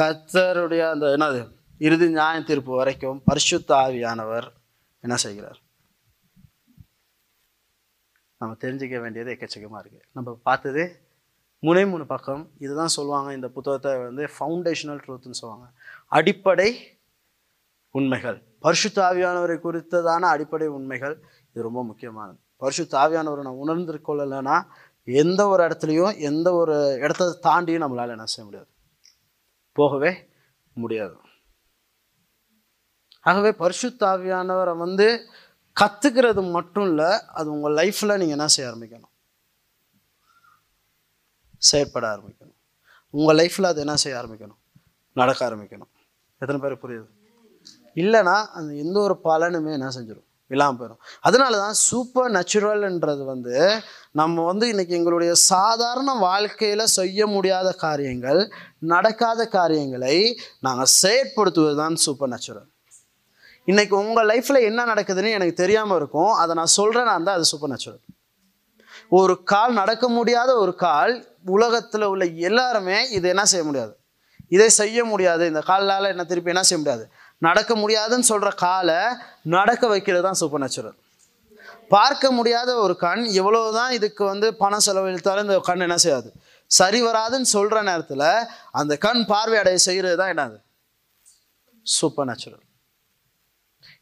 கர்த்தருடைய 0.00 0.82
அந்த 0.94 1.06
என்னது? 1.18 1.42
இறுதி 1.78 2.08
நியாய 2.08 2.42
தீர்ப்பு 2.42 2.76
வரைக்கும் 2.76 3.22
பரிசுத்த 3.24 3.74
ஆவியானவர் 3.74 4.46
என்ன 5.00 5.16
செய்கிறார்? 5.16 5.58
நம்ம 8.38 8.56
தெரிஞ்சுக்க 8.60 9.00
வேண்டியது 9.00 9.32
எக்கச்சக்கமாக 9.32 9.82
இருக்குது 9.82 10.06
நம்ம 10.12 10.38
பார்த்தது 10.42 11.00
முனை 11.58 11.86
மூணு 11.86 12.06
பக்கம். 12.06 12.50
இதுதான் 12.58 12.94
சொல்லுவாங்க 12.96 13.32
இந்த 13.32 13.48
புத்தகத்தை 13.48 13.96
வந்து 13.98 14.24
ஃபவுண்டேஷனல் 14.24 15.00
ட்ரூத்னு 15.04 15.30
சொல்லுவாங்க. 15.30 15.72
அடிப்படை 16.06 16.98
உண்மைகள். 17.90 18.42
பரிசுத்த 18.58 19.02
ஆவியானவரை 19.02 19.56
குறித்ததான 19.66 20.20
அடிப்படை 20.20 20.66
உண்மைகள். 20.66 21.24
இது 21.50 21.62
ரொம்ப 21.62 21.84
முக்கியமானது. 21.84 22.38
பரிசுத்த 22.56 22.98
ஆவியானவரை 22.98 23.40
நான் 23.40 23.62
உணர்ந்து 23.64 24.00
கொள்ளலைன்னா 24.08 24.66
எந்த 25.04 25.48
ஒரு 25.48 25.62
இடத்துலையும் 25.66 26.18
எந்த 26.18 26.52
ஒரு 26.52 26.98
இடத்த 27.00 27.38
தாண்டியும் 27.42 27.84
நம்மளால் 27.84 28.14
என்ன 28.16 28.24
செய்ய 28.24 28.44
முடியாது. 28.44 28.70
போகவே 29.72 30.28
முடியாது. 30.72 31.16
ஆகவே 33.26 33.50
பரிசுத்தாவியானவரை 33.62 34.74
வந்து 34.76 35.06
கற்றுக்கிறது 35.76 36.42
மட்டும் 36.56 36.86
இல்லை 36.90 37.10
அது 37.38 37.48
உங்கள் 37.54 37.76
லைஃப்பில் 37.80 38.18
நீங்கள் 38.20 38.36
என்ன 38.38 38.48
செய்ய 38.54 38.70
ஆரம்பிக்கணும்? 38.70 39.12
செயற்பட 41.62 42.04
ஆரம்பிக்கணும். 42.14 42.58
உங்கள் 43.14 43.38
லைஃப்பில் 43.40 43.70
அது 43.72 43.80
என்ன 43.80 43.96
செய்ய 43.96 44.20
ஆரம்பிக்கணும்? 44.20 44.60
நடக்க 45.16 45.40
ஆரம்பிக்கணும். 45.48 45.90
எத்தனை 46.42 46.58
பேருக்கு 46.60 46.84
புரியுது? 46.84 47.08
இல்லைன்னா 47.96 48.36
அந்த 48.56 48.70
எந்த 48.84 48.96
ஒரு 49.00 49.14
பலனுமே 49.24 49.70
என்ன 49.72 49.90
செஞ்சிடும் 49.96 50.26
இல்லாமல் 50.50 50.78
போயிடும் 50.80 51.02
அதனால 51.20 51.52
தான் 51.58 51.78
சூப்பர் 51.88 52.32
நேச்சுரல்ன்றது 52.34 53.22
வந்து 53.24 53.54
நம்ம 54.10 54.44
வந்து 54.44 54.66
இன்னைக்கு 54.68 54.94
எங்களுடைய 54.98 55.32
சாதாரண 55.50 56.10
வாழ்க்கையில் 56.18 56.92
செய்ய 56.98 57.26
முடியாத 57.26 57.68
காரியங்கள் 57.76 58.40
நடக்காத 58.92 59.48
காரியங்களை 59.48 60.16
நாங்கள் 60.60 60.92
செயற்படுத்துவது 61.02 61.76
தான் 61.76 61.96
சூப்பர் 62.04 62.32
நேச்சுரல் 62.32 62.68
இன்றைக்கி 63.70 63.94
உங்கள் 64.02 64.28
லைஃப்பில் 64.30 64.66
என்ன 64.68 64.80
நடக்குதுன்னு 64.90 65.30
எனக்கு 65.36 65.54
தெரியாமல் 65.60 65.98
இருக்கும். 66.00 66.32
அதை 66.40 66.52
நான் 66.58 66.74
சொல்கிறேன்னா 66.78 67.14
தான் 67.28 67.36
அது 67.38 67.46
சூப்பர் 67.50 67.70
நேச்சுரல் 67.72 68.02
ஒரு 69.18 69.34
கால் 69.52 69.72
நடக்க 69.78 70.04
முடியாத 70.16 70.50
ஒரு 70.64 70.72
கால் 70.84 71.14
உலகத்தில் 71.54 72.04
உள்ள 72.12 72.24
எல்லாருமே 72.48 72.98
இதை 73.16 73.26
என்ன 73.32 73.44
செய்ய 73.52 73.64
முடியாது? 73.68 73.92
இதை 74.56 74.68
செய்ய 74.80 74.98
முடியாது. 75.12 75.44
இந்த 75.50 75.60
காலால் 75.70 76.12
என்ன 76.12 76.24
திருப்பி 76.30 76.52
என்ன 76.52 76.62
செய்ய 76.68 76.78
முடியாது? 76.82 77.04
நடக்க 77.46 77.72
முடியாதுன்னு 77.82 78.28
சொல்கிற 78.32 78.50
காலை 78.66 79.00
நடக்க 79.56 79.88
வைக்கிறது 79.92 80.24
தான் 80.26 80.38
சூப்பர் 80.40 80.62
நேச்சுரல் 80.64 80.96
பார்க்க 81.94 82.30
முடியாத 82.36 82.70
ஒரு 82.84 82.94
கண் 83.06 83.24
எவ்வளோ 83.40 83.62
தான் 83.78 83.92
இதுக்கு 83.96 84.22
வந்து 84.32 84.46
பணம் 84.62 84.84
செலவழித்தாலும் 84.86 85.46
இந்த 85.46 85.58
கண் 85.70 85.84
என்ன 85.86 85.98
செய்யாது? 86.04 86.28
சரி 86.70 87.00
வராதுன்னு 87.08 87.50
சொல்கிற 87.56 87.82
நேரத்தில் 87.90 88.28
அந்த 88.82 88.92
கண் 89.06 89.20
பார்வையடைய 89.32 89.80
செய்கிறது 89.88 90.16
தான் 90.22 90.32
என்னது? 90.34 90.56
சூப்பர் 91.86 92.28
நேச்சுரல் 92.30 92.64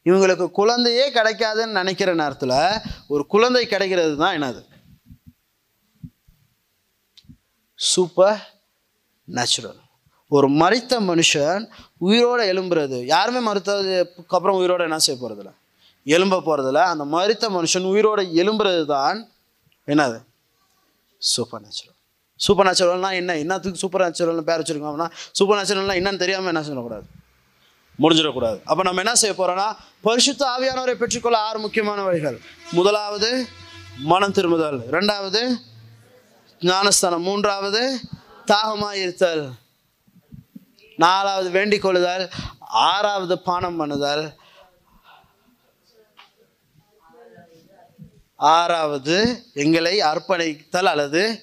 இவங்களுக்கு 0.09 0.47
குழந்தையே 0.59 1.05
கிடைக்காதுன்னு 1.17 1.79
நினைக்கிற 1.81 2.11
நேரத்தில் 2.23 2.57
ஒரு 3.13 3.23
குழந்தை 3.35 3.63
கிடைக்கிறது 3.67 4.15
தான் 4.23 4.37
என்னது? 4.39 4.61
சூப்பர் 7.79 8.39
நேச்சுரல் 9.29 9.81
ஒரு 10.37 10.47
மறித்த 10.61 10.93
மனுஷன் 11.11 11.65
உயிரோடு 12.07 12.45
எழும்புறது. 12.53 12.99
யாருமே 13.15 13.41
மறுத்ததுக்கு 13.49 13.97
அப்புறம் 14.37 14.59
உயிரோடு 14.61 14.87
என்ன 14.89 14.99
செய்ய 15.07 15.17
போகிறதில்ல 15.23 15.53
எலும்ப 16.07 16.41
போகிறதில்ல 16.47 16.81
அந்த 16.93 17.05
மரித்த 17.17 17.45
மனுஷன் 17.57 17.91
உயிரோடு 17.93 18.23
எழும்புறது 18.41 18.83
தான் 18.95 19.19
என்னது? 19.89 20.19
சூப்பர் 21.23 21.63
நேச்சுரல் 21.65 21.99
சூப்பர் 22.45 22.67
நேச்சுரல்னால் 22.69 23.19
என்ன? 23.21 23.33
என்னத்துக்கு 23.43 23.83
சூப்பர் 23.83 24.05
நேச்சுரல்னு 24.05 24.49
பேர் 24.49 24.61
வச்சுருக்கோம்னா 24.61 25.09
சூப்பர் 25.39 25.59
நேச்சுரல்னால் 25.59 26.01
என்னன்னு 26.01 26.23
தெரியாமல் 26.23 26.53
என்ன 26.53 26.65
சொல்லக்கூடாது? 26.69 27.07
முடிஞ்சிடக்கூடாது. 28.03 28.59
அப்போ 28.71 28.83
நம்ம 28.87 29.03
என்ன 29.05 29.15
செய்ய 29.21 29.35
போகிறோன்னா 29.41 29.67
பரிசுத்த 30.05 30.47
ஆவியானவரை 30.47 30.95
பெற்றுக்கொள்ள 30.95 31.39
ஆறு 31.39 31.59
முக்கியமான 31.59 32.03
வழிகள். 32.03 32.41
முதலாவது 32.71 33.47
மனம் 33.99 34.33
திரும்புதல். 34.33 34.81
ரெண்டாவது 34.91 35.57
ஞானஸ்தானம். 36.61 37.23
மூன்றாவது 37.23 38.01
தாகமாக 38.45 38.97
இருத்தல். 38.97 39.51
நாலாவது 40.97 41.51
வேண்டிக் 41.51 41.83
கொள்ளுதல். 41.83 42.31
ஆறாவது 42.59 43.41
பானம் 43.41 43.81
பண்ணுதல். 43.81 44.35
ஆறாவது 48.37 49.45
எங்களை 49.55 50.01
அர்ப்பணித்தல் 50.01 50.85
அல்லது 50.85 51.43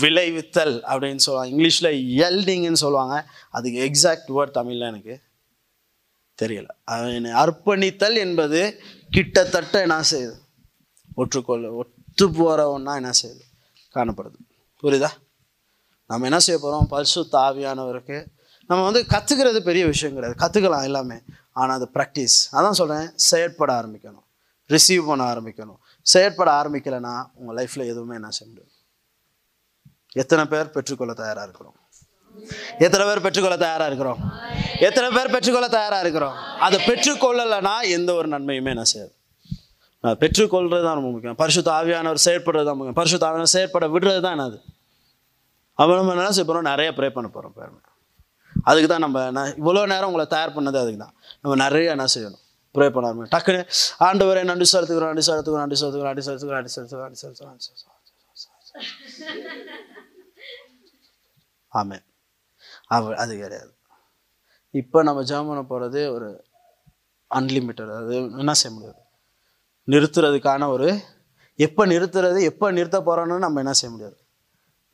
விளைவித்தல் 0.00 0.80
அப்படின்னு 0.82 1.16
சொல்லுவாங்க. 1.16 1.56
இங்கிலீஷில் 1.56 1.98
எல்டிங்னு 2.30 2.72
சொல்லுவாங்க. 2.72 3.26
அதுக்கு 3.50 3.90
எக்ஸாக்ட் 3.90 4.30
வேர்ட் 4.30 4.50
தமிழில் 4.50 4.80
எனக்கு. 4.80 5.20
தெரியல. 6.40 6.68
அவனை 6.84 7.32
அர்ப்பணித்தல் 7.32 8.14
என்பது 8.14 8.80
கிட்டத்தட்ட 9.10 9.80
என்ன 9.80 10.00
செய்யுது? 10.10 10.38
ஒற்றுக்கொள்ள 11.14 11.72
ஒத்து 11.72 12.32
போகிற 12.32 12.94
என்ன 12.94 13.10
செய்யுது? 13.22 13.42
காணப்படுது. 13.94 14.38
புரியுதா? 14.82 15.08
நம்ம 16.06 16.24
என்ன 16.24 16.38
செய்ய 16.38 16.60
போகிறோம் 16.60 16.86
பரிசு 16.86 17.28
தாவியானவருக்கு 17.32 18.26
நம்ம 18.66 18.84
வந்து 18.84 19.00
கற்றுக்கிறது 19.08 19.58
பெரிய 19.58 19.86
விஷயம் 19.86 20.14
கிடையாது. 20.14 20.38
கற்றுக்கலாம் 20.44 20.82
எல்லாமே. 20.82 21.20
ஆனால் 21.52 21.76
அது 21.76 21.88
ப்ராக்டிஸ் 21.94 22.38
அதான் 22.52 22.70
சொல்கிறேன் 22.70 23.12
செயற்பட 23.16 23.82
ஆரம்பிக்கணும். 23.82 24.26
ரிசீவ் 24.68 25.06
பண்ண 25.06 25.34
ஆரம்பிக்கணும். 25.34 25.76
செயற்பட 26.02 26.62
ஆரம்பிக்கலைன்னா 26.62 27.30
உங்கள் 27.34 27.64
லைஃப்பில் 27.64 27.86
எதுவுமே 27.86 28.14
என்ன 28.14 28.30
செய்ய 28.30 28.52
முடியும் 28.52 28.74
எத்தனை 30.12 30.44
பேர் 30.44 30.70
பெற்றுக்கொள்ள 30.70 31.12
தயாராக 31.12 31.42
இருக்கிறோம்? 31.42 31.79
எத்தனை 32.84 33.04
பேர் 33.08 33.22
பெற்றுக்கொள்ள 33.26 33.56
தயாராக 33.64 33.88
இருக்கிறோம்? 33.90 34.20
எத்தனை 34.88 35.08
பேர் 35.16 35.32
பெற்றுக்கொள்ள 35.34 35.68
தயாராக 35.76 36.04
இருக்கிறோம்? 36.04 36.36
அதை 36.66 36.78
பெற்றுக்கொள்ளலைன்னா 36.88 37.74
எந்த 37.96 38.10
ஒரு 38.18 38.28
நன்மையுமே 38.34 38.74
நான் 38.78 38.90
செய்யாது 38.92 39.14
பெற்றுக்கொள்கிறது 40.22 40.84
தான் 40.86 40.98
ரொம்ப 40.98 41.10
முக்கியம். 41.14 41.38
பரிசுத்த 41.42 41.68
ஆவியானவர் 41.78 42.22
செயற்படுறது 42.26 42.66
தான் 42.68 42.78
முக்கியம். 42.78 42.98
பரிசுத்த 43.00 43.24
ஆவியானவர் 43.28 43.54
செயற்பட 43.56 43.86
விடுறது 43.94 44.20
தான் 44.26 44.36
என்னது? 44.36 44.58
அவன் 45.82 45.98
நம்ம 46.00 46.12
என்ன 46.14 46.32
செய்ய 46.36 46.46
போகிறோம் 46.50 46.68
நிறைய 46.72 46.90
ப்ரே 46.98 47.08
பண்ண 47.16 47.28
போகிறோம் 47.34 47.54
பாருங்க. 47.58 47.80
அதுக்கு 48.70 48.88
தான் 48.92 49.04
நம்ம 49.06 49.18
நான் 49.36 49.52
இவ்வளோ 49.60 49.82
நேரம் 49.92 50.08
உங்களை 50.10 50.26
தயார் 50.36 50.54
பண்ணது 50.56 50.78
அதுக்கு 50.82 51.00
தான். 51.04 51.14
நம்ம 51.42 51.54
நிறைய 51.64 51.94
என்ன 51.96 52.06
செய்யணும்? 52.14 52.42
ப்ரே 52.74 52.86
பண்ண 52.94 53.08
ஆரம்பிக்கும் 53.08 53.34
டக்குன்னு 53.36 53.62
ஆண்டவரை 54.08 54.42
நன்றி 54.50 54.66
செலுத்துக்கிறோம் 54.72 55.10
நன்றி 55.12 55.24
செலுத்துக்கிறோம் 55.28 55.64
நன்றி 55.64 55.78
செலுத்துக்கிறோம் 55.80 56.10
நன்றி 56.12 56.24
செலுத்துக்கிறோம் 56.28 56.60
நன்றி 56.60 56.72
செலுத்துக்கிறோம் 56.76 57.08
நன்றி 57.08 57.20
செலுத்துக்கிறோம் 57.22 57.52
நன்றி 57.52 57.66
செலுத்துக்கிறோம் 57.68 57.98
ஆமாம் 61.72 62.04
அவ 62.90 63.14
அது 63.22 63.32
கிடையாது. 63.42 63.70
இப்போ 64.74 64.98
நம்ம 65.08 65.20
ஜெபம் 65.30 65.50
பண்ண 65.50 65.62
போகிறது 65.72 66.00
ஒரு 66.14 66.28
அன்லிமிட்டட் 67.30 67.92
அது 68.00 68.14
என்ன 68.42 68.54
செய்ய 68.60 68.72
முடியாது? 68.76 69.00
நிறுத்துறதுக்கான 69.88 70.68
ஒரு 70.74 70.88
எப்போ 71.58 71.82
நிறுத்துறது 71.92 72.40
எப்போ 72.50 72.66
நிறுத்த 72.78 72.98
போகிறோன்னு 73.08 73.44
நம்ம 73.44 73.60
என்ன 73.64 73.72
செய்ய 73.80 73.90
முடியாது? 73.94 74.16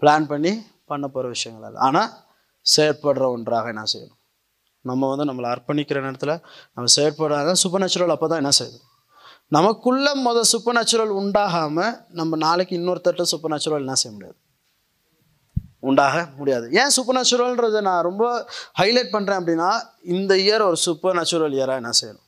பிளான் 0.02 0.26
பண்ணி 0.32 0.52
பண்ண 0.90 1.04
போகிற 1.14 1.26
விஷயங்கள் 1.34 1.68
அது. 1.68 1.78
ஆனால் 1.86 2.10
செயற்படுற 2.66 3.24
ஒன்றாக 3.34 3.68
என்ன 3.74 3.84
செய்யணும்? 3.92 4.20
நம்ம 4.84 5.08
வந்து 5.12 5.24
நம்மளை 5.28 5.48
அர்ப்பணிக்கிற 5.54 5.98
நேரத்தில் 6.06 6.34
நம்ம 6.74 6.86
செயற்படாத 6.96 7.54
சூப்பர் 7.62 7.82
நேச்சுரல் 7.82 8.14
அப்போ 8.14 8.26
தான் 8.32 8.42
என்ன 8.42 8.52
செய்யுது? 8.60 8.78
நமக்குள்ள 9.56 10.06
மொதல் 10.26 10.50
சூப்பர் 10.52 10.76
நேச்சுரல் 10.78 11.12
உண்டாகாமல் 11.20 11.94
நம்ம 12.18 12.36
நாளைக்கு 12.46 12.74
இன்னொருத்தட்ட 12.78 13.24
சூப்பர் 13.32 13.52
நேச்சுரல் 13.54 13.84
என்ன 13.86 13.96
செய்ய 14.02 14.12
முடியாது? 14.16 14.38
உண்டாக 15.88 16.26
முடியாது. 16.38 16.66
ஏன் 16.80 16.94
சூப்பர் 16.96 17.16
நேச்சுரல்ன்றதை 17.16 17.80
நான் 17.88 18.06
ரொம்ப 18.08 18.24
ஹைலைட் 18.80 19.14
பண்ணுறேன் 19.14 19.40
அப்படின்னா 19.40 19.70
இந்த 20.16 20.32
இயர் 20.34 20.64
ஒரு 20.68 20.78
சூப்பர் 20.86 21.16
நேச்சுரல் 21.18 21.56
இயராக 21.58 21.82
என்ன 21.82 21.92
செய்யணும்? 22.00 22.24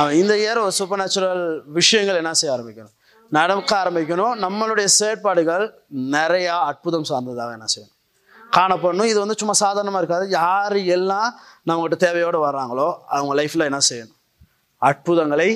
அவன் 0.00 0.14
இந்த 0.22 0.34
இயர் 0.42 0.62
ஒரு 0.64 0.74
சூப்பர் 0.78 1.00
நேச்சுரல் 1.02 1.42
விஷயங்கள் 1.78 2.20
என்ன 2.22 2.32
செய்ய 2.40 2.56
ஆரம்பிக்கணும்? 2.56 2.94
நடக்க 3.30 3.70
ஆரம்பிக்கணும். 3.82 4.34
நம்மளுடைய 4.44 4.88
செயற்பாடுகள் 5.00 5.64
நிறையா 6.16 6.54
அற்புதம் 6.70 7.06
சார்ந்ததாக 7.10 7.56
என்ன 7.58 7.68
செய்யணும்? 7.74 7.94
காணப்படணும். 8.56 9.10
இது 9.12 9.18
வந்து 9.18 9.38
சும்மா 9.38 9.54
சாதாரணமாக 9.64 10.02
இருக்காது. 10.04 10.26
யார் 10.30 10.76
எல்லாம் 10.96 11.30
நம்மகிட்ட 11.68 11.96
தேவையோடு 12.04 12.38
வர்றாங்களோ 12.46 12.88
அவங்க 13.16 13.32
லைஃப்பில் 13.40 13.68
என்ன 13.70 13.80
செய்யணும்? 13.90 14.14
அற்புதங்களை 14.78 15.50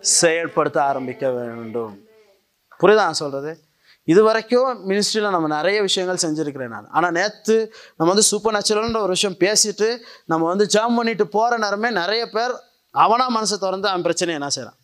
செயல்படுத்த 0.00 0.78
ஆரம்பிக்க 0.90 1.30
வேண்டும். 1.30 1.94
புரியுதா 2.80 3.06
நான் 3.08 3.20
சொல்கிறது 3.22 3.52
இது 4.08 4.20
வரைக்கும் 4.28 4.70
மினிஸ்ட்ரியில் 4.90 5.34
நம்ம 5.34 5.46
நிறைய 5.56 5.78
விஷயங்கள் 5.86 6.22
செஞ்சுருக்கிறேன் 6.24 6.72
நான். 6.76 6.88
ஆனால் 6.96 7.14
நேற்று 7.18 7.56
நம்ம 7.96 8.08
வந்து 8.12 8.26
சூப்பர் 8.30 8.54
நேச்சுரல்ன்ற 8.56 9.00
ஒரு 9.06 9.14
விஷயம் 9.16 9.38
பேசிட்டு 9.44 9.88
நம்ம 10.32 10.42
வந்து 10.52 10.66
ஜாம் 10.74 10.96
பண்ணிட்டு 10.98 11.24
போகிற 11.36 11.58
நேரமே 11.64 11.90
நிறைய 12.00 12.22
பேர் 12.34 12.54
அவனாக 12.94 13.34
மனசை 13.38 13.56
திறந்து 13.64 13.88
அவன் 13.92 14.04
பிரச்சனையை 14.06 14.36
என்ன 14.40 14.50
செய்கிறான் 14.56 14.78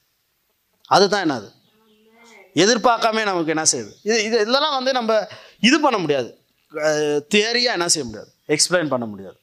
அதுதான் 0.90 1.24
என்னது? 1.26 1.48
எதிர்பார்க்காம 2.62 3.24
நமக்கு 3.30 3.52
என்ன 3.54 3.64
செய்யுது? 3.72 3.92
இது 4.08 4.16
இது 4.26 4.36
இதெல்லாம் 4.44 4.76
வந்து 4.78 4.92
நம்ம 4.98 5.12
இது 5.68 5.76
பண்ண 5.84 5.98
முடியாது. 6.04 6.30
தியரியாக 7.34 7.76
என்ன 7.78 7.88
செய்ய 7.94 8.04
முடியாது? 8.08 8.30
எக்ஸ்பிளைன் 8.54 8.92
பண்ண 8.94 9.06
முடியாது. 9.12 9.38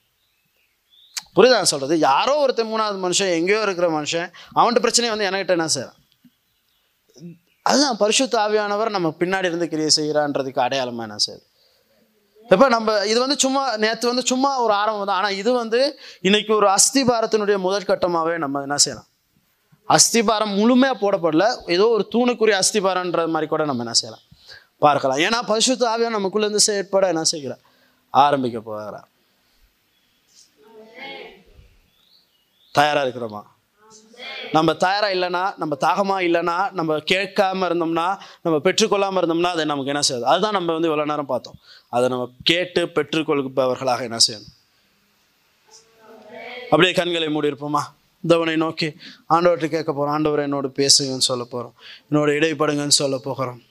புரியுதா 1.37 1.57
நான் 1.61 1.71
சொல்கிறது 1.71 1.95
யாரோ 2.09 2.33
ஒருத்தன் 2.43 2.71
மூணாவது 2.71 2.99
மனுஷன் 3.05 3.33
எங்கேயோ 3.39 3.61
இருக்கிற 3.67 3.87
மனுஷன் 3.97 4.27
அவன்கிட்ட 4.57 4.81
பிரச்சனையை 4.85 5.11
வந்து 5.13 5.27
என்கிட்ட 5.27 5.55
என்ன 5.57 5.67
செய்கிறான் 5.75 5.98
அதுதான் 7.65 7.99
பரிசுத்த 8.01 8.35
ஆவியானவர் 8.45 8.95
நம்ம 8.95 9.09
பின்னாடி 9.21 9.49
இருந்து 9.51 9.67
கிரியை 9.71 9.91
செய்கிறான்றதுக்கு 9.99 10.61
அடையாளமாக 10.65 11.07
என்ன 11.07 11.17
செய்யுது? 11.25 11.43
இப்போ 12.53 12.67
நம்ம 12.75 12.93
இது 13.11 13.19
வந்து 13.23 13.37
சும்மா 13.43 13.63
நேற்று 13.83 14.07
வந்து 14.11 14.23
சும்மா 14.31 14.51
ஒரு 14.63 14.73
ஆரம்பம் 14.81 15.09
தான். 15.09 15.19
ஆனால் 15.21 15.35
இது 15.41 15.51
வந்து 15.61 15.79
இன்னைக்கு 16.27 16.51
ஒரு 16.59 16.67
அஸ்திபாரத்தினுடைய 16.77 17.57
முதற்கட்டமாகவே 17.65 18.37
நம்ம 18.43 18.61
என்ன 18.67 18.77
செய்யலாம்? 18.85 19.07
அஸ்திபாரம் 19.95 20.55
முழுமையாக 20.59 20.97
போடப்படல. 21.03 21.45
ஏதோ 21.75 21.85
ஒரு 21.97 22.05
தூணுக்குரிய 22.15 22.57
அஸ்திபாரன்ற 22.63 23.27
மாதிரி 23.35 23.49
கூட 23.53 23.65
நம்ம 23.69 23.83
என்ன 23.85 23.95
செய்யலாம்? 24.01 24.25
பார்க்கலாம். 24.85 25.21
ஏன்னா 25.27 25.39
பரிசுத்த 25.51 25.85
ஆவியா 25.93 26.09
நமக்குள்ளேருந்து 26.17 26.67
செயற்பட 26.69 27.05
என்ன 27.13 27.23
செய்கிறார் 27.33 27.63
ஆரம்பிக்க 28.25 28.59
போகிறார். 28.59 29.07
தயாராக 32.77 33.05
இருக்கிறோமா? 33.05 33.41
நம்ம 34.51 34.73
தயாராக 34.73 35.15
இல்லைன்னா 35.15 35.43
நம்ம 35.57 35.75
தாகமாக 35.75 36.25
இல்லைன்னா 36.27 36.71
நம்ம 36.71 36.97
கேட்காம 37.11 37.67
இருந்தோம்னா 37.69 38.07
நம்ம 38.41 38.57
பெற்றுக்கொள்ளாமல் 38.63 39.21
இருந்தோம்னா 39.21 39.51
அதை 39.55 39.65
நமக்கு 39.65 39.91
என்ன 39.93 40.01
செய்யாது? 40.01 40.27
அதுதான் 40.31 40.51
நம்ம 40.51 40.73
வந்து 40.73 40.89
இவ்வளோ 40.89 41.05
நேரம் 41.05 41.31
பார்த்தோம். 41.33 41.59
அதை 41.89 42.09
நம்ம 42.09 42.29
கேட்டு 42.43 42.83
பெற்றுக்கொள்பவர்களாக 42.85 44.01
என்ன 44.01 44.17
செய்யணும்? 44.27 44.53
அப்படியே 46.69 46.93
கண்களை 46.93 47.29
மூடி 47.29 47.49
இருப்போமா? 47.49 47.83
தவனை 48.27 48.55
நோக்கி 48.55 48.87
ஆண்டவர்கிட்ட 49.29 49.67
கேட்க 49.75 49.91
போகிறோம் 49.93 50.13
ஆண்டவர் 50.13 50.39
என்னோடு 50.39 50.67
பேசுங்கன்னு 50.79 51.29
சொல்ல 51.31 51.43
போகிறோம் 51.43 51.75
என்னோட 52.09 52.29
இடைப்படுங்கன்னு 52.39 52.99
சொல்ல 53.01 53.17
போகிறோம். 53.23 53.61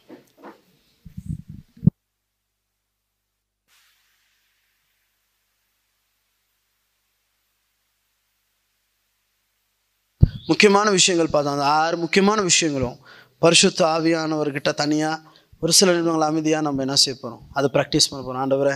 முக்கியமான 10.48 10.90
விஷயங்கள் 10.90 11.32
பார்த்தோம். 11.32 11.52
அந்த 11.52 11.66
ஆறு 11.78 11.96
முக்கியமான 11.96 12.42
விஷயங்களும் 12.42 12.98
பரிசுத்த 13.42 13.80
ஆவியானவர்கிட்ட 13.86 14.74
தனியாக 14.74 15.24
ஒரு 15.62 15.72
சில 15.72 15.92
நிமிடங்கள் 15.92 16.22
அமைதியாக 16.22 16.62
நம்ம 16.62 16.82
என்ன 16.82 16.96
செய்ய 16.96 17.16
போகிறோம் 17.20 17.42
அதை 17.52 17.70
ப்ராக்டிஸ் 17.72 18.08
பண்ண 18.10 18.20
போகிறோம் 18.22 18.42
ஆண்டவரே 18.42 18.74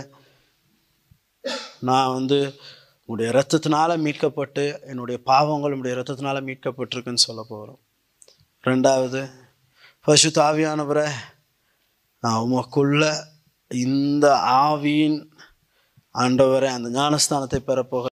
நான் 1.79 2.13
வந்து 2.13 2.37
உங்களுடைய 3.09 3.29
ரத்தத்தினால் 3.31 4.01
மீட்கப்பட்டு 4.03 4.63
என்னுடைய 4.81 5.17
பாவங்கள் 5.23 5.71
உங்களுடைய 5.71 5.95
ரத்தத்தினால் 5.99 6.45
மீட்கப்பட்டிருக்குன்னு 6.45 7.25
சொல்ல 7.25 7.41
போகிறோம் 7.49 7.79
ரெண்டாவது 8.63 9.21
பரிசுத்த 10.07 10.39
ஆவியானவரை 10.43 11.07
நான் 12.23 12.41
உமக்குள்ள 12.43 13.03
இந்த 13.71 14.25
ஆவியின் 14.63 15.19
ஆண்டவரை 16.15 16.69
அந்த 16.69 16.89
ஞானஸ்தானத்தை 16.89 17.59
பெறப்போக 17.59 18.01